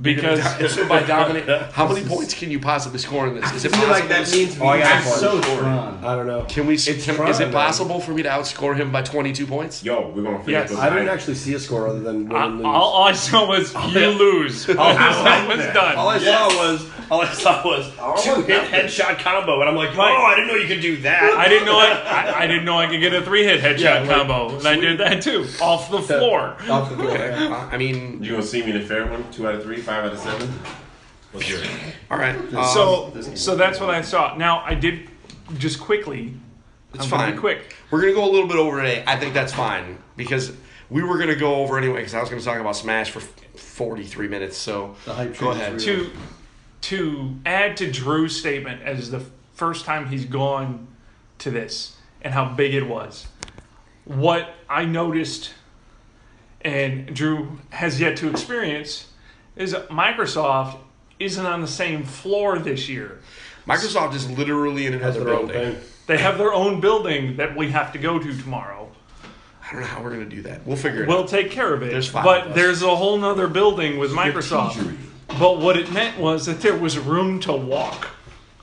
Because 0.00 0.40
so 0.74 0.88
by 0.88 1.02
dominate, 1.02 1.46
how 1.72 1.86
many 1.86 2.06
points 2.06 2.34
can 2.34 2.50
you 2.50 2.58
possibly 2.58 2.98
score 2.98 3.26
in 3.28 3.34
this? 3.40 3.52
Is 3.52 3.64
it 3.64 3.70
feel 3.70 3.86
possible? 3.86 3.92
like 3.92 4.08
that 4.08 4.30
means 4.32 4.58
Oh, 4.60 4.66
I 4.66 4.78
got 4.80 5.04
we 5.04 5.10
one. 5.10 5.18
So 5.18 5.40
scored. 5.40 5.58
Tron. 5.60 6.04
I 6.04 6.16
don't 6.16 6.26
know. 6.26 6.44
Can 6.48 6.66
we? 6.66 6.74
It's 6.74 6.84
can, 7.04 7.28
is 7.28 7.40
it 7.40 7.44
man. 7.46 7.52
possible 7.52 8.00
for 8.00 8.12
me 8.12 8.22
to 8.22 8.28
outscore 8.28 8.76
him 8.76 8.90
by 8.92 9.02
22 9.02 9.46
points? 9.46 9.84
Yo, 9.84 10.08
we're 10.08 10.22
gonna 10.22 10.38
finish 10.38 10.48
Yes. 10.48 10.70
this 10.70 10.78
I 10.78 10.88
didn't 10.90 11.08
actually 11.08 11.34
see 11.34 11.54
a 11.54 11.58
score 11.60 11.86
other 11.88 12.00
than 12.00 12.28
win 12.28 12.36
I, 12.36 12.46
and 12.46 12.56
lose. 12.58 12.64
all, 12.66 12.72
all 12.92 13.04
I 13.04 13.12
saw 13.12 13.46
was 13.46 13.74
you 13.94 14.08
lose. 14.08 14.68
All 14.70 14.78
I 14.80 15.12
saw 15.12 15.56
was 15.56 15.66
done. 15.74 15.96
All 15.96 16.08
I 16.08 16.18
saw 16.18 16.48
was 16.48 16.86
all 17.10 17.22
I 17.22 17.32
saw 17.32 17.64
was 17.66 17.92
oh, 18.00 18.16
two 18.22 18.42
hit 18.42 18.64
headshot 18.70 19.18
combo, 19.18 19.60
and 19.60 19.68
I'm 19.68 19.76
like, 19.76 19.90
oh, 19.94 19.98
Right. 19.98 20.16
oh, 20.16 20.22
I 20.24 20.34
didn't 20.36 20.48
know 20.48 20.54
you 20.54 20.68
could 20.68 20.80
do 20.80 20.96
that. 21.02 21.22
I 21.36 21.48
didn't 21.48 21.66
know 21.66 21.78
I, 21.78 21.90
I, 21.90 22.38
I 22.42 22.46
didn't 22.46 22.64
know 22.64 22.78
I 22.78 22.86
could 22.86 23.00
get 23.00 23.12
a 23.12 23.20
three 23.22 23.44
hit 23.44 23.60
headshot 23.60 23.80
Yeah, 23.80 24.00
like, 24.00 24.08
combo, 24.10 24.56
and 24.56 24.66
I 24.66 24.76
did 24.76 24.98
that 24.98 25.20
too 25.22 25.46
off 25.60 25.90
the 25.90 26.00
floor. 26.00 26.56
Off 26.70 26.88
the 26.90 26.96
floor. 26.96 27.10
Okay. 27.10 27.30
yeah. 27.48 27.68
I 27.70 27.76
mean, 27.76 28.22
You 28.22 28.30
gonna 28.32 28.42
see 28.44 28.62
me 28.62 28.70
in 28.70 28.76
a 28.76 28.84
fair 28.84 29.06
one? 29.06 29.24
Two 29.32 29.46
out 29.48 29.56
of 29.56 29.62
three, 29.62 29.80
five 29.90 30.04
out 30.04 30.12
of 30.12 30.18
seven. 30.20 30.48
Let's 31.34 31.46
hear 31.46 31.58
it. 31.58 31.70
all 32.10 32.18
right. 32.18 32.36
um, 32.54 32.64
So 32.72 33.20
so 33.34 33.56
that's 33.56 33.80
what 33.80 33.90
I 33.90 34.02
saw. 34.02 34.36
Now 34.36 34.60
I 34.64 34.74
did 34.74 35.08
just 35.58 35.80
quickly. 35.80 36.34
it's 36.94 37.04
I'm 37.04 37.10
gonna 37.10 37.32
fine. 37.32 37.38
quick. 37.38 37.74
We're 37.90 38.00
gonna 38.00 38.12
go 38.14 38.24
a 38.24 38.30
little 38.30 38.46
bit 38.48 38.56
over 38.56 38.80
today. 38.80 39.02
I 39.06 39.16
think 39.16 39.34
that's 39.34 39.52
fine 39.52 39.98
because 40.16 40.52
we 40.90 41.02
were 41.02 41.18
gonna 41.18 41.34
go 41.36 41.56
over 41.56 41.76
anyway 41.76 41.98
because 41.98 42.14
I 42.14 42.20
was 42.20 42.30
gonna 42.30 42.40
talk 42.42 42.60
about 42.60 42.76
Smash 42.76 43.10
for 43.10 43.18
43 43.20 44.28
minutes. 44.28 44.56
So 44.56 44.94
The 45.06 45.14
hype 45.14 45.36
go 45.38 45.50
is 45.50 45.56
ahead. 45.56 45.72
real. 45.72 45.80
to 45.80 46.10
to 46.82 47.36
add 47.44 47.76
to 47.78 47.90
Drew's 47.90 48.38
statement 48.38 48.82
as 48.82 49.10
the 49.10 49.22
first 49.54 49.84
time 49.84 50.06
he's 50.08 50.24
gone 50.24 50.86
to 51.38 51.50
this 51.50 51.96
and 52.22 52.32
how 52.32 52.44
big 52.44 52.74
it 52.74 52.86
was. 52.86 53.26
What 54.04 54.54
I 54.68 54.84
noticed 54.84 55.50
and 56.62 57.12
Drew 57.14 57.58
has 57.70 58.00
yet 58.00 58.16
to 58.18 58.28
experience 58.30 59.06
is 59.60 59.74
Microsoft 59.90 60.78
isn't 61.18 61.44
on 61.44 61.60
the 61.60 61.68
same 61.68 62.02
floor 62.04 62.58
this 62.58 62.88
year. 62.88 63.20
Microsoft 63.66 64.14
is 64.14 64.28
literally 64.30 64.86
in 64.86 64.94
Has 64.94 65.16
another 65.16 65.24
their 65.24 65.34
own 65.38 65.48
building. 65.48 65.72
thing. 65.74 65.82
They 66.06 66.18
have 66.18 66.38
their 66.38 66.52
own 66.52 66.80
building 66.80 67.36
that 67.36 67.54
we 67.54 67.70
have 67.70 67.92
to 67.92 67.98
go 67.98 68.18
to 68.18 68.36
tomorrow. 68.38 68.88
I 69.62 69.72
don't 69.72 69.82
know 69.82 69.86
how 69.86 70.02
we're 70.02 70.10
gonna 70.10 70.24
do 70.24 70.42
that. 70.42 70.66
We'll 70.66 70.76
figure 70.78 71.02
it 71.04 71.08
We'll 71.08 71.22
out. 71.22 71.28
take 71.28 71.50
care 71.50 71.72
of 71.74 71.82
it. 71.82 71.90
There's 71.92 72.08
five 72.08 72.24
but 72.24 72.40
of 72.42 72.48
us. 72.48 72.54
there's 72.56 72.82
a 72.82 72.96
whole 72.96 73.18
nother 73.18 73.46
building 73.46 73.98
with 73.98 74.10
Microsoft. 74.12 74.96
But 75.38 75.58
what 75.58 75.76
it 75.76 75.92
meant 75.92 76.18
was 76.18 76.46
that 76.46 76.60
there 76.60 76.74
was 76.76 76.98
room 76.98 77.38
to 77.40 77.52
walk. 77.52 78.08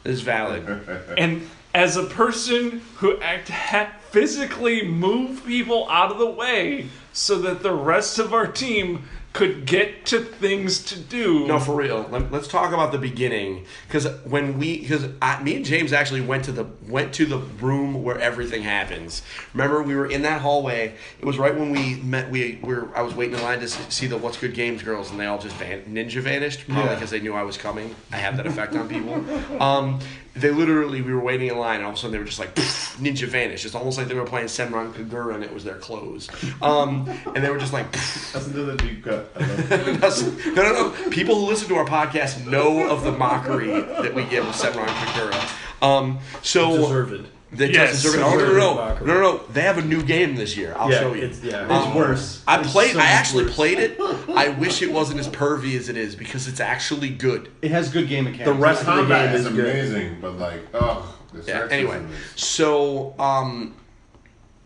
It's 0.04 0.22
valid. 0.22 0.66
And 1.18 1.48
as 1.74 1.96
a 1.96 2.04
person 2.06 2.82
who 2.96 3.20
act 3.22 3.50
ha- 3.50 3.92
physically 4.10 4.86
move 4.86 5.46
people 5.46 5.88
out 5.90 6.12
of 6.12 6.18
the 6.18 6.26
way 6.30 6.90
so 7.14 7.38
that 7.40 7.62
the 7.62 7.74
rest 7.74 8.18
of 8.20 8.34
our 8.34 8.48
team 8.48 9.08
could 9.38 9.68
get 9.68 10.04
to 10.04 10.20
things 10.20 10.84
to 10.84 11.00
do. 11.00 11.46
No, 11.46 11.60
for 11.60 11.76
real. 11.76 12.08
Let, 12.10 12.34
us 12.34 12.48
talk 12.48 12.74
about 12.74 12.92
the 12.92 12.98
beginning 12.98 13.66
because 13.88 14.08
when 14.24 14.58
we 14.58 14.80
because 14.80 15.04
me 15.44 15.58
and 15.58 15.64
James 15.64 15.94
actually 15.94 16.22
went 16.22 16.46
to 16.46 16.52
the 16.52 16.66
went 16.88 17.14
to 17.14 17.26
the 17.28 17.38
room 17.38 18.04
where 18.04 18.20
everything 18.20 18.64
happens. 18.64 19.22
Remember, 19.54 19.84
we 19.84 19.94
were 19.94 20.08
in 20.08 20.24
that 20.24 20.42
hallway. 20.42 20.96
It 21.20 21.26
was 21.26 21.38
right 21.38 21.56
when 21.56 21.70
we 21.70 21.98
met. 21.98 22.32
We 22.32 22.58
were 22.64 22.90
I 22.96 23.04
was 23.04 23.14
waiting 23.14 23.36
in 23.36 23.44
line 23.44 23.60
to 23.60 23.68
see 23.68 24.08
the 24.08 24.18
What's 24.18 24.38
Good 24.38 24.56
Games 24.56 24.82
girls, 24.82 25.12
and 25.12 25.20
they 25.20 25.28
all 25.28 25.38
just 25.38 25.56
van, 25.58 25.84
ninja 25.84 26.20
vanished 26.20 26.66
probably 26.66 26.86
Yeah. 26.86 26.96
because 26.96 27.12
they 27.12 27.20
knew 27.20 27.36
I 27.36 27.44
was 27.44 27.58
coming. 27.58 27.96
I 28.12 28.18
have 28.18 28.38
that 28.38 28.48
effect 28.48 28.76
on 28.76 28.90
people. 28.90 29.24
Um, 29.62 30.00
they 30.40 30.52
literally 30.52 31.02
we 31.02 31.14
were 31.14 31.20
waiting 31.22 31.50
in 31.50 31.58
line, 31.58 31.78
and 31.78 31.86
all 31.86 31.92
of 31.92 31.96
a 31.96 32.00
sudden 32.00 32.12
they 32.14 32.20
were 32.20 32.26
just 32.26 32.40
like 32.40 32.54
ninja 32.56 33.28
vanish. 33.28 33.66
It's 33.66 33.76
almost 33.76 33.98
like 33.98 34.08
they 34.08 34.14
were 34.16 34.26
playing 34.26 34.48
Senran 34.48 34.94
Kagura, 34.94 35.36
and 35.36 35.44
it 35.44 35.54
was 35.54 35.64
their 35.64 35.76
clothes. 35.76 36.30
Um, 36.62 37.10
and 37.36 37.44
they 37.44 37.50
were 37.50 37.60
just 37.60 37.74
like. 37.74 37.92
"Poof." 37.92 38.36
Listen 38.36 38.54
to 38.54 38.64
the 38.64 38.76
deep 38.78 39.04
cut. 39.04 39.32
I 39.36 39.40
love 39.40 39.72
it. 40.48 40.56
no, 40.56 40.64
no, 40.64 40.72
no. 40.74 41.10
People 41.10 41.36
who 41.36 41.46
listen 41.48 41.68
to 41.70 41.76
our 41.76 41.86
podcast 41.86 42.46
know 42.48 42.88
of 42.90 43.04
the 43.04 43.12
mockery 43.12 43.68
that 43.68 44.14
we 44.14 44.24
give 44.26 44.46
of 44.48 44.56
Senran 44.56 44.86
Kagura. 44.88 45.84
Um, 45.86 46.20
so 46.42 46.78
Deserved. 46.78 47.28
They 47.52 47.72
Yes. 47.72 48.02
just 48.04 48.16
no, 48.18 48.36
no, 48.36 48.38
no, 48.38 48.54
no, 48.54 48.96
no, 49.00 49.06
no, 49.06 49.22
no. 49.22 49.38
They 49.54 49.62
have 49.62 49.78
a 49.78 49.82
new 49.82 50.04
game 50.04 50.36
this 50.36 50.58
year. 50.58 50.76
I'll 50.78 50.92
Yeah, 50.92 51.00
show 51.00 51.14
you. 51.14 51.24
it's 51.24 51.42
yeah. 51.42 51.62
Um, 51.62 51.72
It's 51.88 51.96
worse. 51.96 52.44
I 52.48 52.58
played. 52.64 52.94
so 52.94 53.00
I 53.00 53.06
actually 53.06 53.46
worse. 53.46 53.56
played 53.56 53.80
it. 53.80 54.00
I 54.36 54.50
wish 54.50 54.82
it 54.82 54.92
wasn't 54.92 55.20
as 55.20 55.28
pervy 55.30 55.78
as 55.78 55.88
it 55.90 55.96
is 55.98 56.16
because 56.16 56.48
it's 56.48 56.60
actually 56.60 57.10
good. 57.10 57.50
It 57.62 57.72
has 57.72 57.90
good 57.90 58.08
game 58.10 58.26
mechanics. 58.26 58.46
The 58.50 58.54
rest 58.54 58.86
of 58.86 58.96
the 58.98 59.04
game 59.16 59.34
is 59.36 59.46
is 59.46 59.52
good. 59.54 59.66
amazing, 59.70 60.18
but 60.22 60.38
like, 60.38 60.62
oh, 60.74 61.16
the 61.34 61.44
Yeah. 61.50 61.68
Anyway, 61.72 61.98
is- 62.36 62.42
so 62.42 63.14
um, 63.20 63.76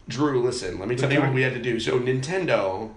Drew, 0.07 0.41
listen. 0.43 0.79
Let 0.79 0.87
me 0.87 0.95
tell 0.95 1.11
you 1.13 1.19
what 1.21 1.33
we 1.33 1.41
had 1.43 1.53
to 1.53 1.61
do. 1.61 1.79
So 1.79 1.99
Nintendo. 1.99 2.91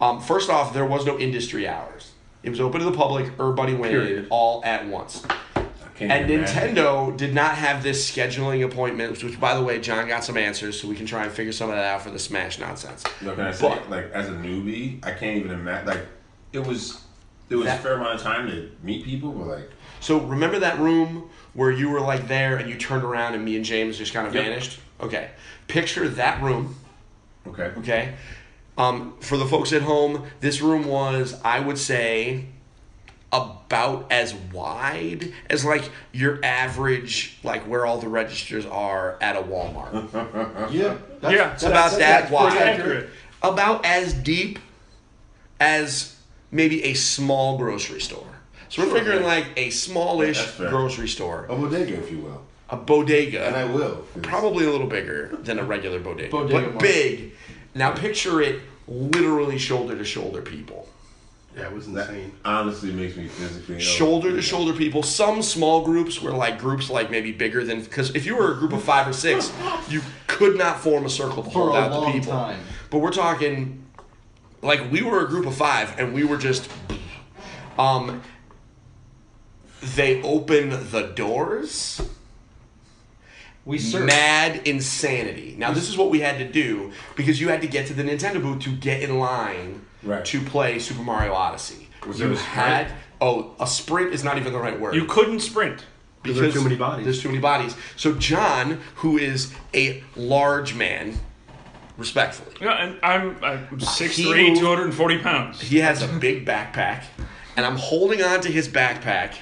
Um, 0.00 0.20
first 0.20 0.50
off, 0.50 0.74
there 0.74 0.84
was 0.84 1.06
no 1.06 1.18
industry 1.18 1.66
hours. 1.66 2.12
It 2.42 2.50
was 2.50 2.60
open 2.60 2.80
to 2.80 2.84
the 2.84 2.92
public. 2.96 3.30
Everybody 3.40 3.72
went 3.74 3.94
in 3.94 4.00
Period. 4.02 4.26
all 4.30 4.62
at 4.64 4.86
once. 4.86 5.24
Can't 5.98 6.12
And 6.12 6.30
even 6.30 6.40
imagine. 6.44 6.74
Nintendo 6.76 7.16
did 7.16 7.34
not 7.34 7.54
have 7.56 7.82
this 7.82 8.10
scheduling 8.10 8.64
appointment, 8.64 9.22
which, 9.22 9.40
by 9.40 9.54
the 9.54 9.62
way, 9.62 9.80
John 9.80 10.06
got 10.08 10.24
some 10.24 10.36
answers, 10.36 10.78
so 10.80 10.88
we 10.88 10.94
can 10.94 11.06
try 11.06 11.24
and 11.24 11.32
figure 11.32 11.52
some 11.52 11.70
of 11.70 11.76
that 11.76 11.84
out 11.86 12.02
for 12.02 12.10
the 12.10 12.18
Smash 12.18 12.58
nonsense. 12.58 13.02
No, 13.22 13.34
can 13.34 13.46
I 13.46 13.52
say, 13.52 13.68
But- 13.68 13.88
like, 13.90 14.10
as 14.12 14.28
a 14.28 14.32
newbie, 14.32 15.04
I 15.06 15.12
can't 15.12 15.38
even 15.38 15.52
imagine. 15.52 15.86
Like, 15.88 16.06
it 16.52 16.66
was 16.66 17.00
it 17.48 17.54
was 17.54 17.66
That- 17.66 17.78
a 17.78 17.82
fair 17.82 17.94
amount 17.94 18.16
of 18.16 18.22
time 18.22 18.48
to 18.50 18.68
meet 18.82 19.04
people. 19.04 19.30
But 19.30 19.46
like, 19.46 19.70
So 20.00 20.18
remember 20.18 20.58
that 20.58 20.78
room 20.80 21.30
where 21.54 21.70
you 21.70 21.88
were 21.88 22.00
like 22.00 22.26
there 22.28 22.56
and 22.56 22.68
you 22.68 22.76
turned 22.76 23.04
around 23.04 23.34
and 23.34 23.44
me 23.44 23.54
and 23.56 23.64
James 23.64 23.96
just 23.96 24.12
kind 24.12 24.26
of 24.26 24.34
Yep. 24.34 24.44
vanished? 24.44 24.80
Okay. 25.00 25.28
Picture 25.68 26.08
that 26.08 26.42
room, 26.42 26.74
okay, 27.46 27.70
okay? 27.78 28.14
Um, 28.76 29.14
for 29.20 29.36
the 29.36 29.46
folks 29.46 29.72
at 29.72 29.82
home, 29.82 30.24
this 30.40 30.60
room 30.60 30.86
was, 30.86 31.36
I 31.44 31.60
would 31.60 31.78
say, 31.78 32.46
about 33.32 34.06
as 34.10 34.34
wide 34.34 35.32
as 35.50 35.64
like 35.64 35.90
your 36.12 36.38
average, 36.44 37.38
like 37.42 37.62
where 37.64 37.84
all 37.84 37.98
the 37.98 38.08
registers 38.08 38.64
are 38.66 39.18
at 39.20 39.36
a 39.36 39.42
Walmart. 39.42 40.70
Yeah. 40.72 40.96
That's, 41.20 41.34
Yeah, 41.34 41.52
It's 41.54 41.62
about 41.64 41.98
that 41.98 42.30
wide. 42.30 42.56
accurate. 42.56 43.10
About 43.42 43.84
as 43.84 44.12
deep 44.14 44.58
as 45.60 46.16
maybe 46.50 46.84
a 46.84 46.94
small 46.94 47.58
grocery 47.58 48.00
store. 48.00 48.26
So 48.68 48.82
we're 48.82 48.88
Sure, 48.88 48.98
figuring 48.98 49.20
yeah. 49.22 49.26
like 49.26 49.46
a 49.56 49.70
smallish 49.70 50.38
That's 50.38 50.50
fair. 50.52 50.68
grocery 50.70 51.08
store, 51.08 51.46
a 51.48 51.54
bodega, 51.56 51.94
if 51.98 52.10
you 52.10 52.18
will, 52.18 52.42
a 52.70 52.76
bodega. 52.76 53.46
and 53.46 53.56
I 53.56 53.64
will 53.64 54.04
Probably 54.22 54.66
a 54.66 54.70
little 54.70 54.88
bigger 54.88 55.36
than 55.42 55.58
a 55.58 55.64
regular 55.64 56.00
bodega, 56.00 56.30
Bodega 56.30 56.54
but 56.54 56.74
market. 56.74 56.80
big. 56.80 57.32
Now 57.74 57.92
picture 57.92 58.40
it 58.40 58.60
literally 58.88 59.58
shoulder 59.58 59.96
to 59.96 60.04
shoulder 60.04 60.42
people. 60.42 60.88
Yeah, 61.56 61.64
it 61.68 61.72
was 61.72 61.90
That 61.92 62.10
insane. 62.10 62.32
honestly 62.44 62.92
makes 62.92 63.16
me 63.16 63.28
physically 63.28 63.76
ill. 63.76 63.80
Shoulder 63.80 64.30
to 64.32 64.42
shoulder 64.42 64.74
people. 64.74 65.02
Some 65.02 65.40
small 65.42 65.82
groups 65.84 66.20
were 66.20 66.32
like 66.32 66.58
groups 66.58 66.90
like 66.90 67.10
maybe 67.10 67.32
bigger 67.32 67.64
than 67.64 67.80
because 67.82 68.14
if 68.14 68.26
you 68.26 68.36
were 68.36 68.52
a 68.52 68.56
group 68.56 68.72
of 68.74 68.82
five 68.82 69.08
or 69.08 69.14
six, 69.14 69.50
you 69.88 70.02
could 70.26 70.58
not 70.58 70.80
form 70.80 71.06
a 71.06 71.08
circle 71.08 71.42
to 71.42 71.50
For 71.50 71.70
hold 71.70 71.76
a 71.76 71.78
out 71.78 71.90
the 71.90 71.98
long 71.98 72.12
people. 72.12 72.32
time. 72.32 72.60
But 72.90 72.98
we're 72.98 73.10
talking 73.10 73.84
like 74.60 74.90
we 74.90 75.00
were 75.00 75.24
a 75.24 75.28
group 75.28 75.46
of 75.46 75.54
five 75.54 75.98
and 75.98 76.12
we 76.12 76.24
were 76.24 76.36
just 76.36 76.68
um 77.78 78.20
they 79.94 80.22
open 80.22 80.70
the 80.90 81.12
doors 81.14 82.02
We 83.64 83.78
searched. 83.78 84.06
mad 84.06 84.68
insanity. 84.68 85.54
Now 85.58 85.72
this 85.72 85.88
is 85.88 85.96
what 85.96 86.10
we 86.10 86.20
had 86.20 86.36
to 86.38 86.46
do 86.46 86.92
because 87.16 87.40
you 87.40 87.48
had 87.48 87.62
to 87.62 87.66
get 87.66 87.86
to 87.86 87.94
the 87.94 88.02
Nintendo 88.02 88.42
booth 88.42 88.60
to 88.64 88.70
get 88.76 89.02
in 89.02 89.18
line 89.18 89.85
Right. 90.06 90.24
to 90.24 90.40
play 90.40 90.78
Super 90.78 91.02
Mario 91.02 91.32
Odyssey. 91.34 91.88
Was 92.06 92.20
you 92.20 92.32
a 92.32 92.36
sprint? 92.36 92.48
had 92.48 92.92
oh 93.20 93.54
a 93.60 93.66
sprint 93.66 94.12
is 94.14 94.22
not 94.22 94.38
even 94.38 94.52
the 94.52 94.58
right 94.58 94.78
word. 94.78 94.94
You 94.94 95.04
couldn't 95.06 95.40
sprint. 95.40 95.84
Because 96.22 96.40
there 96.40 96.48
are 96.48 96.52
too 96.52 96.62
many 96.64 96.76
bodies. 96.76 97.04
There's 97.04 97.22
too 97.22 97.28
many 97.28 97.40
bodies. 97.40 97.76
So 97.96 98.14
John, 98.14 98.80
who 98.96 99.16
is 99.18 99.52
a 99.74 100.02
large 100.16 100.74
man, 100.74 101.18
respectfully, 101.96 102.56
Yeah, 102.60 102.72
and 102.72 102.98
I'm, 103.02 103.36
I'm 103.44 103.66
6'3", 103.78 104.08
He 104.54 104.58
240 104.58 105.18
pounds. 105.18 105.60
he 105.60 105.78
has 105.78 106.02
a 106.02 106.08
big 106.08 106.44
backpack, 106.44 107.04
and 107.56 107.64
I'm 107.64 107.76
holding 107.76 108.22
on 108.22 108.40
to 108.40 108.50
his 108.50 108.68
backpack 108.68 109.34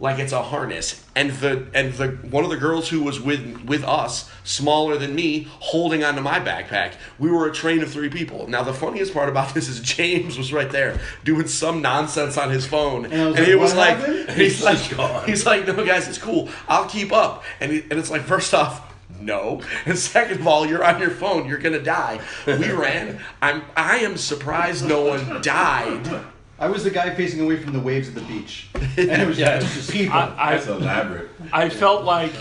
like 0.00 0.18
it's 0.18 0.32
a 0.32 0.42
harness. 0.42 1.04
And 1.14 1.30
the 1.32 1.66
and 1.74 1.92
the 1.94 2.08
one 2.30 2.44
of 2.44 2.50
the 2.50 2.56
girls 2.56 2.88
who 2.88 3.02
was 3.02 3.20
with 3.20 3.64
with 3.64 3.84
us, 3.84 4.30
smaller 4.44 4.96
than 4.96 5.14
me, 5.14 5.48
holding 5.60 6.04
onto 6.04 6.20
my 6.20 6.38
backpack. 6.40 6.92
We 7.18 7.30
were 7.30 7.48
a 7.48 7.52
train 7.52 7.82
of 7.82 7.90
three 7.90 8.08
people. 8.08 8.46
Now 8.48 8.62
the 8.62 8.72
funniest 8.72 9.12
part 9.12 9.28
about 9.28 9.54
this 9.54 9.68
is 9.68 9.80
James 9.80 10.38
was 10.38 10.52
right 10.52 10.70
there 10.70 11.00
doing 11.24 11.48
some 11.48 11.82
nonsense 11.82 12.36
on 12.36 12.50
his 12.50 12.66
phone, 12.66 13.06
And 13.06 13.14
I 13.14 13.26
was 13.26 13.36
and 13.36 13.38
like, 13.38 13.48
he 13.48 13.54
was 13.54 13.74
like, 13.74 13.96
happened?" 13.98 14.30
he's 14.36 14.62
like, 14.62 14.78
he's 15.26 15.46
like, 15.46 15.66
no 15.66 15.84
guys, 15.84 16.08
it's 16.08 16.18
cool. 16.18 16.48
I'll 16.68 16.88
keep 16.88 17.12
up. 17.12 17.44
And 17.60 17.72
he, 17.72 17.80
and 17.82 17.92
it's 17.94 18.10
like, 18.10 18.22
first 18.22 18.54
off. 18.54 18.84
No, 19.20 19.62
and 19.84 19.98
second 19.98 20.40
of 20.40 20.46
all, 20.46 20.64
you're 20.64 20.84
on 20.84 21.00
your 21.00 21.10
phone. 21.10 21.48
You're 21.48 21.58
gonna 21.58 21.82
die. 21.82 22.20
We 22.46 22.70
ran. 22.70 23.18
I'm. 23.42 23.62
I 23.74 23.96
am 23.98 24.16
surprised 24.16 24.86
no 24.86 25.02
one 25.06 25.40
died. 25.42 26.06
I 26.60 26.68
was 26.68 26.82
the 26.82 26.90
guy 26.90 27.14
facing 27.14 27.40
away 27.40 27.56
from 27.62 27.72
the 27.72 27.80
waves 27.80 28.08
at 28.08 28.14
the 28.14 28.20
beach. 28.22 28.68
And 28.74 28.82
it 28.98 29.26
was, 29.26 29.38
it 29.38 29.62
was 29.62 29.74
just 29.74 29.90
people. 29.90 30.16
I, 30.16 30.56
That's 30.56 30.68
I, 30.68 30.76
elaborate. 30.76 31.30
I 31.52 31.68
felt 31.68 32.04
like 32.04 32.32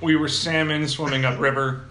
we 0.00 0.16
were 0.16 0.28
salmon 0.28 0.88
swimming 0.88 1.24
upriver, 1.24 1.86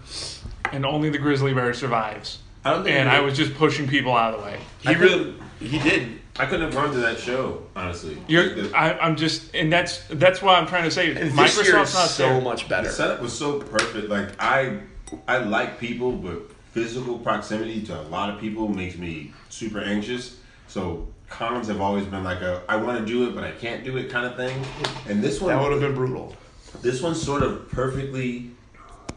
and 0.72 0.84
only 0.84 1.08
the 1.08 1.18
grizzly 1.18 1.54
bear 1.54 1.72
survives. 1.72 2.38
I 2.64 2.70
don't 2.72 2.84
think 2.84 2.96
And 2.96 3.08
I 3.08 3.20
was 3.20 3.36
just 3.36 3.54
pushing 3.54 3.86
people 3.86 4.14
out 4.14 4.34
of 4.34 4.40
the 4.40 4.46
way. 4.46 4.60
He 4.80 4.94
really, 4.94 5.34
he 5.60 5.78
did. 5.78 6.20
I 6.38 6.46
couldn't 6.46 6.62
have 6.62 6.74
gone 6.74 6.90
to 6.92 6.98
that 6.98 7.18
show, 7.18 7.62
honestly. 7.76 8.18
You're, 8.26 8.74
I, 8.74 8.98
I'm 8.98 9.16
just, 9.16 9.54
and 9.54 9.72
that's 9.72 10.02
that's 10.08 10.42
why 10.42 10.56
I'm 10.56 10.66
trying 10.66 10.84
to 10.84 10.90
say. 10.90 11.10
And 11.14 11.30
this 11.38 11.56
year 11.56 11.78
is 11.78 11.90
Microsoft's 11.90 11.94
not 11.94 12.08
so 12.08 12.28
there. 12.28 12.40
much 12.40 12.64
the 12.64 12.68
better. 12.68 12.90
setup 12.90 13.20
was 13.20 13.36
so 13.36 13.60
perfect. 13.60 14.08
Like 14.08 14.30
I, 14.40 14.80
I 15.28 15.38
like 15.38 15.78
people, 15.78 16.12
but 16.12 16.50
physical 16.72 17.18
proximity 17.18 17.82
to 17.82 18.00
a 18.00 18.02
lot 18.02 18.30
of 18.30 18.40
people 18.40 18.66
makes 18.68 18.96
me 18.96 19.32
super 19.48 19.80
anxious. 19.80 20.38
So 20.66 21.06
cons 21.38 21.68
have 21.68 21.80
always 21.80 22.04
been 22.06 22.24
like 22.24 22.40
a 22.40 22.62
I 22.68 22.76
want 22.76 22.98
to 22.98 23.04
do 23.04 23.28
it, 23.28 23.34
but 23.34 23.44
I 23.44 23.50
can't 23.52 23.84
do 23.84 23.96
it 23.96 24.10
kind 24.10 24.26
of 24.26 24.36
thing. 24.36 24.62
And 25.08 25.22
this 25.22 25.40
one, 25.40 25.54
That 25.54 25.62
would 25.62 25.72
have 25.72 25.80
been 25.80 25.94
brutal. 25.94 26.34
this 26.82 27.02
one 27.02 27.14
sort 27.14 27.42
of 27.42 27.68
perfectly. 27.70 28.50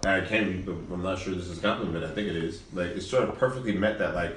I 0.05 0.21
can't. 0.21 0.65
be- 0.65 0.71
I'm 0.71 1.03
not 1.03 1.19
sure 1.19 1.33
this 1.33 1.47
is 1.47 1.59
compliment. 1.59 2.03
I 2.05 2.09
think 2.09 2.27
it 2.27 2.35
is. 2.35 2.61
Like 2.73 2.87
it 2.91 3.01
sort 3.01 3.23
of 3.27 3.37
perfectly 3.37 3.73
met 3.73 3.97
that. 3.99 4.15
Like 4.15 4.35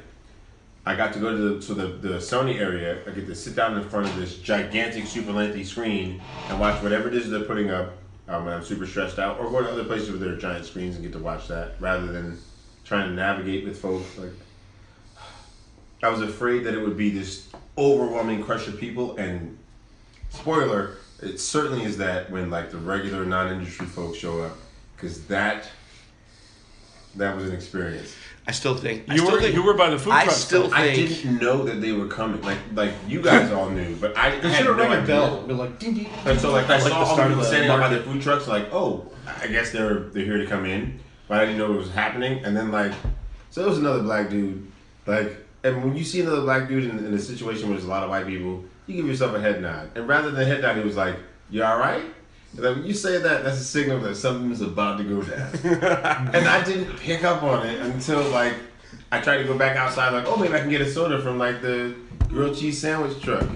I 0.87 0.97
got 0.97 1.13
to 1.15 1.19
go 1.21 1.31
to 1.31 1.37
the 1.55 1.61
to 1.67 1.75
the, 1.75 1.87
the 2.09 2.15
Sony 2.19 2.59
area. 2.59 2.99
I 3.07 3.11
get 3.11 3.27
to 3.27 3.35
sit 3.35 3.55
down 3.57 3.77
in 3.77 3.89
front 3.89 4.07
of 4.07 4.17
this 4.17 4.37
gigantic, 4.39 5.07
super 5.07 5.33
lengthy 5.33 5.65
screen 5.65 6.21
and 6.49 6.59
watch 6.61 6.83
whatever 6.83 7.09
it 7.09 7.15
is 7.15 7.31
they're 7.31 7.45
putting 7.45 7.71
up. 7.71 7.93
Um, 8.29 8.45
when 8.45 8.55
I'm 8.55 8.63
super 8.63 8.87
stressed 8.87 9.19
out, 9.19 9.41
or 9.41 9.51
go 9.51 9.61
to 9.61 9.69
other 9.73 9.83
places 9.83 10.09
where 10.11 10.19
there 10.21 10.33
are 10.33 10.37
giant 10.37 10.65
screens 10.65 10.95
and 10.95 11.03
get 11.03 11.13
to 11.15 11.19
watch 11.19 11.49
that, 11.49 11.73
rather 11.81 12.07
than 12.13 12.39
trying 12.85 13.09
to 13.09 13.15
navigate 13.15 13.65
with 13.65 13.77
folks. 13.77 14.17
Like 14.19 14.31
I 16.03 16.09
was 16.09 16.23
afraid 16.23 16.65
that 16.65 16.75
it 16.75 16.81
would 16.81 16.97
be 16.97 17.11
this 17.11 17.49
overwhelming 17.77 18.43
crush 18.43 18.67
of 18.69 18.79
people, 18.79 19.17
and 19.17 19.59
spoiler, 20.31 20.97
it 21.23 21.39
certainly 21.41 21.85
is 21.85 21.99
that 21.99 22.31
when 22.31 22.51
like 22.51 22.71
the 22.71 22.79
regular 22.79 23.25
non-industry 23.25 23.87
folks 23.87 24.19
show 24.19 24.43
up, 24.43 24.57
because 24.97 25.25
that 25.27 25.67
that 27.17 27.35
was 27.37 27.47
an 27.49 27.55
experience. 27.55 28.15
I 28.47 28.53
still 28.53 28.75
think 28.77 29.05
I 29.09 29.15
You 29.15 29.21
still 29.21 29.33
were 29.33 29.41
think, 29.41 29.55
you 29.55 29.63
were 29.63 29.75
by 29.75 29.91
the 29.91 29.99
food 29.99 30.11
trucks. 30.11 30.23
I 30.23 30.25
truck. 30.25 30.37
still 30.37 30.69
stand. 30.71 30.83
I 30.91 30.95
didn't 30.95 31.39
know 31.41 31.65
that 31.65 31.81
they 31.81 31.93
were 31.93 32.07
coming. 32.07 32.41
Like 32.43 32.59
like 32.75 32.93
you 33.07 33.21
guys 33.21 33.53
all 33.53 33.69
knew, 33.69 33.95
but 33.97 34.17
I 34.17 34.39
They 34.41 34.49
had 34.49 34.57
should 34.59 34.67
have 34.67 34.77
no 34.77 34.83
rang 34.85 34.93
a 34.93 34.95
idea. 35.03 35.07
bell. 35.07 35.43
Be 35.43 35.53
like, 35.55 35.79
ding, 35.79 35.95
ding. 35.95 36.07
And 36.25 36.41
so 36.41 36.51
like 36.53 36.67
I 36.71 36.79
Like 36.79 36.83
saw 36.83 36.89
the 36.89 36.95
all 36.95 37.17
people 37.17 37.33
of 37.33 37.39
the 37.39 37.45
standing 37.45 37.71
out 37.71 37.81
by 37.81 37.89
the 37.95 38.01
food 38.03 38.23
trucks, 38.23 38.49
like 38.49 38.73
oh, 38.73 39.07
I 39.43 39.47
guess 39.49 39.71
they're 39.73 40.01
they're 40.11 40.25
here 40.25 40.39
to 40.39 40.47
come 40.47 40.65
in, 40.65 41.01
but 41.29 41.39
I 41.41 41.45
didn't 41.45 41.59
know 41.59 41.69
what 41.69 41.79
was 41.79 41.91
happening. 41.91 42.45
And 42.45 42.57
then 42.57 42.71
like, 42.73 42.93
so 43.51 43.61
there 43.61 43.69
was 43.71 43.79
another 43.79 44.03
black 44.03 44.31
dude, 44.31 44.71
like, 45.07 45.37
and 45.63 45.85
when 45.85 45.97
you 45.97 46.05
see 46.05 46.21
another 46.21 46.43
black 46.43 46.69
dude 46.69 46.85
in, 46.85 47.05
in 47.05 47.15
a 47.15 47.19
situation 47.19 47.69
where 47.69 47.77
there's 47.77 47.87
a 47.87 47.91
lot 47.91 48.03
of 48.03 48.11
white 48.11 48.27
people, 48.27 48.65
you 48.87 48.95
give 48.95 49.07
yourself 49.07 49.35
a 49.35 49.41
head 49.41 49.61
nod, 49.61 49.91
and 49.95 50.09
rather 50.09 50.31
than 50.31 50.47
head 50.47 50.63
nod, 50.63 50.77
he 50.77 50.83
was 50.83 50.97
like, 50.97 51.17
"You 51.51 51.65
all 51.65 51.79
right?" 51.79 52.05
And 52.53 52.65
like, 52.65 52.77
when 52.77 52.87
you 52.87 52.95
say 52.95 53.19
that, 53.19 53.45
that's 53.45 53.61
a 53.61 53.65
signal 53.65 54.01
that 54.01 54.17
something's 54.17 54.61
about 54.61 54.99
to 54.99 55.05
go 55.05 55.23
down. 55.23 55.51
and 56.35 56.49
I 56.49 56.65
didn't 56.65 56.97
pick 56.99 57.25
up 57.25 57.43
on 57.43 57.67
it 57.67 57.81
until 57.81 58.23
like 58.31 58.55
I 59.13 59.21
tried 59.21 59.39
to 59.39 59.45
go 59.45 59.57
back 59.57 59.77
outside, 59.77 60.13
like, 60.13 60.27
oh, 60.27 60.37
maybe 60.37 60.55
I 60.55 60.61
can 60.61 60.71
get 60.71 60.81
a 60.81 60.91
soda 60.91 61.21
from 61.21 61.39
like 61.39 61.63
the 61.63 61.95
grilled 62.29 62.57
cheese 62.57 62.81
sandwich 62.81 63.21
truck. 63.23 63.47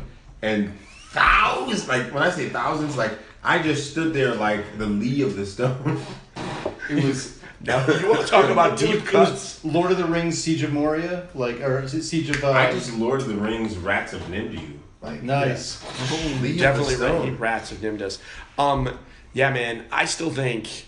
And 0.43 0.73
thousands, 1.11 1.89
like 1.89 2.13
when 2.13 2.23
I 2.23 2.31
say 2.31 2.49
thousands, 2.49 2.97
like 2.97 3.13
I 3.43 3.61
just 3.61 3.91
stood 3.91 4.15
there 4.15 4.35
like 4.35 4.79
the 4.79 4.87
lee 4.87 5.23
of 5.23 5.37
the 5.37 5.47
stone. 5.47 6.03
it 6.91 7.05
was 7.05 7.39
now 7.67 7.87
you 7.87 8.09
want 8.09 8.21
to 8.23 8.27
talk 8.27 8.51
about 8.51 8.79
deep 8.79 8.91
it 8.97 9.03
was 9.03 9.11
cuts. 9.11 9.65
Lord 9.65 9.91
of 9.93 9.99
the 9.99 10.05
Rings, 10.05 10.43
Siege 10.43 10.63
of 10.63 10.73
Moria, 10.73 11.29
like, 11.35 11.61
or 11.61 11.81
is 11.81 11.95
it 11.95 12.03
Siege 12.03 12.31
of? 12.31 12.45
Uh, 12.45 12.51
I 12.53 12.71
just 12.73 12.93
Lord 12.97 13.21
of 13.21 13.29
the 13.29 13.37
Rings 13.37 13.77
Rats 13.77 14.13
of 14.13 14.21
Nimdu. 14.23 14.79
Like 15.01 15.23
nice. 15.23 15.83
yeah. 16.11 16.17
Lee 16.17 16.35
of 16.35 16.43
the 16.43 16.57
Definitely 16.59 16.95
stone. 16.95 17.21
Randy 17.23 17.37
Rats 17.37 17.73
of 17.73 17.79
Nimdas. 17.79 18.19
Um, 18.59 18.99
yeah, 19.33 19.51
man, 19.51 19.85
I 19.93 20.05
still 20.07 20.31
think, 20.31 20.87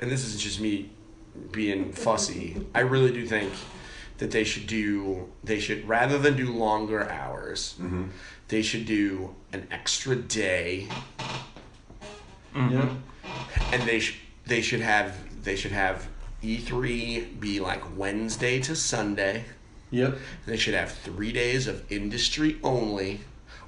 and 0.00 0.10
this 0.10 0.24
is 0.24 0.40
just 0.40 0.60
me 0.60 0.90
being 1.50 1.92
fussy. 1.92 2.64
I 2.74 2.80
really 2.80 3.12
do 3.12 3.26
think 3.26 3.52
that 4.18 4.30
they 4.30 4.44
should 4.44 4.66
do. 4.66 5.28
They 5.42 5.58
should 5.58 5.88
rather 5.88 6.18
than 6.18 6.36
do 6.36 6.52
longer 6.52 7.08
hours, 7.10 7.74
they 8.48 8.62
should 8.62 8.84
do 8.86 9.34
an 9.52 9.66
extra 9.70 10.14
day 10.16 10.88
Yeah. 12.54 12.88
and 13.72 13.82
they 13.82 14.00
sh- 14.00 14.20
they 14.46 14.60
should 14.60 14.80
have 14.80 15.16
they 15.42 15.56
should 15.56 15.72
have 15.72 16.08
E3 16.42 17.38
be 17.40 17.60
like 17.60 17.82
Wednesday 17.96 18.60
to 18.60 18.74
Sunday. 18.76 19.44
Yep. 19.90 20.18
They 20.46 20.56
should 20.56 20.74
have 20.74 20.92
three 20.92 21.32
days 21.32 21.66
of 21.66 21.90
industry 21.90 22.58
only, 22.62 23.20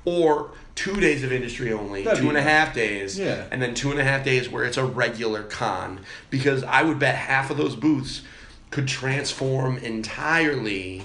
or 0.05 0.53
two 0.75 1.01
days 1.01 1.23
of 1.25 1.33
industry 1.33 1.73
only, 1.73 2.05
That'd 2.05 2.21
two 2.21 2.29
and 2.29 2.37
be 2.37 2.41
a 2.41 2.43
half 2.43 2.75
days, 2.75 3.19
Yeah. 3.19 3.45
and 3.51 3.61
then 3.61 3.75
two 3.75 3.91
and 3.91 3.99
a 4.01 4.05
half 4.05 4.25
days 4.25 4.49
where 4.49 4.65
it's 4.65 4.77
a 4.77 4.85
regular 4.85 5.43
con. 5.43 6.01
Because 6.31 6.63
I 6.65 6.83
would 6.83 6.99
bet 6.99 7.17
half 7.17 7.51
of 7.51 7.57
those 7.57 7.75
booths 7.77 8.23
could 8.71 8.89
transform 8.89 9.77
entirely 9.79 11.03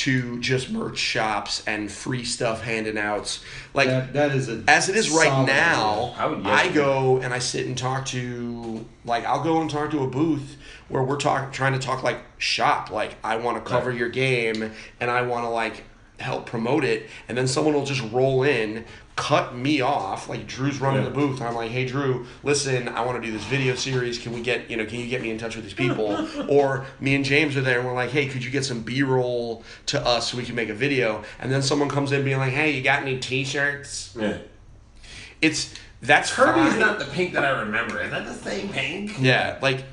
to 0.00 0.40
just 0.40 0.70
merch 0.70 0.98
shops 0.98 1.62
and 1.66 1.90
free 1.90 2.24
stuff 2.24 2.62
handing 2.62 2.96
outs. 2.98 3.44
Like 3.74 3.88
that, 3.88 4.12
that 4.14 4.30
is 4.32 4.48
a 4.48 4.62
as 4.68 4.88
it 4.88 4.96
is 4.96 5.10
right 5.10 5.28
solid 5.28 5.46
now, 5.46 6.14
I 6.16 6.64
I 6.66 6.68
go 6.72 7.18
and 7.18 7.34
I 7.34 7.38
sit 7.38 7.66
and 7.66 7.76
talk 7.76 8.06
to 8.06 8.84
like 9.04 9.24
I'll 9.24 9.42
go 9.42 9.60
and 9.60 9.68
talk 9.70 9.90
to 9.90 10.02
a 10.02 10.06
booth 10.06 10.56
where 10.88 11.02
we're 11.02 11.16
talking 11.18 11.50
trying 11.52 11.72
to 11.74 11.78
talk 11.78 12.02
like 12.02 12.18
shop 12.38 12.90
like 12.90 13.16
I 13.22 13.36
want 13.36 13.62
to 13.62 13.68
cover 13.68 13.90
Right. 13.90 13.98
your 13.98 14.08
game 14.08 14.72
and 15.00 15.10
I 15.10 15.22
want 15.22 15.44
to 15.44 15.50
like 15.50 15.84
help 16.18 16.44
promote 16.46 16.84
it, 16.84 17.08
and 17.28 17.36
then 17.38 17.46
someone 17.46 17.72
will 17.74 17.86
just 17.86 18.02
roll 18.12 18.42
in, 18.42 18.84
cut 19.20 19.54
me 19.54 19.82
off. 19.82 20.28
Like 20.30 20.46
Drew's 20.46 20.80
running 20.80 21.02
Yeah. 21.02 21.10
the 21.10 21.14
booth, 21.14 21.38
and 21.40 21.48
I'm 21.48 21.54
like, 21.54 21.70
"Hey, 21.70 21.84
Drew, 21.84 22.26
listen, 22.42 22.88
I 22.88 23.02
want 23.04 23.22
to 23.22 23.26
do 23.26 23.32
this 23.36 23.44
video 23.44 23.74
series. 23.74 24.18
Can 24.18 24.32
we 24.32 24.40
get 24.40 24.70
you 24.70 24.76
know? 24.78 24.86
Can 24.86 24.98
you 24.98 25.06
get 25.08 25.20
me 25.20 25.30
in 25.30 25.36
touch 25.38 25.54
with 25.56 25.64
these 25.64 25.74
people?" 25.74 26.26
or 26.48 26.86
me 27.00 27.14
and 27.14 27.24
James 27.24 27.56
are 27.56 27.60
there, 27.60 27.78
and 27.80 27.86
we're 27.86 27.94
like, 27.94 28.10
"Hey, 28.10 28.26
could 28.26 28.42
you 28.42 28.50
get 28.50 28.64
some 28.64 28.80
B-roll 28.80 29.62
to 29.86 30.00
us 30.04 30.30
so 30.30 30.38
we 30.38 30.44
can 30.44 30.54
make 30.54 30.70
a 30.70 30.74
video?" 30.74 31.22
And 31.38 31.52
then 31.52 31.60
someone 31.62 31.88
comes 31.90 32.12
in 32.12 32.24
being 32.24 32.38
like, 32.38 32.52
"Hey, 32.52 32.70
you 32.70 32.82
got 32.82 33.02
any 33.02 33.18
T-shirts?" 33.18 34.16
Yeah. 34.18 34.38
It's 35.42 35.74
that's 36.02 36.32
Kirby's 36.32 36.70
fine. 36.72 36.80
not 36.80 36.98
the 36.98 37.04
pink 37.04 37.34
that 37.34 37.44
I 37.44 37.60
remember. 37.60 38.00
Is 38.00 38.10
that 38.10 38.24
the 38.24 38.32
same 38.34 38.70
pink? 38.70 39.16
Yeah, 39.20 39.58
like, 39.60 39.84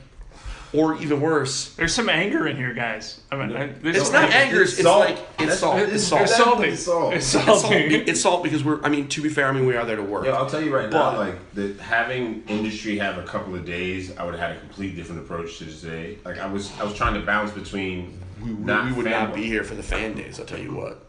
or 0.73 0.97
even 0.97 1.21
worse, 1.21 1.73
There's 1.75 1.93
some 1.93 2.09
anger 2.09 2.47
in 2.47 2.57
here, 2.57 2.73
guys. 2.73 3.21
I 3.31 3.35
mean, 3.37 3.55
I, 3.55 3.67
there's 3.67 3.97
it's 3.97 4.11
not 4.11 4.25
anger. 4.31 4.35
anger. 4.35 4.61
It's, 4.63 4.71
It's 4.71 4.79
it's 4.79 4.87
salt. 4.87 4.99
like 5.05 5.17
it's 5.17 5.27
That's- 5.37 5.59
salt. 5.59 5.77
it's- 5.79 5.93
It's 5.95 6.03
salt. 6.07 6.21
It's 6.23 6.33
It's 6.33 6.33
That's 6.33 6.37
salty. 6.37 6.53
definitely 6.57 6.75
salt. 6.77 7.13
It's 7.13 7.25
salt. 7.27 7.71
It's 8.09 8.21
salt 8.21 8.43
because 8.43 8.63
we're. 8.63 8.81
I 8.83 8.89
mean, 8.89 9.07
to 9.09 9.21
be 9.21 9.29
fair, 9.29 9.47
I 9.47 9.51
mean 9.53 9.65
we 9.65 9.75
are 9.75 9.85
there 9.85 9.95
to 9.95 10.03
work. 10.03 10.25
Yeah, 10.25 10.31
I'll 10.33 10.49
tell 10.49 10.61
you 10.61 10.75
right 10.75 10.89
But- 10.91 11.11
now, 11.13 11.17
like 11.19 11.53
the, 11.53 11.73
having 11.81 12.43
industry 12.47 12.97
have 12.97 13.17
a 13.17 13.23
couple 13.23 13.55
of 13.55 13.65
days, 13.65 14.15
I 14.17 14.23
would 14.23 14.33
have 14.35 14.41
had 14.49 14.57
a 14.57 14.59
complete 14.59 14.95
different 14.95 15.21
approach 15.21 15.57
to 15.59 15.65
today. 15.65 16.17
Like 16.25 16.37
I 16.39 16.47
was, 16.47 16.71
I 16.79 16.83
was 16.83 16.93
trying 16.93 17.13
to 17.13 17.21
balance 17.21 17.51
between 17.51 18.19
we, 18.43 18.53
we, 18.53 18.63
not 18.65 18.85
we 18.85 18.91
would 18.93 19.05
fan- 19.05 19.27
not 19.29 19.35
be 19.35 19.43
here 19.45 19.63
for 19.63 19.75
the 19.75 19.83
fan 19.83 20.15
days. 20.15 20.39
I'll 20.39 20.45
tell 20.45 20.59
you 20.59 20.75
what. 20.75 21.03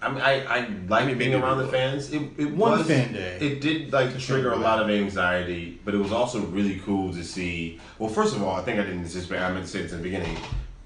I 0.00 0.08
mean, 0.10 0.20
I, 0.20 0.44
I 0.44 0.68
like 0.88 1.06
mean, 1.06 1.18
being 1.18 1.34
around 1.34 1.58
the 1.58 1.66
fans. 1.66 2.12
It, 2.12 2.22
it 2.38 2.54
One 2.54 2.78
was, 2.78 2.86
fan 2.86 3.12
day. 3.12 3.38
It 3.40 3.60
did 3.60 3.92
like 3.92 4.16
trigger 4.18 4.52
a 4.52 4.56
lot 4.56 4.80
of 4.80 4.88
anxiety, 4.88 5.80
but 5.84 5.92
it 5.94 5.98
was 5.98 6.12
also 6.12 6.40
really 6.46 6.78
cool 6.84 7.12
to 7.12 7.24
see. 7.24 7.80
Well, 7.98 8.08
first 8.08 8.36
of 8.36 8.42
all, 8.42 8.54
I 8.54 8.62
think 8.62 8.78
I 8.78 8.84
didn't 8.84 9.00
anticipate. 9.00 9.40
I 9.40 9.50
meant 9.52 9.64
to 9.64 9.70
say 9.70 9.82
this 9.82 9.92
in 9.92 9.98
the 9.98 10.04
beginning. 10.04 10.36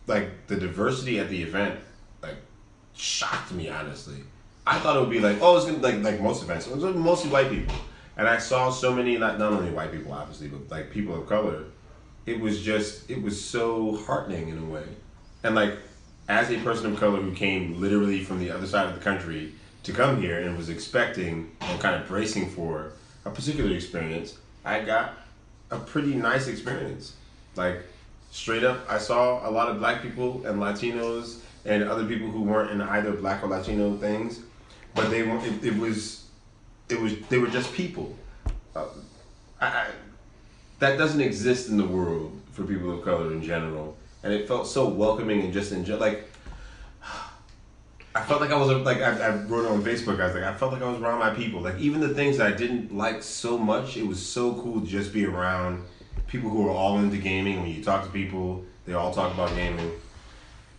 Like 0.06 0.46
the 0.46 0.56
diversity 0.56 1.20
at 1.20 1.28
the 1.28 1.42
event, 1.42 1.78
like 2.22 2.36
shocked 2.94 3.52
me 3.52 3.68
honestly. 3.68 4.16
I 4.66 4.78
thought 4.78 4.96
it 4.96 5.00
would 5.00 5.10
be 5.10 5.20
like, 5.20 5.38
oh, 5.40 5.56
it's 5.56 5.66
gonna 5.66 5.78
like 5.78 6.02
like 6.02 6.20
most 6.20 6.42
events. 6.42 6.66
It 6.66 6.74
was 6.74 6.94
mostly 6.94 7.30
white 7.30 7.50
people, 7.50 7.74
and 8.16 8.26
I 8.26 8.38
saw 8.38 8.70
so 8.70 8.94
many 8.94 9.18
not 9.18 9.38
not 9.38 9.52
only 9.52 9.70
white 9.70 9.92
people 9.92 10.12
obviously, 10.12 10.48
but 10.48 10.70
like 10.70 10.90
people 10.90 11.14
of 11.20 11.28
color. 11.28 11.64
It 12.24 12.40
was 12.40 12.62
just 12.62 13.10
it 13.10 13.20
was 13.20 13.42
so 13.42 13.96
heartening 14.06 14.48
in 14.48 14.58
a 14.58 14.64
way, 14.64 14.84
and 15.42 15.54
like 15.54 15.74
as 16.32 16.50
a 16.50 16.56
person 16.60 16.90
of 16.90 16.98
color 16.98 17.20
who 17.20 17.30
came 17.32 17.78
literally 17.78 18.24
from 18.24 18.38
the 18.38 18.50
other 18.50 18.66
side 18.66 18.86
of 18.86 18.94
the 18.94 19.00
country 19.00 19.52
to 19.82 19.92
come 19.92 20.18
here 20.18 20.40
and 20.40 20.56
was 20.56 20.70
expecting 20.70 21.50
and 21.60 21.78
kind 21.78 21.94
of 21.94 22.08
bracing 22.08 22.48
for 22.48 22.92
a 23.26 23.30
particular 23.30 23.70
experience, 23.74 24.38
I 24.64 24.80
got 24.80 25.12
a 25.70 25.78
pretty 25.78 26.14
nice 26.14 26.48
experience. 26.48 27.12
Like 27.54 27.82
straight 28.30 28.64
up, 28.64 28.80
I 28.88 28.96
saw 28.96 29.46
a 29.46 29.50
lot 29.50 29.68
of 29.68 29.78
black 29.78 30.00
people 30.00 30.46
and 30.46 30.58
Latinos 30.58 31.40
and 31.66 31.84
other 31.84 32.06
people 32.06 32.28
who 32.28 32.44
weren't 32.44 32.70
in 32.70 32.80
either 32.80 33.12
black 33.12 33.44
or 33.44 33.48
Latino 33.48 33.94
things, 33.98 34.40
but 34.94 35.10
they 35.10 35.22
weren't. 35.22 35.46
It, 35.46 35.62
it 35.62 35.76
was, 35.76 36.24
it 36.88 36.98
was. 36.98 37.20
They 37.28 37.36
were 37.36 37.48
just 37.48 37.74
people. 37.74 38.16
Uh, 38.74 38.86
I, 39.60 39.66
I, 39.66 39.86
that 40.78 40.96
doesn't 40.96 41.20
exist 41.20 41.68
in 41.68 41.76
the 41.76 41.86
world 41.86 42.40
for 42.52 42.64
people 42.64 42.90
of 42.90 43.04
color 43.04 43.32
in 43.32 43.42
general, 43.42 43.96
and 44.22 44.32
it 44.32 44.46
felt 44.48 44.66
so 44.66 44.88
welcoming 44.88 45.40
and 45.40 45.52
just 45.52 45.72
enjoy. 45.72 45.96
Like 45.96 46.28
I 48.14 48.22
felt 48.22 48.40
like 48.40 48.50
I 48.50 48.56
was 48.56 48.68
like 48.84 48.98
I, 48.98 49.28
I 49.28 49.36
wrote 49.44 49.66
on 49.66 49.82
Facebook. 49.82 50.20
I 50.20 50.26
was 50.26 50.34
like 50.34 50.44
I 50.44 50.54
felt 50.54 50.72
like 50.72 50.82
I 50.82 50.90
was 50.90 51.00
around 51.00 51.18
my 51.18 51.30
people. 51.30 51.60
Like 51.60 51.78
even 51.78 52.00
the 52.00 52.14
things 52.14 52.38
that 52.38 52.52
I 52.52 52.56
didn't 52.56 52.94
like 52.94 53.22
so 53.22 53.56
much, 53.56 53.96
it 53.96 54.06
was 54.06 54.24
so 54.24 54.54
cool 54.54 54.80
to 54.80 54.86
just 54.86 55.12
be 55.12 55.24
around 55.24 55.84
people 56.26 56.50
who 56.50 56.66
are 56.68 56.72
all 56.72 56.98
into 56.98 57.16
gaming. 57.16 57.60
When 57.60 57.70
you 57.70 57.82
talk 57.82 58.04
to 58.04 58.10
people, 58.10 58.64
they 58.86 58.92
all 58.92 59.12
talk 59.12 59.32
about 59.32 59.54
gaming. 59.54 59.92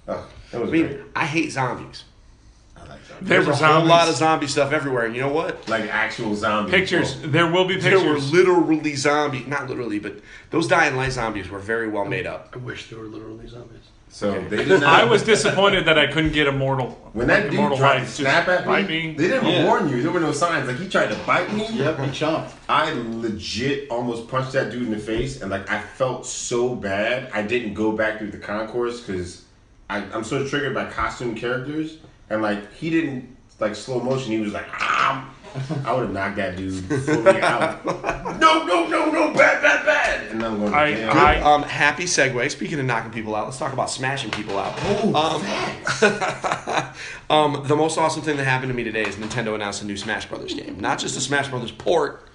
Oh, 0.08 0.28
that 0.52 0.62
was 0.62 0.70
I 0.70 0.74
mean, 0.74 0.88
great. 0.88 1.02
I 1.16 1.26
hate 1.26 1.52
zombies. 1.52 2.04
I. 2.90 2.98
There 3.22 3.42
There's 3.42 3.46
were 3.48 3.54
a 3.54 3.56
whole 3.56 3.68
zombies. 3.68 3.90
lot 3.90 4.10
of 4.10 4.16
zombie 4.16 4.48
stuff 4.48 4.72
everywhere, 4.74 5.06
and 5.06 5.16
you 5.16 5.22
know 5.22 5.30
what? 5.32 5.68
Like 5.70 5.90
actual 5.90 6.36
zombies. 6.36 6.74
Pictures. 6.74 7.22
There 7.22 7.50
will 7.50 7.66
be 7.66 7.76
pictures. 7.76 8.02
There 8.02 8.14
were 8.14 8.20
literally 8.20 8.96
zombies, 8.96 9.48
not 9.48 9.70
literally, 9.70 10.00
but 10.00 10.16
those 10.50 10.68
dying 10.68 10.96
light 10.96 11.12
zombies 11.14 11.50
were 11.50 11.60
very 11.60 11.88
well 11.88 12.06
made 12.06 12.26
up. 12.28 12.50
I 12.54 12.58
wish 12.58 12.90
they 12.90 12.96
were 12.96 13.04
literally 13.06 13.48
zombies. 13.48 13.80
So 14.10 14.42
they 14.48 14.58
did 14.66 14.82
not. 14.82 14.84
I 14.84 15.06
was 15.06 15.24
disappointed 15.24 15.86
that 15.86 15.98
I 15.98 16.06
couldn't 16.06 16.34
get 16.34 16.46
immortal. 16.48 16.90
when 17.14 17.28
that 17.28 17.42
Like, 17.44 17.50
dude 17.50 17.54
immortal 17.60 17.78
tried 17.80 18.00
to 18.02 18.06
snap 18.08 18.48
at 18.48 18.64
bite 18.66 18.88
me, 18.88 19.08
me. 19.08 19.14
they 19.16 19.28
didn't 19.28 19.48
Yeah. 19.50 19.66
warn 19.66 19.90
you. 19.90 20.04
There 20.04 20.12
were 20.12 20.20
no 20.20 20.32
signs. 20.32 20.68
Like 20.68 20.78
he 20.78 20.88
tried 20.88 21.08
to 21.10 21.16
bite 21.26 21.52
me. 21.52 21.68
Yep, 21.72 22.00
he 22.00 22.06
chomped. 22.12 22.52
I 22.70 22.92
legit 22.94 23.90
almost 23.90 24.28
punched 24.28 24.52
that 24.52 24.72
dude 24.72 24.84
in 24.84 24.92
the 24.92 25.00
face, 25.00 25.42
and 25.42 25.50
like 25.50 25.68
I 25.72 25.80
felt 25.80 26.26
so 26.28 26.76
bad. 26.76 27.30
I 27.34 27.42
didn't 27.42 27.74
go 27.74 27.92
back 27.94 28.20
through 28.20 28.32
the 28.32 28.38
concourse 28.38 29.00
because 29.02 29.46
I'm 29.90 30.24
so 30.24 30.48
triggered 30.48 30.74
by 30.76 30.86
costume 30.86 31.34
characters, 31.36 31.98
and 32.30 32.42
like 32.42 32.74
he 32.74 32.90
didn't 32.90 33.36
like 33.60 33.76
slow 33.76 34.00
motion. 34.00 34.32
He 34.32 34.40
was 34.40 34.54
like, 34.54 34.66
ah. 34.72 35.30
I 35.86 35.94
would 35.94 36.02
have 36.06 36.12
knocked 36.14 36.38
that 36.38 36.58
dude 36.58 36.84
fully 37.04 37.40
out. 37.42 37.86
No, 38.40 38.66
no, 38.66 38.88
no, 38.88 39.12
no, 39.12 39.34
bad, 39.34 39.62
bad, 39.62 39.86
bad. 39.86 40.32
And 40.32 40.44
I'm 40.44 40.58
going 40.60 40.72
to 40.72 40.78
I- 40.78 40.94
jail. 40.94 41.12
I- 41.12 41.40
Um, 41.42 41.62
happy 41.62 42.06
segue. 42.06 42.50
Speaking 42.50 42.80
of 42.80 42.86
knocking 42.88 43.12
people 43.12 43.36
out, 43.36 43.46
let's 43.46 43.60
talk 43.60 43.72
about 43.72 43.92
smashing 43.92 44.32
people 44.32 44.58
out. 44.58 44.74
um, 45.14 45.44
um, 47.30 47.68
the 47.68 47.76
most 47.76 47.98
awesome 48.00 48.24
thing 48.24 48.38
that 48.38 48.46
happened 48.46 48.72
to 48.72 48.74
me 48.76 48.84
today 48.84 49.04
is 49.04 49.16
Nintendo 49.18 49.54
announced 49.54 49.84
a 49.84 49.86
new 49.86 49.96
Smash 49.96 50.26
Brothers 50.28 50.56
game. 50.56 50.80
Not 50.80 50.98
just 51.00 51.16
a 51.16 51.22
Smash 51.22 51.50
Brothers 51.50 51.72
port, 51.72 52.28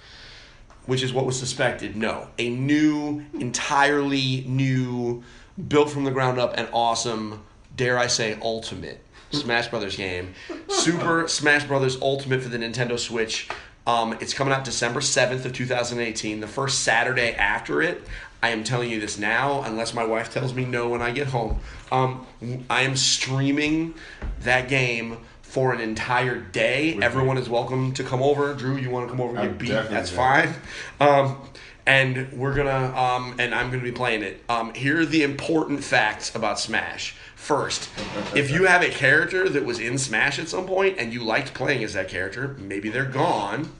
which 0.85 1.03
is 1.03 1.11
what 1.13 1.25
was 1.25 1.37
suspected. 1.37 1.95
No, 1.97 2.29
a 2.37 2.49
new, 2.49 3.25
entirely 3.33 4.45
new, 4.47 5.23
built 5.67 5.89
from 5.89 6.05
the 6.05 6.11
ground 6.11 6.39
up, 6.39 6.53
and 6.57 6.69
awesome, 6.71 7.43
dare 7.75 7.99
I 7.99 8.07
say, 8.07 8.37
ultimate 8.41 9.03
Smash 9.31 9.67
Brothers 9.67 9.95
game. 9.95 10.33
Super 10.67 11.27
Smash 11.27 11.65
Brothers 11.65 12.01
Ultimate 12.01 12.41
for 12.41 12.49
the 12.49 12.57
Nintendo 12.57 12.97
Switch. 12.97 13.49
Um, 13.87 14.13
it's 14.19 14.33
coming 14.33 14.53
out 14.53 14.63
December 14.63 14.99
7th 14.99 15.45
of 15.45 15.53
2018, 15.53 16.39
the 16.39 16.47
first 16.47 16.81
Saturday 16.81 17.33
after 17.33 17.81
it. 17.81 18.03
I 18.41 18.49
am 18.49 18.63
telling 18.63 18.89
you 18.89 18.99
this 18.99 19.17
now, 19.17 19.63
unless 19.63 19.93
my 19.93 20.05
wife 20.05 20.31
tells 20.31 20.53
me 20.53 20.63
no 20.63 20.89
when 20.89 21.01
I 21.01 21.11
get 21.11 21.27
home. 21.27 21.59
Um, 21.91 22.25
I 22.69 22.83
am 22.83 22.95
streaming 22.95 23.95
that 24.41 24.69
game 24.69 25.17
for 25.41 25.73
an 25.73 25.81
entire 25.81 26.39
day. 26.39 26.97
Everyone 27.01 27.37
is 27.37 27.49
welcome 27.49 27.91
to 27.93 28.03
come 28.03 28.21
over. 28.21 28.53
Drew, 28.53 28.77
you 28.77 28.89
want 28.89 29.07
to 29.07 29.11
come 29.11 29.19
over 29.19 29.31
and 29.31 29.39
I'm 29.39 29.49
get 29.49 29.57
beat? 29.57 29.69
That's 29.69 30.11
fine. 30.11 30.53
Um, 30.99 31.41
and 31.85 32.31
we're 32.31 32.53
gonna 32.53 32.95
um, 32.95 33.35
and 33.39 33.53
I'm 33.53 33.71
gonna 33.71 33.81
be 33.81 33.91
playing 33.91 34.21
it. 34.21 34.43
Um, 34.47 34.73
here 34.75 35.01
are 35.01 35.05
the 35.05 35.23
important 35.23 35.83
facts 35.83 36.35
about 36.35 36.59
Smash. 36.59 37.15
First, 37.49 37.89
if 38.35 38.51
you 38.51 38.67
have 38.67 38.83
a 38.83 38.89
character 38.89 39.49
that 39.49 39.65
was 39.65 39.79
in 39.79 39.97
Smash 39.97 40.37
at 40.37 40.47
some 40.47 40.67
point 40.67 40.99
and 40.99 41.11
you 41.11 41.23
liked 41.23 41.55
playing 41.55 41.83
as 41.83 41.95
that 41.95 42.07
character, 42.07 42.49
maybe 42.59 42.89
they're 42.89 43.05
gone. 43.05 43.71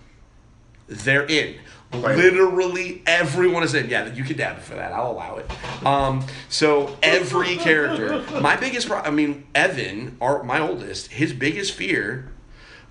They're 0.88 1.28
in. 1.28 1.56
Right. 1.94 2.18
Literally 2.18 3.04
everyone 3.06 3.62
is 3.62 3.76
in. 3.76 3.88
Yeah, 3.88 4.12
you 4.12 4.24
can 4.24 4.38
dab 4.38 4.58
for 4.58 4.74
that. 4.74 4.92
I'll 4.92 5.12
allow 5.12 5.36
it. 5.36 5.86
Um, 5.86 6.26
so 6.50 6.98
every 7.04 7.58
character. 7.58 8.24
My 8.42 8.56
biggest, 8.56 8.88
pro- 8.88 9.02
I 9.02 9.12
mean, 9.12 9.46
Evan, 9.54 10.18
our, 10.20 10.42
my 10.42 10.60
oldest, 10.60 11.12
his 11.12 11.32
biggest 11.32 11.74
fear 11.74 12.32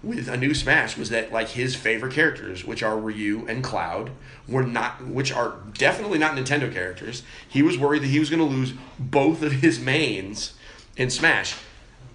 with 0.01 0.29
a 0.29 0.37
new 0.37 0.55
Smash 0.55 0.97
was 0.97 1.11
that 1.11 1.33
like 1.33 1.49
his 1.49 1.75
favorite 1.75 2.13
characters, 2.13 2.65
which 2.65 2.85
are 2.85 2.97
Ryu 2.97 3.45
and 3.49 3.65
Cloud, 3.65 4.13
were 4.47 4.63
not, 4.63 5.05
which 5.05 5.33
are 5.33 5.57
definitely 5.75 6.19
not 6.19 6.37
Nintendo 6.37 6.73
characters. 6.73 7.25
He 7.49 7.63
was 7.63 7.77
worried 7.77 8.03
that 8.03 8.11
he 8.11 8.21
was 8.21 8.31
going 8.31 8.39
to 8.39 8.57
lose 8.57 8.75
both 8.97 9.43
of 9.43 9.51
his 9.55 9.81
mains 9.81 10.53
in 10.99 11.09
Smash. 11.09 11.57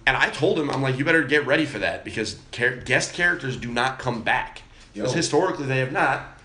And 0.06 0.16
I 0.16 0.28
told 0.28 0.58
him, 0.58 0.70
I'm 0.70 0.82
like, 0.82 0.98
you 0.98 1.04
better 1.04 1.24
get 1.24 1.46
ready 1.46 1.64
for 1.64 1.78
that 1.80 2.04
because 2.04 2.38
char- 2.52 2.76
guest 2.76 3.14
characters 3.14 3.56
do 3.56 3.72
not 3.72 3.98
come 3.98 4.22
back. 4.22 4.62
Because 4.92 5.14
historically 5.14 5.66
they 5.66 5.78
have 5.78 5.90
not. 5.90 6.38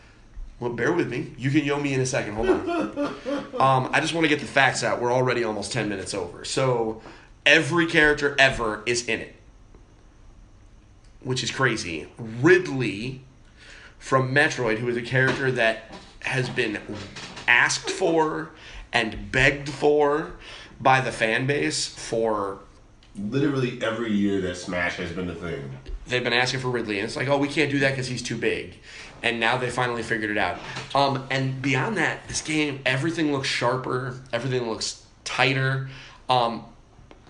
Well, 0.59 0.71
bear 0.71 0.91
with 0.91 1.09
me. 1.09 1.33
You 1.37 1.51
can 1.51 1.63
yo 1.63 1.79
me 1.79 1.93
in 1.93 2.01
a 2.01 2.05
second. 2.05 2.33
Hold 2.33 2.49
on. 2.49 2.59
um, 3.59 3.89
I 3.93 3.99
just 3.99 4.13
want 4.13 4.25
to 4.25 4.29
get 4.29 4.39
the 4.39 4.45
facts 4.45 4.83
out. 4.83 5.01
We're 5.01 5.13
already 5.13 5.43
almost 5.43 5.71
10 5.71 5.87
minutes 5.87 6.13
over. 6.13 6.43
So 6.45 7.01
every 7.45 7.85
character 7.85 8.35
ever 8.39 8.81
is 8.85 9.07
in 9.07 9.19
it, 9.19 9.35
which 11.21 11.43
is 11.43 11.51
crazy. 11.51 12.07
Ridley 12.17 13.21
from 13.99 14.33
Metroid, 14.33 14.79
who 14.79 14.87
is 14.87 14.97
a 14.97 15.01
character 15.01 15.51
that 15.51 15.93
has 16.21 16.49
been 16.49 16.79
asked 17.47 17.89
for 17.89 18.51
and 18.91 19.31
begged 19.31 19.69
for 19.69 20.33
by 20.79 21.01
the 21.01 21.11
fan 21.11 21.45
base 21.45 21.87
for 21.87 22.59
Literally 23.17 23.79
every 23.83 24.11
year 24.11 24.39
that 24.41 24.55
Smash 24.55 24.95
has 24.97 25.11
been 25.11 25.27
the 25.27 25.35
thing. 25.35 25.69
they've 26.07 26.23
been 26.23 26.31
asking 26.31 26.61
for 26.61 26.69
Ridley, 26.69 26.99
and 26.99 27.05
it's 27.05 27.15
like, 27.15 27.27
oh, 27.27 27.37
we 27.37 27.47
can't 27.47 27.69
do 27.69 27.79
that 27.79 27.89
because 27.89 28.07
he's 28.07 28.21
too 28.21 28.37
big. 28.37 28.77
And 29.21 29.39
now 29.39 29.57
they 29.57 29.69
finally 29.69 30.03
figured 30.03 30.29
it 30.29 30.37
out. 30.37 30.57
Um, 30.95 31.27
and 31.29 31.61
beyond 31.61 31.97
that, 31.97 32.25
this 32.27 32.41
game, 32.41 32.79
everything 32.85 33.33
looks 33.33 33.47
sharper, 33.47 34.21
everything 34.31 34.69
looks 34.69 35.03
tighter. 35.25 35.89
Um, 36.29 36.63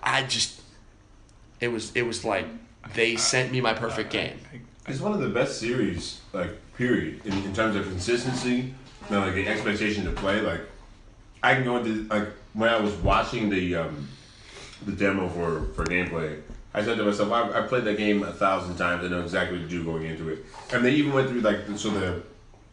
I 0.02 0.22
just, 0.22 0.60
it 1.58 1.68
was, 1.68 1.90
it 1.96 2.02
was 2.02 2.24
like 2.24 2.46
they 2.94 3.16
sent 3.16 3.50
me 3.50 3.60
my 3.60 3.74
perfect 3.74 4.10
game. 4.10 4.38
It's 4.86 5.00
one 5.00 5.12
of 5.12 5.20
the 5.20 5.28
best 5.28 5.58
series, 5.58 6.20
like 6.32 6.50
period, 6.76 7.26
in, 7.26 7.32
in 7.44 7.52
terms 7.52 7.74
of 7.74 7.84
consistency. 7.84 8.74
Know, 9.10 9.20
like 9.20 9.34
the 9.34 9.48
expectation 9.48 10.04
to 10.04 10.12
play. 10.12 10.40
Like 10.40 10.60
I 11.42 11.54
can 11.54 11.64
go 11.64 11.78
into 11.78 12.04
like 12.14 12.28
when 12.54 12.68
I 12.68 12.78
was 12.80 12.94
watching 12.94 13.48
the 13.48 13.76
um, 13.76 14.08
the 14.84 14.92
demo 14.92 15.28
for 15.28 15.72
for 15.74 15.84
gameplay, 15.84 16.40
I 16.72 16.84
said 16.84 16.98
to 16.98 17.04
myself, 17.04 17.32
I, 17.32 17.60
I 17.60 17.62
played 17.62 17.84
that 17.84 17.96
game 17.96 18.22
a 18.22 18.32
thousand 18.32 18.76
times. 18.76 19.04
I 19.04 19.08
know 19.08 19.22
exactly 19.22 19.58
what 19.58 19.64
to 19.64 19.68
do 19.68 19.84
going 19.84 20.04
into 20.04 20.28
it. 20.28 20.44
And 20.72 20.84
they 20.84 20.92
even 20.92 21.12
went 21.12 21.28
through 21.28 21.40
like 21.40 21.60
so 21.76 21.90
the 21.90 22.22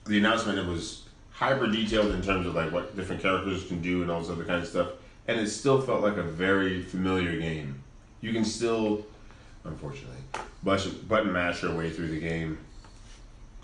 the 0.06 0.18
announcement. 0.18 0.60
It 0.60 0.66
was 0.66 1.04
hyper 1.32 1.68
detailed 1.68 2.12
in 2.14 2.22
terms 2.22 2.46
of 2.48 2.56
like 2.56 2.72
what 2.72 2.96
different 2.96 3.22
characters 3.22 3.66
can 3.68 3.82
do 3.82 4.02
and 4.02 4.12
all 4.12 4.22
this 4.22 4.30
other 4.30 4.46
kind 4.46 4.62
of 4.62 4.68
stuff. 4.68 4.90
And 5.28 5.40
it 5.40 5.48
still 5.50 5.82
felt 5.82 6.02
like 6.02 6.18
a 6.18 6.24
very 6.24 6.82
familiar 6.82 7.38
game. 7.40 7.84
You 8.22 8.32
can 8.32 8.46
still, 8.46 9.06
unfortunately, 9.64 10.18
button 10.64 11.34
mash 11.34 11.62
your 11.62 11.76
way 11.76 11.90
through 11.90 12.10
the 12.10 12.20
game. 12.20 12.58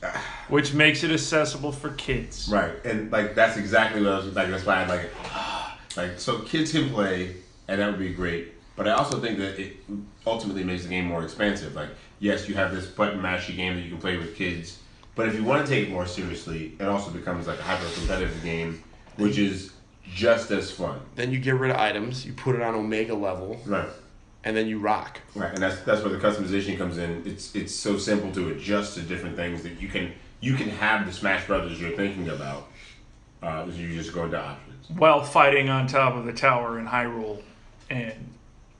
which 0.50 0.74
makes 0.74 1.04
it 1.04 1.12
accessible 1.12 1.72
for 1.72 1.92
kids. 1.92 2.50
Right, 2.52 2.74
and 2.84 3.12
like 3.12 3.36
that's 3.36 3.58
exactly 3.58 4.02
what 4.02 4.14
I 4.14 4.18
was 4.18 4.36
like. 4.36 4.50
That's 4.50 4.66
why 4.66 4.84
I 4.84 4.86
like 4.88 5.02
it. 5.02 5.12
Like 5.96 6.20
so, 6.20 6.40
kids 6.40 6.72
can 6.72 6.90
play, 6.90 7.36
and 7.68 7.80
that 7.80 7.88
would 7.90 8.00
be 8.00 8.14
great. 8.14 8.54
But 8.76 8.88
I 8.88 8.92
also 8.94 9.20
think 9.20 9.38
that 9.38 9.60
it 9.60 9.78
ultimately 10.26 10.64
makes 10.64 10.84
the 10.84 10.90
game 10.90 11.06
more 11.06 11.24
expansive. 11.24 11.76
Like, 11.76 11.90
yes, 12.20 12.50
you 12.50 12.56
have 12.56 12.74
this 12.74 12.88
button 12.88 13.20
mashy 13.22 13.56
game 13.56 13.76
that 13.76 13.82
you 13.82 13.90
can 13.90 14.00
play 14.00 14.18
with 14.18 14.36
kids, 14.36 14.80
but 15.16 15.28
if 15.28 15.36
you 15.36 15.44
want 15.44 15.66
to 15.66 15.72
take 15.72 15.88
it 15.88 15.92
more 15.92 16.08
seriously, 16.08 16.74
it 16.80 16.86
also 16.88 17.12
becomes 17.12 17.46
like 17.46 17.60
a 17.60 17.64
hyper 17.64 17.86
competitive 17.94 18.42
game, 18.44 18.84
which 19.18 19.38
is 19.38 19.74
just 20.12 20.50
as 20.52 20.72
fun. 20.72 21.00
Then 21.16 21.32
you 21.32 21.40
get 21.40 21.56
rid 21.56 21.70
of 21.72 21.78
items, 21.78 22.26
you 22.26 22.34
put 22.34 22.56
it 22.56 22.62
on 22.64 22.74
Omega 22.74 23.14
level, 23.14 23.62
Right. 23.66 23.88
and 24.44 24.58
then 24.58 24.68
you 24.68 24.80
rock. 24.80 25.20
Right, 25.36 25.54
and 25.54 25.62
that's 25.62 25.82
that's 25.82 26.02
where 26.04 26.12
the 26.12 26.18
customization 26.20 26.76
comes 26.78 26.98
in. 26.98 27.22
It's 27.28 27.56
it's 27.56 27.76
so 27.76 27.98
simple 28.00 28.32
to 28.32 28.50
adjust 28.50 28.96
to 28.96 29.02
different 29.02 29.36
things 29.36 29.62
that 29.64 29.80
you 29.80 29.88
can 29.88 30.12
you 30.42 30.56
can 30.56 30.70
have 30.70 31.06
the 31.06 31.14
Smash 31.14 31.46
Brothers 31.46 31.80
you're 31.80 31.96
thinking 31.96 32.30
about. 32.30 32.68
Uh, 33.44 33.68
you 33.72 33.94
just 33.94 34.14
go 34.14 34.24
into 34.26 34.40
options. 34.42 34.73
While 34.90 35.24
fighting 35.24 35.70
on 35.70 35.88
top 35.88 36.16
of 36.16 36.26
the 36.26 36.34
tower 36.34 36.80
in 36.80 36.86
Hyrule 36.88 37.42
and 37.90 38.14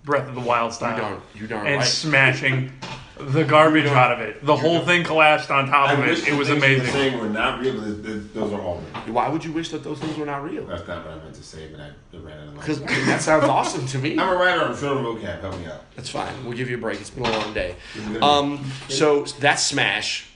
Breath 0.04 0.28
of 0.28 0.36
the 0.36 0.42
Wild 0.42 0.72
You 0.72 0.76
style. 0.76 0.98
darn, 0.98 1.22
you 1.36 1.48
darn 1.48 1.66
and 1.68 1.78
right. 1.78 1.86
smashing 1.88 2.72
the 3.18 3.44
garbage 3.44 3.86
out 3.86 4.12
of 4.12 4.20
it. 4.20 4.44
The 4.46 4.56
whole 4.56 4.82
thing 4.82 5.04
collapsed 5.04 5.50
on 5.52 5.68
top 5.70 5.98
of 5.98 6.00
it. 6.04 6.08
It 6.08 6.10
was 6.10 6.20
things 6.24 6.28
you 6.28 6.38
were 6.38 6.58
amazing. 6.58 6.88
saying 6.92 7.20
were 7.20 7.30
not 7.30 7.62
real. 7.62 7.74
th- 7.82 8.04
th- 8.04 8.24
Those 8.34 8.52
are 8.52 8.60
all 8.62 8.82
real. 9.06 9.14
Why 9.14 9.30
would 9.30 9.46
you 9.46 9.54
wish 9.54 9.70
that 9.70 9.84
those 9.84 10.00
things 10.00 10.18
were 10.18 10.26
not 10.26 10.44
real? 10.44 10.66
That's 10.66 10.86
not 10.88 11.06
what 11.06 11.14
I 11.14 11.24
meant 11.24 11.36
to 11.36 11.44
say, 11.44 11.68
but 11.68 11.80
I 11.80 11.90
I 12.16 12.20
ran 12.20 12.40
out 12.40 12.48
of 12.50 12.56
Because 12.56 12.82
that 12.82 13.22
sounds 13.22 13.46
awesome 13.46 13.86
to 13.88 13.98
me. 14.00 14.18
I'm 14.20 14.30
a 14.30 14.36
writer. 14.36 14.64
I'm 14.66 14.76
short 14.76 14.98
on 14.98 15.06
vocab. 15.06 15.42
Help 15.42 15.58
me 15.60 15.68
out. 15.68 15.84
That's 15.96 16.10
fine. 16.10 16.34
We'll 16.44 16.58
give 16.58 16.70
you 16.70 16.78
a 16.78 16.80
break. 16.80 17.00
It's 17.00 17.12
been 17.12 17.26
a 17.26 17.32
long 17.32 17.54
day. 17.54 17.76
Um, 18.22 18.66
so 18.90 19.24
that's 19.40 19.64
Smash. 19.64 20.28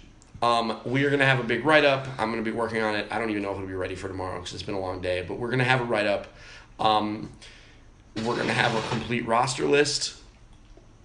Um, 0.41 0.79
we 0.85 1.03
are 1.03 1.09
going 1.09 1.19
to 1.19 1.25
have 1.25 1.39
a 1.39 1.43
big 1.43 1.65
write 1.65 1.83
up. 1.85 2.07
I'm 2.19 2.31
going 2.31 2.43
to 2.43 2.49
be 2.49 2.55
working 2.55 2.81
on 2.83 2.95
it. 2.95 3.07
I 3.09 3.17
don't 3.17 3.29
even 3.31 3.41
know 3.41 3.49
if 3.51 3.55
it'll 3.57 3.67
be 3.67 3.73
ready 3.73 3.95
for 3.95 4.07
tomorrow 4.07 4.37
because 4.39 4.53
it's 4.53 4.63
been 4.63 4.75
a 4.75 4.79
long 4.79 5.01
day, 5.01 5.25
but 5.27 5.39
we're 5.39 5.47
going 5.49 5.59
to 5.59 5.65
have 5.65 5.81
a 5.81 5.85
write 5.85 6.05
up. 6.05 6.27
Um, 6.79 7.31
we're 8.17 8.35
going 8.35 8.47
to 8.47 8.53
have 8.53 8.75
a 8.75 8.87
complete 8.89 9.25
roster 9.25 9.65
list. 9.65 10.15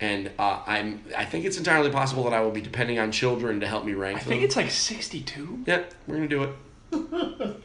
And 0.01 0.30
uh, 0.39 0.61
I'm, 0.66 1.03
I 1.16 1.24
think 1.24 1.45
it's 1.45 1.57
entirely 1.57 1.89
possible 1.91 2.24
that 2.24 2.33
I 2.33 2.41
will 2.41 2.51
be 2.51 2.61
depending 2.61 2.99
on 2.99 3.12
children 3.12 3.61
to 3.61 3.66
help 3.68 3.85
me 3.85 3.95
rank 3.95 4.16
I 4.18 4.20
them. 4.20 4.28
think 4.28 4.43
it's 4.43 4.57
like 4.57 4.70
62. 4.70 5.64
yeah, 5.66 5.85
we're 6.07 6.16
gonna 6.16 6.26
do 6.28 6.43
it. 6.43 6.51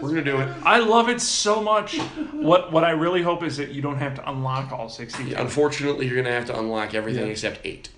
we're 0.00 0.08
gonna 0.10 0.22
do 0.22 0.38
it. 0.38 0.48
I 0.64 0.80
love 0.80 1.08
it 1.08 1.20
so 1.22 1.62
much. 1.62 1.96
What 1.98 2.72
what 2.72 2.84
I 2.84 2.90
really 2.90 3.22
hope 3.22 3.42
is 3.42 3.56
that 3.56 3.70
you 3.70 3.80
don't 3.80 3.96
have 3.96 4.14
to 4.16 4.30
unlock 4.30 4.70
all 4.70 4.90
62. 4.90 5.34
Unfortunately, 5.36 6.06
you're 6.06 6.16
gonna 6.16 6.34
have 6.34 6.44
to 6.46 6.58
unlock 6.58 6.92
everything 6.94 7.24
Yeah. 7.24 7.32
except 7.32 7.60
eight. 7.64 7.88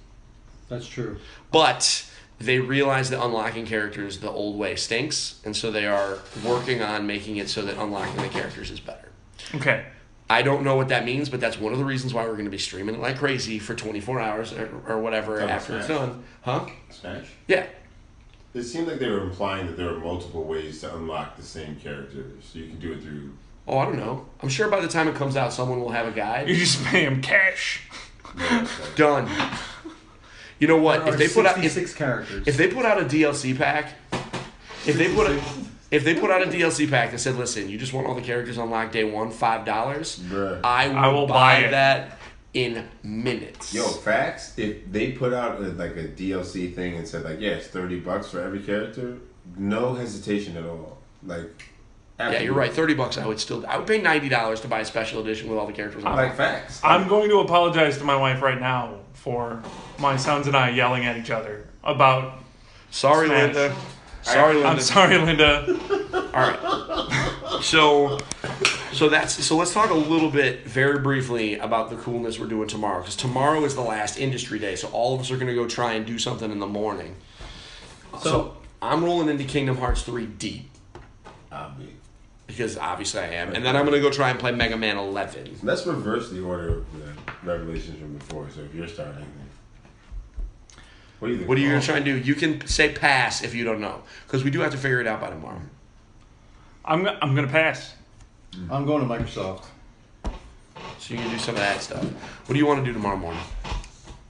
That's 0.68 0.86
true. 0.86 1.18
But 1.50 2.08
they 2.40 2.58
realize 2.58 3.10
that 3.10 3.22
unlocking 3.22 3.66
characters 3.66 4.18
the 4.18 4.30
old 4.30 4.58
way 4.58 4.74
stinks, 4.74 5.40
and 5.44 5.54
so 5.54 5.70
they 5.70 5.86
are 5.86 6.18
working 6.44 6.82
on 6.82 7.06
making 7.06 7.36
it 7.36 7.48
so 7.48 7.62
that 7.62 7.76
unlocking 7.76 8.20
the 8.22 8.28
characters 8.28 8.70
is 8.70 8.80
better. 8.80 9.10
Okay. 9.54 9.84
I 10.28 10.42
don't 10.42 10.62
know 10.62 10.76
what 10.76 10.88
that 10.88 11.04
means, 11.04 11.28
but 11.28 11.40
that's 11.40 11.58
one 11.58 11.72
of 11.72 11.78
the 11.78 11.84
reasons 11.84 12.14
why 12.14 12.24
we're 12.24 12.32
going 12.32 12.44
to 12.44 12.50
be 12.50 12.58
streaming 12.58 12.94
it 12.94 13.00
like 13.00 13.18
crazy 13.18 13.58
for 13.58 13.74
24 13.74 14.20
hours 14.20 14.52
or, 14.52 14.70
or 14.86 14.98
whatever 15.00 15.40
after 15.40 15.76
it's 15.76 15.88
done. 15.88 16.24
Huh? 16.42 16.66
Smash. 16.88 17.26
Yeah. 17.46 17.66
It 18.54 18.62
seemed 18.62 18.88
like 18.88 19.00
they 19.00 19.08
were 19.08 19.22
implying 19.22 19.66
that 19.66 19.76
there 19.76 19.88
are 19.90 19.98
multiple 19.98 20.44
ways 20.44 20.80
to 20.80 20.94
unlock 20.94 21.36
the 21.36 21.42
same 21.42 21.76
characters. 21.76 22.44
So 22.44 22.58
you 22.58 22.68
can 22.68 22.78
do 22.80 22.92
it 22.92 23.02
through. 23.02 23.32
Oh, 23.66 23.78
I 23.78 23.84
don't 23.84 23.98
know. 23.98 24.26
I'm 24.40 24.48
sure 24.48 24.68
by 24.68 24.80
the 24.80 24.88
time 24.88 25.08
it 25.08 25.14
comes 25.14 25.36
out, 25.36 25.52
someone 25.52 25.80
will 25.80 25.90
have 25.90 26.06
a 26.06 26.12
guide. 26.12 26.48
You 26.48 26.56
just 26.56 26.82
pay 26.84 27.04
him 27.04 27.20
cash. 27.20 27.88
Done. 28.96 29.28
You 30.60 30.68
know 30.68 30.76
what? 30.76 31.00
There 31.04 31.08
If 31.08 31.14
are 31.14 31.18
they 31.18 31.28
put 31.28 31.46
out 31.46 31.64
if, 31.64 31.96
characters. 31.96 32.46
if 32.46 32.56
they 32.56 32.68
put 32.68 32.84
out 32.84 33.00
a 33.00 33.04
DLC 33.04 33.56
pack, 33.56 33.94
if 34.86 34.96
they 34.96 35.12
put 35.14 35.26
a, 35.30 35.42
if 35.90 36.04
they 36.04 36.14
put 36.14 36.30
out 36.30 36.42
a 36.42 36.46
DLC 36.46 36.88
pack 36.88 37.10
that 37.12 37.18
said, 37.18 37.36
"Listen, 37.36 37.68
you 37.68 37.78
just 37.78 37.92
want 37.92 38.06
all 38.06 38.14
the 38.14 38.20
characters 38.22 38.58
unlocked 38.58 38.92
day 38.92 39.04
one, 39.04 39.30
five 39.30 39.64
dollars," 39.64 40.20
I 40.62 40.88
will, 40.88 40.96
I 40.96 41.08
will 41.08 41.26
buy, 41.26 41.62
buy 41.64 41.70
that 41.70 42.18
in 42.52 42.86
minutes. 43.02 43.72
Yo, 43.74 43.84
facts. 43.84 44.58
If 44.58 44.90
they 44.92 45.12
put 45.12 45.32
out 45.32 45.60
a, 45.60 45.68
like 45.68 45.96
a 45.96 46.04
DLC 46.08 46.74
thing 46.74 46.96
and 46.96 47.08
said 47.08 47.24
like, 47.24 47.40
yeah, 47.40 47.50
it's 47.52 47.68
thirty 47.68 47.98
bucks 47.98 48.28
for 48.28 48.40
every 48.40 48.60
character, 48.60 49.16
no 49.56 49.94
hesitation 49.94 50.56
at 50.58 50.64
all. 50.64 50.98
Like, 51.24 51.64
yeah, 52.18 52.40
you're 52.40 52.52
right. 52.54 52.72
Thirty 52.72 52.92
bucks, 52.94 53.16
I 53.16 53.26
would 53.26 53.40
still, 53.40 53.64
I 53.66 53.78
would 53.78 53.86
pay 53.86 54.00
ninety 54.00 54.28
dollars 54.28 54.60
to 54.60 54.68
buy 54.68 54.80
a 54.80 54.84
special 54.84 55.22
edition 55.22 55.48
with 55.48 55.58
all 55.58 55.66
the 55.66 55.72
characters. 55.72 56.04
on 56.04 56.16
Like 56.16 56.32
it. 56.32 56.36
facts. 56.36 56.80
I'm 56.84 57.08
going 57.08 57.30
to 57.30 57.38
apologize 57.38 57.96
to 57.98 58.04
my 58.04 58.16
wife 58.16 58.42
right 58.42 58.60
now 58.60 58.96
for 59.20 59.62
my 59.98 60.16
sons 60.16 60.46
and 60.46 60.56
I 60.56 60.70
yelling 60.70 61.04
at 61.04 61.16
each 61.16 61.30
other 61.30 61.66
about. 61.84 62.38
Sorry, 62.90 63.26
Smash. 63.28 63.54
Linda. 63.54 63.76
Sorry, 64.22 64.54
Linda. 64.54 64.68
I'm 64.68 64.80
sorry, 64.80 65.18
Linda. 65.18 65.78
All 66.12 66.48
right. 66.48 67.62
So, 67.62 68.18
so 68.92 69.08
that's 69.08 69.32
so. 69.44 69.56
Let's 69.56 69.72
talk 69.72 69.90
a 69.90 69.94
little 69.94 70.30
bit, 70.30 70.66
very 70.66 70.98
briefly, 70.98 71.58
about 71.58 71.90
the 71.90 71.96
coolness 71.96 72.38
we're 72.38 72.46
doing 72.46 72.68
tomorrow. 72.68 73.00
Because 73.00 73.16
tomorrow 73.16 73.64
is 73.64 73.74
the 73.74 73.82
last 73.82 74.18
industry 74.18 74.58
day, 74.58 74.76
so 74.76 74.88
all 74.88 75.14
of 75.14 75.20
us 75.20 75.30
are 75.30 75.36
going 75.36 75.48
to 75.48 75.54
go 75.54 75.66
try 75.68 75.92
and 75.92 76.06
do 76.06 76.18
something 76.18 76.50
in 76.50 76.58
the 76.58 76.66
morning. 76.66 77.14
So, 78.22 78.56
I'm 78.82 79.04
rolling 79.04 79.28
into 79.28 79.44
Kingdom 79.44 79.76
Hearts 79.76 80.02
3 80.02 80.26
deep 80.26 80.70
ah, 81.52 81.70
I'll 81.70 81.78
be. 81.78 81.94
because 82.46 82.76
obviously 82.76 83.20
I 83.20 83.34
am, 83.34 83.52
and 83.52 83.64
then 83.64 83.76
I'm 83.76 83.84
going 83.84 83.96
to 83.96 84.00
go 84.00 84.10
try 84.10 84.30
and 84.30 84.38
play 84.38 84.52
Mega 84.52 84.76
Man 84.76 84.96
11. 84.96 85.58
Let's 85.62 85.86
reverse 85.86 86.30
the 86.30 86.40
order 86.42 86.78
of 86.78 86.86
the 86.98 87.19
revelations 87.44 87.98
from 87.98 88.16
before. 88.16 88.48
So 88.50 88.60
if 88.60 88.74
you're 88.74 88.86
starting, 88.88 89.26
what 91.18 91.28
do 91.28 91.32
you 91.32 91.38
think? 91.38 91.48
What 91.48 91.58
are 91.58 91.60
you 91.60 91.68
going 91.68 91.80
to 91.80 91.86
try 91.86 91.96
and 91.96 92.04
do? 92.04 92.16
You 92.16 92.34
can 92.34 92.66
say 92.66 92.92
pass 92.92 93.42
if 93.42 93.54
you 93.54 93.64
don't 93.64 93.80
know, 93.80 94.02
because 94.26 94.44
we 94.44 94.50
do 94.50 94.60
have 94.60 94.72
to 94.72 94.78
figure 94.78 95.00
it 95.00 95.06
out 95.06 95.20
by 95.20 95.30
tomorrow. 95.30 95.60
I'm 96.84 97.04
go- 97.04 97.18
I'm 97.20 97.34
gonna 97.34 97.46
pass. 97.46 97.94
I'm 98.70 98.84
going 98.86 99.06
to 99.06 99.14
Microsoft. 99.14 99.64
So 100.98 101.14
you 101.14 101.16
can 101.20 101.30
do 101.30 101.38
some 101.38 101.54
of 101.54 101.60
that 101.60 101.80
stuff. 101.82 102.02
What 102.04 102.52
do 102.54 102.58
you 102.58 102.66
want 102.66 102.80
to 102.80 102.84
do 102.84 102.92
tomorrow 102.92 103.16
morning, 103.16 103.42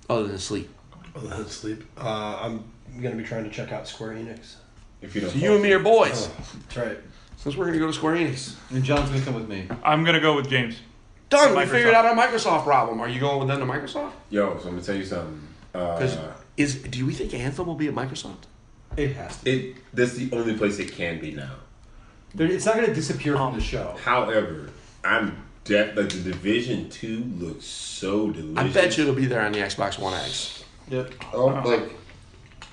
other 0.09 0.27
than 0.27 0.39
sleep? 0.39 0.69
Other 1.15 1.29
than 1.29 1.49
sleep, 1.49 1.85
uh, 1.97 2.39
I'm 2.43 2.65
gonna 3.01 3.15
be 3.17 3.25
trying 3.25 3.45
to 3.45 3.51
check 3.51 3.73
out 3.73 3.87
Square 3.89 4.15
Enix. 4.15 4.57
If 5.01 5.15
you 5.15 5.21
don't, 5.23 5.31
So 5.31 5.39
you 5.39 5.55
and 5.55 5.63
me 5.63 5.73
are 5.73 5.79
boys. 5.79 6.29
That's 6.29 6.77
right. 6.77 6.99
Since 7.37 7.57
we're 7.57 7.65
going 7.67 7.75
to 7.75 7.81
go 7.81 7.87
to 7.87 7.93
Square 7.93 8.17
Enix. 8.17 8.55
And 8.71 8.85
John's 8.85 9.09
going 9.09 9.21
to 9.21 9.25
come 9.27 9.35
with 9.35 9.49
me. 9.49 9.67
I'm 9.83 10.05
gonna 10.05 10.21
go 10.21 10.37
with 10.37 10.51
James. 10.51 10.77
Done. 11.31 11.57
We 11.57 11.65
figured 11.67 11.95
out 11.95 12.05
our 12.05 12.15
Microsoft 12.15 12.65
problem. 12.65 13.01
Are 13.01 13.09
you 13.09 13.21
going 13.21 13.39
with 13.39 13.49
them 13.49 13.61
to 13.61 13.67
Microsoft? 13.67 14.13
yo, 14.31 14.59
so 14.59 14.65
I'm 14.69 14.71
gonna 14.75 14.83
tell 14.83 14.97
you 14.97 15.05
something. 15.05 15.41
Because 15.73 16.17
Uh, 16.17 16.33
is 16.57 16.75
do 16.75 17.07
we 17.07 17.15
think 17.15 17.33
Anthem 17.35 17.67
will 17.67 17.75
be 17.77 17.89
at 17.89 17.95
Microsoft? 17.95 18.45
It 18.97 19.13
has 19.15 19.37
to. 19.43 19.51
it 19.51 19.77
that's 19.95 20.15
the 20.15 20.29
only 20.37 20.57
place 20.57 20.79
it 20.81 20.93
can 20.93 21.21
be 21.21 21.31
now. 21.31 21.53
There- 22.35 22.49
It's 22.49 22.67
not 22.67 22.75
going 22.75 22.87
to 22.89 22.95
disappear 22.95 23.37
from 23.37 23.55
the 23.55 23.61
show. 23.61 23.97
However, 24.05 24.71
I'm 25.05 25.37
de- 25.65 25.93
like 25.95 26.09
the 26.11 26.21
Division 26.33 26.89
Two 26.91 27.23
looks 27.39 27.65
so 27.67 28.31
delicious. 28.31 28.59
I 28.77 28.81
bet 28.81 28.97
you 28.97 29.05
it'll 29.05 29.15
be 29.15 29.27
there 29.27 29.43
on 29.43 29.53
the 29.53 29.59
Xbox 29.61 29.99
One 29.99 30.15
X. 30.15 30.65
Yep. 30.89 31.13
Oh, 31.33 31.47
like 31.47 31.91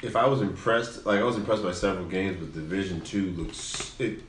if 0.01 0.16
I 0.16 0.26
was 0.28 0.41
impressed, 0.41 1.05
like 1.05 1.20
I 1.20 1.24
was 1.24 1.36
impressed 1.36 1.62
by 1.64 1.72
several 1.74 2.05
games, 2.08 2.38
but 2.39 2.53
Division 2.53 3.01
Two 3.01 3.32
looks 3.38 3.93
it. 3.99 4.22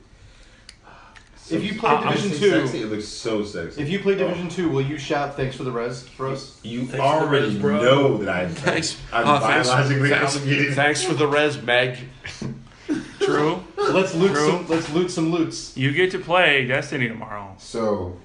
If 1.51 1.63
you 1.63 1.79
play 1.79 1.89
I'm 1.89 2.07
Division 2.13 2.31
2, 2.37 2.49
sexy, 2.61 2.81
it 2.81 2.85
looks 2.87 3.07
so 3.07 3.43
sexy. 3.43 3.81
if 3.81 3.89
you 3.89 3.99
play 3.99 4.15
Division 4.15 4.49
2, 4.49 4.69
will 4.69 4.81
you 4.81 4.97
shout 4.97 5.35
thanks 5.35 5.55
for 5.55 5.63
the 5.63 5.71
res 5.71 6.07
for 6.07 6.27
us? 6.27 6.59
you 6.63 6.85
for 6.85 6.97
the 6.97 7.01
already 7.01 7.47
res, 7.47 7.57
bro. 7.57 7.81
know 7.81 8.17
that 8.17 8.29
I, 8.29 8.47
Thanks. 8.47 8.97
I'm 9.11 9.27
Uh, 9.27 9.39
thanks, 9.39 9.67
biologically 9.69 10.09
thanks, 10.09 10.35
obligated. 10.37 10.73
thanks 10.75 11.03
for 11.03 11.13
the 11.13 11.27
res, 11.27 11.61
Meg. 11.61 11.97
True. 13.19 13.63
Let's 13.77 14.13
loot 14.15 14.31
True. 14.31 14.47
some. 14.47 14.67
Let's 14.67 14.89
loot 14.91 15.11
some 15.11 15.31
loots. 15.31 15.75
You 15.77 15.91
get 15.91 16.11
to 16.11 16.19
play 16.19 16.65
Destiny 16.65 17.07
tomorrow, 17.07 17.55
So, 17.57 18.17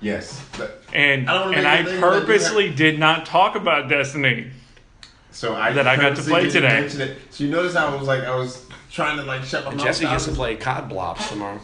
yes. 0.00 0.44
But- 0.58 0.82
and 0.92 1.28
I 1.28 1.32
don't 1.34 1.44
wanna 1.46 1.56
and 1.56 1.64
make 1.64 1.72
I 1.72 1.78
it 1.78 1.84
think 1.86 2.00
that 2.00 2.14
you 2.14 2.20
purposely 2.20 2.70
did 2.70 2.98
not 2.98 3.26
talk 3.26 3.56
about 3.56 3.88
Destiny. 3.88 4.50
So 5.32 5.54
I 5.56 5.72
That 5.72 5.88
I 5.88 5.96
got 5.96 6.02
to 6.02 6.08
purposely 6.10 6.30
play 6.32 6.40
didn't 6.42 6.52
today. 6.62 6.80
mention 6.80 7.00
it. 7.00 7.16
So 7.30 7.44
you 7.44 7.50
notice 7.50 7.74
how 7.74 7.88
I 7.88 7.96
was 7.96 8.06
like 8.06 8.22
I 8.22 8.34
was 8.36 8.64
trying 8.92 9.16
to 9.16 9.24
like 9.24 9.42
shut 9.44 9.64
my 9.64 9.72
mouth. 9.74 9.84
Jesse 9.84 10.04
gets 10.04 10.26
to 10.26 10.32
play 10.32 10.54
COD 10.54 10.88
Blops 10.90 11.28
tomorrow. 11.28 11.58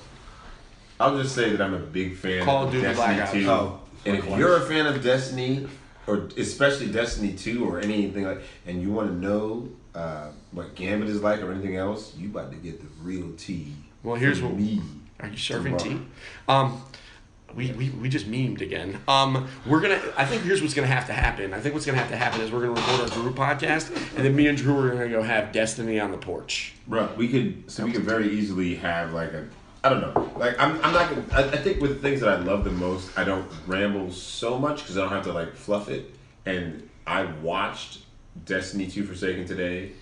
I'll 1.00 1.16
just 1.20 1.34
say 1.34 1.50
that 1.50 1.60
I'm 1.62 1.74
a 1.74 1.78
big 1.78 2.14
fan 2.16 2.44
Call 2.44 2.62
of 2.62 2.68
of 2.68 2.72
Duty 2.74 2.86
Destiny 2.86 3.14
Black 3.16 3.32
2. 3.32 3.50
Oh, 3.50 3.80
and 4.06 4.16
if 4.18 4.38
you're 4.38 4.56
a 4.56 4.60
fan 4.60 4.86
of 4.86 5.02
Destiny, 5.02 5.66
or 6.06 6.28
especially 6.36 6.90
Destiny 6.92 7.32
2 7.32 7.64
or 7.68 7.80
anything 7.80 8.24
like, 8.24 8.42
and 8.66 8.80
you 8.82 8.92
want 8.92 9.08
to 9.08 9.14
know 9.16 9.68
uh, 9.94 10.28
what 10.52 10.74
Gambit 10.74 11.08
is 11.08 11.20
like 11.22 11.40
or 11.42 11.50
anything 11.52 11.76
else, 11.76 12.14
you 12.16 12.28
about 12.28 12.50
to 12.52 12.56
get 12.58 12.80
the 12.80 12.86
real 13.02 13.32
tea. 13.36 13.72
Well, 14.02 14.16
here's 14.16 14.38
from 14.38 14.50
what- 14.50 14.58
me. 14.60 14.80
Are 15.20 15.28
you 15.28 15.36
serving 15.36 15.76
Tomorrow. 15.76 15.98
tea? 15.98 16.06
Um, 16.48 16.82
We, 17.54 17.72
we, 17.72 17.90
we 17.90 18.08
just 18.08 18.30
memed 18.30 18.60
again. 18.60 19.00
Um, 19.08 19.48
we're 19.66 19.80
gonna. 19.80 20.00
I 20.16 20.24
think 20.24 20.44
here's 20.44 20.62
what's 20.62 20.72
gonna 20.72 20.86
have 20.86 21.06
to 21.08 21.12
happen. 21.12 21.52
I 21.52 21.58
think 21.60 21.74
what's 21.74 21.84
gonna 21.84 21.98
have 21.98 22.08
to 22.10 22.16
happen 22.16 22.40
is 22.42 22.52
we're 22.52 22.60
gonna 22.60 22.74
record 22.80 23.00
our 23.00 23.08
group 23.08 23.34
podcast, 23.34 23.90
and 24.16 24.24
then 24.24 24.36
me 24.36 24.46
and 24.46 24.56
Drew 24.56 24.78
are 24.78 24.88
gonna 24.90 25.08
go 25.08 25.20
have 25.20 25.50
Destiny 25.52 25.98
on 25.98 26.12
the 26.12 26.16
porch. 26.16 26.74
Bro, 26.86 27.08
we 27.16 27.26
could 27.26 27.68
so 27.68 27.84
we 27.84 27.90
could 27.92 28.04
very 28.04 28.30
easily 28.30 28.76
have 28.76 29.12
like 29.12 29.32
a 29.32 29.46
I 29.82 29.88
don't 29.88 30.00
know. 30.00 30.32
Like 30.36 30.58
I'm, 30.58 30.74
I'm 30.84 30.92
not 30.92 31.08
gonna. 31.08 31.24
I, 31.32 31.44
I 31.54 31.56
think 31.56 31.80
with 31.80 31.90
the 31.94 31.98
things 32.00 32.20
that 32.20 32.28
I 32.28 32.36
love 32.36 32.64
the 32.64 32.70
most, 32.70 33.18
I 33.18 33.24
don't 33.24 33.48
ramble 33.66 34.12
so 34.12 34.58
much 34.58 34.78
because 34.82 34.98
I 34.98 35.02
don't 35.02 35.10
have 35.10 35.24
to 35.24 35.32
like 35.32 35.54
fluff 35.54 35.88
it. 35.88 36.14
And 36.44 36.88
I 37.06 37.24
watched 37.24 38.00
Destiny 38.44 38.86
Two 38.88 39.04
Forsaken 39.04 39.46
today, 39.46 39.92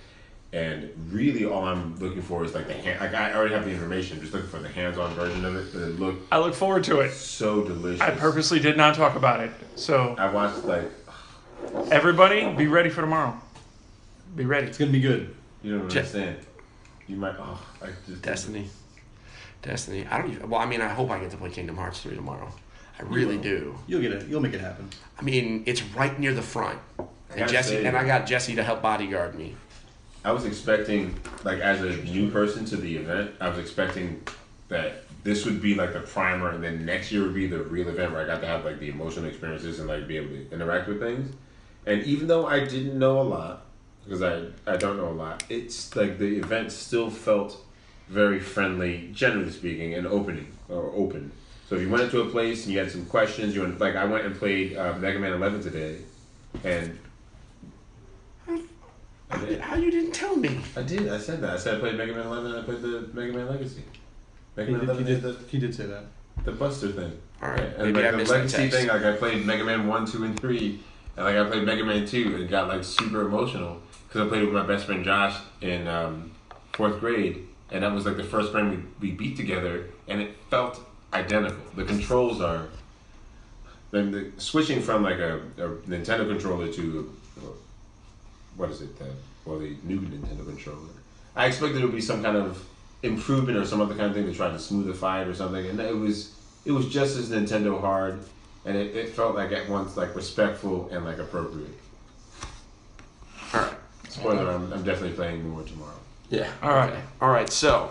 and 0.53 0.91
really 1.13 1.45
all 1.45 1.65
I'm 1.65 1.97
looking 1.99 2.23
for 2.23 2.45
is 2.45 2.55
like 2.55 2.67
the 2.67 2.75
hand. 2.75 3.01
Like 3.01 3.15
I 3.15 3.33
already 3.35 3.55
have 3.55 3.65
the 3.65 3.71
information. 3.71 4.17
I'm 4.17 4.23
just 4.23 4.35
looking 4.35 4.51
for 4.51 4.59
the 4.59 4.69
hands-on 4.69 5.15
version 5.15 5.45
of 5.45 5.55
it. 5.55 5.73
But 5.73 5.83
it 5.83 6.01
looked 6.01 6.33
I 6.33 6.39
look 6.39 6.55
forward 6.55 6.83
to 6.85 7.01
it. 7.01 7.13
so 7.13 7.63
delicious. 7.63 8.01
I 8.01 8.11
purposely 8.11 8.59
did 8.59 8.77
not 8.77 8.97
talk 8.97 9.15
about 9.15 9.41
it. 9.41 9.53
So 9.77 10.17
I 10.19 10.29
watched 10.29 10.65
like 10.65 10.91
everybody, 11.93 12.53
be 12.55 12.67
ready 12.67 12.91
for 12.91 13.01
tomorrow. 13.01 13.41
Be 14.35 14.45
ready. 14.45 14.67
It's 14.67 14.79
gonna 14.79 14.91
be 14.91 15.01
good. 15.01 15.37
you 15.63 15.79
don't 15.79 15.89
Check. 15.89 15.99
understand. 16.05 16.39
You 17.07 17.17
might. 17.17 17.37
Oh, 17.39 17.65
I 17.81 17.91
just 18.09 18.23
Destiny. 18.23 18.69
Destiny. 19.63 20.07
I 20.07 20.19
don't 20.19 20.31
even. 20.31 20.49
Well, 20.51 20.61
I 20.61 20.67
mean, 20.67 20.81
I 20.81 20.89
hope 20.89 21.11
I 21.11 21.19
get 21.19 21.31
to 21.33 21.37
play 21.37 21.51
Kingdom 21.51 21.77
Hearts 21.77 22.01
three 22.01 22.15
tomorrow. 22.15 22.51
I 22.99 23.03
really 23.03 23.39
do. 23.39 23.77
You'll 23.87 24.01
get 24.01 24.13
it. 24.13 24.27
You'll 24.29 24.41
make 24.41 24.55
it 24.55 24.61
happen. 24.61 24.89
I 25.19 25.23
mean, 25.23 25.63
it's 25.67 25.83
right 25.83 26.19
near 26.19 26.35
the 26.35 26.43
front, 26.43 26.79
and 27.35 27.49
Jesse 27.49 27.71
say- 27.77 27.85
and 27.87 27.97
I 27.97 28.05
got 28.05 28.27
Jesse 28.27 28.55
to 28.57 28.63
help 28.63 28.83
bodyguard 28.83 29.37
me. 29.37 29.55
I 30.25 30.33
was 30.33 30.45
expecting, 30.45 31.15
like, 31.45 31.61
as 31.61 31.81
a 31.81 31.97
new 32.05 32.31
person 32.31 32.65
to 32.67 32.77
the 32.77 32.97
event, 32.97 33.31
I 33.41 33.49
was 33.49 33.59
expecting 33.59 34.23
that 34.69 35.05
this 35.23 35.45
would 35.45 35.63
be 35.63 35.75
like 35.75 35.93
the 35.93 36.01
primer, 36.01 36.51
and 36.51 36.63
then 36.63 36.85
next 36.85 37.13
year 37.13 37.23
would 37.23 37.35
be 37.35 37.47
the 37.47 37.63
real 37.63 37.89
event 37.89 38.13
where 38.13 38.23
I 38.23 38.27
got 38.27 38.41
to 38.41 38.47
have 38.47 38.65
like 38.65 38.79
the 38.81 38.89
emotional 38.91 39.27
experiences 39.27 39.79
and 39.79 39.89
like 39.89 40.07
be 40.09 40.17
able 40.17 40.31
to 40.31 40.51
interact 40.53 40.89
with 40.89 41.01
things. 41.01 41.35
And 41.87 42.03
even 42.03 42.27
though 42.27 42.47
I 42.47 42.61
didn't 42.65 42.99
know 42.99 43.21
a 43.21 43.23
lot, 43.23 43.67
because 44.05 44.23
I 44.23 44.47
I 44.71 44.77
don't 44.77 44.97
know 44.97 45.09
a 45.09 45.19
lot, 45.25 45.45
it's 45.49 45.95
like 45.97 46.19
the 46.19 46.37
event 46.39 46.73
still 46.73 47.11
felt 47.11 47.65
very 48.09 48.41
friendly, 48.41 49.11
generally 49.13 49.51
speaking, 49.51 49.95
and 49.95 50.07
opening 50.07 50.49
or 50.69 50.93
open. 50.95 51.31
So 51.69 51.75
if 51.77 51.83
you 51.83 51.91
went 51.91 52.05
into 52.05 52.21
a 52.23 52.27
place 52.31 52.65
and 52.65 52.73
you 52.73 52.79
had 52.79 52.91
some 52.91 53.05
questions, 53.07 53.55
you 53.55 53.61
went 53.63 53.79
like 53.79 53.95
I 53.97 54.05
went 54.05 54.25
and 54.25 54.35
played 54.37 54.77
uh, 54.77 54.95
Mega 54.99 55.19
Man 55.19 55.33
11 55.33 55.63
today, 55.63 55.99
and 56.65 56.99
I 59.31 59.39
did. 59.45 59.61
How 59.61 59.77
you 59.77 59.91
didn't 59.91 60.13
tell 60.13 60.37
me? 60.37 60.59
I 60.77 60.83
did. 60.83 61.09
I 61.09 61.19
said 61.19 61.41
that. 61.43 61.51
I 61.51 61.57
said 61.59 61.77
I 61.77 61.81
played 61.81 61.97
Mega 61.97 62.15
Man 62.15 62.27
11 62.27 62.51
and 62.53 62.61
I 62.61 62.63
played 62.63 62.81
the 62.81 63.09
Mega 63.13 63.33
Man 63.35 63.47
Legacy. 63.49 63.83
Mega 64.57 64.71
He 64.71 64.77
Man 64.77 64.81
did, 64.87 64.89
11 64.91 65.07
he 65.07 65.13
did, 65.15 65.23
the, 65.23 65.39
he 65.51 65.59
did 65.59 65.75
say 65.75 65.87
that. 65.87 66.05
the 66.45 66.53
Buster 66.53 66.89
thing. 66.93 67.13
All 67.43 67.51
right, 67.51 67.61
And 67.61 67.93
maybe 67.93 68.03
like 68.03 68.13
the 68.17 68.25
the 68.25 68.33
Legacy 68.33 68.57
text. 68.57 68.77
thing, 68.79 68.89
like 68.89 69.03
I 69.05 69.13
played 69.17 69.45
Mega 69.45 69.65
Man 69.65 69.87
1, 69.87 70.07
2, 70.07 70.25
and 70.25 70.41
3. 70.41 70.81
And 71.19 71.25
like 71.27 71.37
I 71.37 71.45
played 71.45 71.65
Mega 71.65 71.85
Man 71.85 72.07
2 72.07 72.37
and 72.37 72.49
got 72.49 72.69
like 72.69 72.83
super 72.85 73.21
emotional 73.21 73.83
because 74.09 74.23
I 74.27 74.29
played 74.29 74.45
with 74.45 74.55
my 74.55 74.65
best 74.67 74.87
friend 74.87 75.05
Josh 75.05 75.37
in 75.61 75.87
um, 75.87 76.31
fourth 76.73 76.99
grade. 76.99 77.47
And 77.71 77.83
that 77.83 77.93
was 77.93 78.07
like 78.07 78.17
the 78.17 78.25
first 78.25 78.53
friend 78.53 78.85
we, 79.01 79.09
we 79.11 79.15
beat 79.15 79.37
together. 79.37 79.87
And 80.07 80.21
it 80.21 80.37
felt 80.51 80.81
identical. 81.13 81.63
The 81.75 81.85
controls 81.85 82.41
are. 82.41 82.69
Then 83.91 84.11
the 84.11 84.33
switching 84.39 84.83
from 84.83 85.03
like 85.03 85.19
a, 85.19 85.37
a 85.57 85.69
Nintendo 85.89 86.29
controller 86.29 86.71
to 86.73 87.15
what 88.59 88.71
is 88.71 88.83
it? 88.83 88.99
The, 88.99 89.07
well, 89.45 89.59
the 89.59 89.77
new 89.85 90.01
Nintendo 90.01 90.45
controller. 90.45 90.89
I 91.35 91.47
expected 91.47 91.77
there 91.77 91.87
would 91.87 91.95
be 91.95 92.03
some 92.03 92.23
kind 92.23 92.37
of 92.37 92.63
improvement 93.03 93.57
or 93.57 93.65
some 93.65 93.81
other 93.81 93.95
kind 93.95 94.11
of 94.11 94.15
thing 94.15 94.27
to 94.27 94.35
try 94.35 94.49
to 94.49 94.57
smoothify 94.57 95.23
it 95.23 95.29
or 95.29 95.35
something, 95.35 95.65
and 95.65 95.81
it 95.81 95.97
was 95.97 96.35
it 96.67 96.73
was 96.73 96.89
just 96.89 97.17
as 97.17 97.31
Nintendo 97.31 97.81
hard, 97.81 98.19
and 98.67 98.77
it, 98.77 98.95
it 98.97 99.11
felt 99.11 99.37
like 99.37 99.53
at 99.53 99.69
once 99.69 99.97
like 99.97 100.15
respectful 100.15 100.89
and 100.93 101.05
like 101.05 101.19
appropriate. 101.19 101.79
All 103.55 103.61
right. 103.61 103.75
Spoiler: 104.09 104.51
I'm, 104.51 104.73
I'm 104.73 104.83
definitely 104.83 105.17
playing 105.17 105.49
more 105.49 105.63
tomorrow. 105.63 105.93
Yeah. 106.31 106.51
All 106.63 106.71
right. 106.71 106.91
Okay. 106.93 107.03
All 107.21 107.31
right. 107.31 107.51
So 107.51 107.91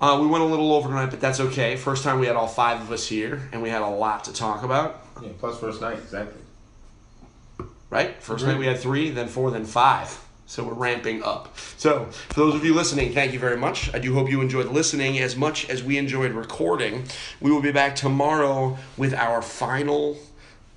uh, 0.00 0.18
we 0.20 0.26
went 0.26 0.44
a 0.44 0.46
little 0.46 0.72
over 0.72 0.88
tonight, 0.88 1.10
but 1.10 1.20
that's 1.20 1.40
okay. 1.40 1.76
First 1.76 2.04
time 2.04 2.20
we 2.20 2.26
had 2.26 2.36
all 2.36 2.48
five 2.48 2.80
of 2.80 2.92
us 2.92 3.08
here, 3.08 3.48
and 3.52 3.62
we 3.62 3.70
had 3.70 3.82
a 3.82 3.88
lot 3.88 4.24
to 4.24 4.32
talk 4.32 4.62
about. 4.62 5.04
Yeah, 5.22 5.30
plus 5.38 5.58
first 5.58 5.80
night 5.80 5.98
exactly. 5.98 6.40
Right? 7.88 8.20
1st 8.20 8.46
night 8.46 8.58
we 8.58 8.66
had 8.66 8.78
three, 8.78 9.10
then 9.10 9.28
four, 9.28 9.50
then 9.50 9.64
five. 9.64 10.20
So 10.48 10.64
we're 10.64 10.74
ramping 10.74 11.22
up. 11.22 11.56
So 11.76 12.04
for 12.28 12.40
those 12.40 12.54
of 12.54 12.64
you 12.64 12.74
listening, 12.74 13.12
thank 13.12 13.32
you 13.32 13.38
very 13.38 13.56
much. 13.56 13.92
I 13.94 13.98
do 13.98 14.12
hope 14.14 14.28
you 14.30 14.40
enjoyed 14.40 14.66
listening 14.66 15.18
as 15.18 15.34
much 15.36 15.68
as 15.70 15.82
we 15.82 15.96
enjoyed 15.98 16.32
recording. 16.32 17.04
We 17.40 17.50
will 17.50 17.62
be 17.62 17.72
back 17.72 17.96
tomorrow 17.96 18.76
with 18.96 19.14
our 19.14 19.40
final 19.42 20.16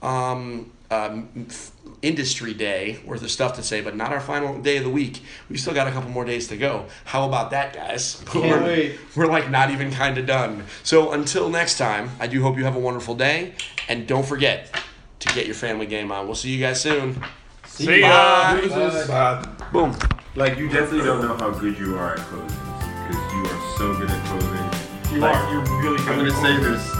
um, 0.02 0.72
um, 0.90 1.30
f- 1.50 1.72
industry 2.02 2.54
day 2.54 3.00
worth 3.06 3.22
of 3.24 3.32
stuff 3.32 3.56
to 3.56 3.64
say, 3.64 3.82
but 3.82 3.96
not 3.96 4.12
our 4.12 4.20
final 4.20 4.60
day 4.62 4.78
of 4.78 4.84
the 4.84 4.90
week. 4.90 5.22
We 5.50 5.58
still 5.58 5.74
got 5.74 5.88
a 5.88 5.92
couple 5.92 6.10
more 6.10 6.26
days 6.26 6.48
to 6.48 6.58
go. 6.58 6.86
How 7.06 7.28
about 7.28 7.52
that, 7.52 7.74
guys? 7.74 8.24
Can't 8.28 8.46
we're, 8.46 8.64
wait. 8.64 9.00
we're 9.16 9.28
like 9.28 9.50
not 9.50 9.72
even 9.72 9.92
kind 9.92 10.18
of 10.18 10.26
done. 10.26 10.64
So 10.84 11.12
until 11.12 11.50
next 11.50 11.78
time, 11.78 12.12
I 12.20 12.28
do 12.28 12.42
hope 12.42 12.58
you 12.58 12.64
have 12.64 12.76
a 12.76 12.80
wonderful 12.80 13.16
day, 13.16 13.54
and 13.88 14.08
don't 14.08 14.26
forget 14.26 14.74
to 15.20 15.34
get 15.34 15.46
your 15.46 15.56
family 15.56 15.86
game 15.86 16.12
on. 16.12 16.26
We'll 16.26 16.36
see 16.36 16.50
you 16.52 16.60
guys 16.60 16.82
soon. 16.82 17.22
See 17.66 18.02
ya. 18.02 18.60
Bye. 19.08 19.46
Boom. 19.72 19.96
Like 20.36 20.58
you 20.58 20.68
definitely 20.70 21.06
don't 21.06 21.22
know 21.22 21.36
how 21.38 21.52
good 21.52 21.78
you 21.78 21.98
are 21.98 22.14
at 22.14 22.20
closing 22.20 22.48
because 22.48 23.34
you 23.34 23.44
are 23.46 23.78
so 23.78 23.98
good 23.98 24.10
at 24.10 24.26
closing. 24.26 25.16
You 25.16 25.22
Like, 25.22 25.36
are. 25.36 25.52
You're 25.52 25.82
really 25.82 25.98
good. 25.98 26.08
I'm 26.08 26.18
gonna 26.20 26.32
say 26.32 26.58
this 26.58 26.99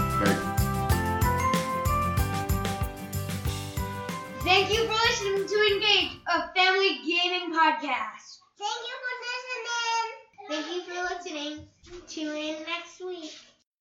a 6.30 6.42
family 6.56 7.02
gaming 7.04 7.50
podcast. 7.52 8.38
Thank 8.58 8.82
you 8.88 8.96
for 9.02 9.14
listening. 9.26 10.14
Thank 10.48 10.68
you 10.68 10.82
for 10.82 11.02
listening. 11.02 11.66
Tune 12.08 12.36
in 12.38 12.66
next 12.66 13.02
week. 13.02 13.49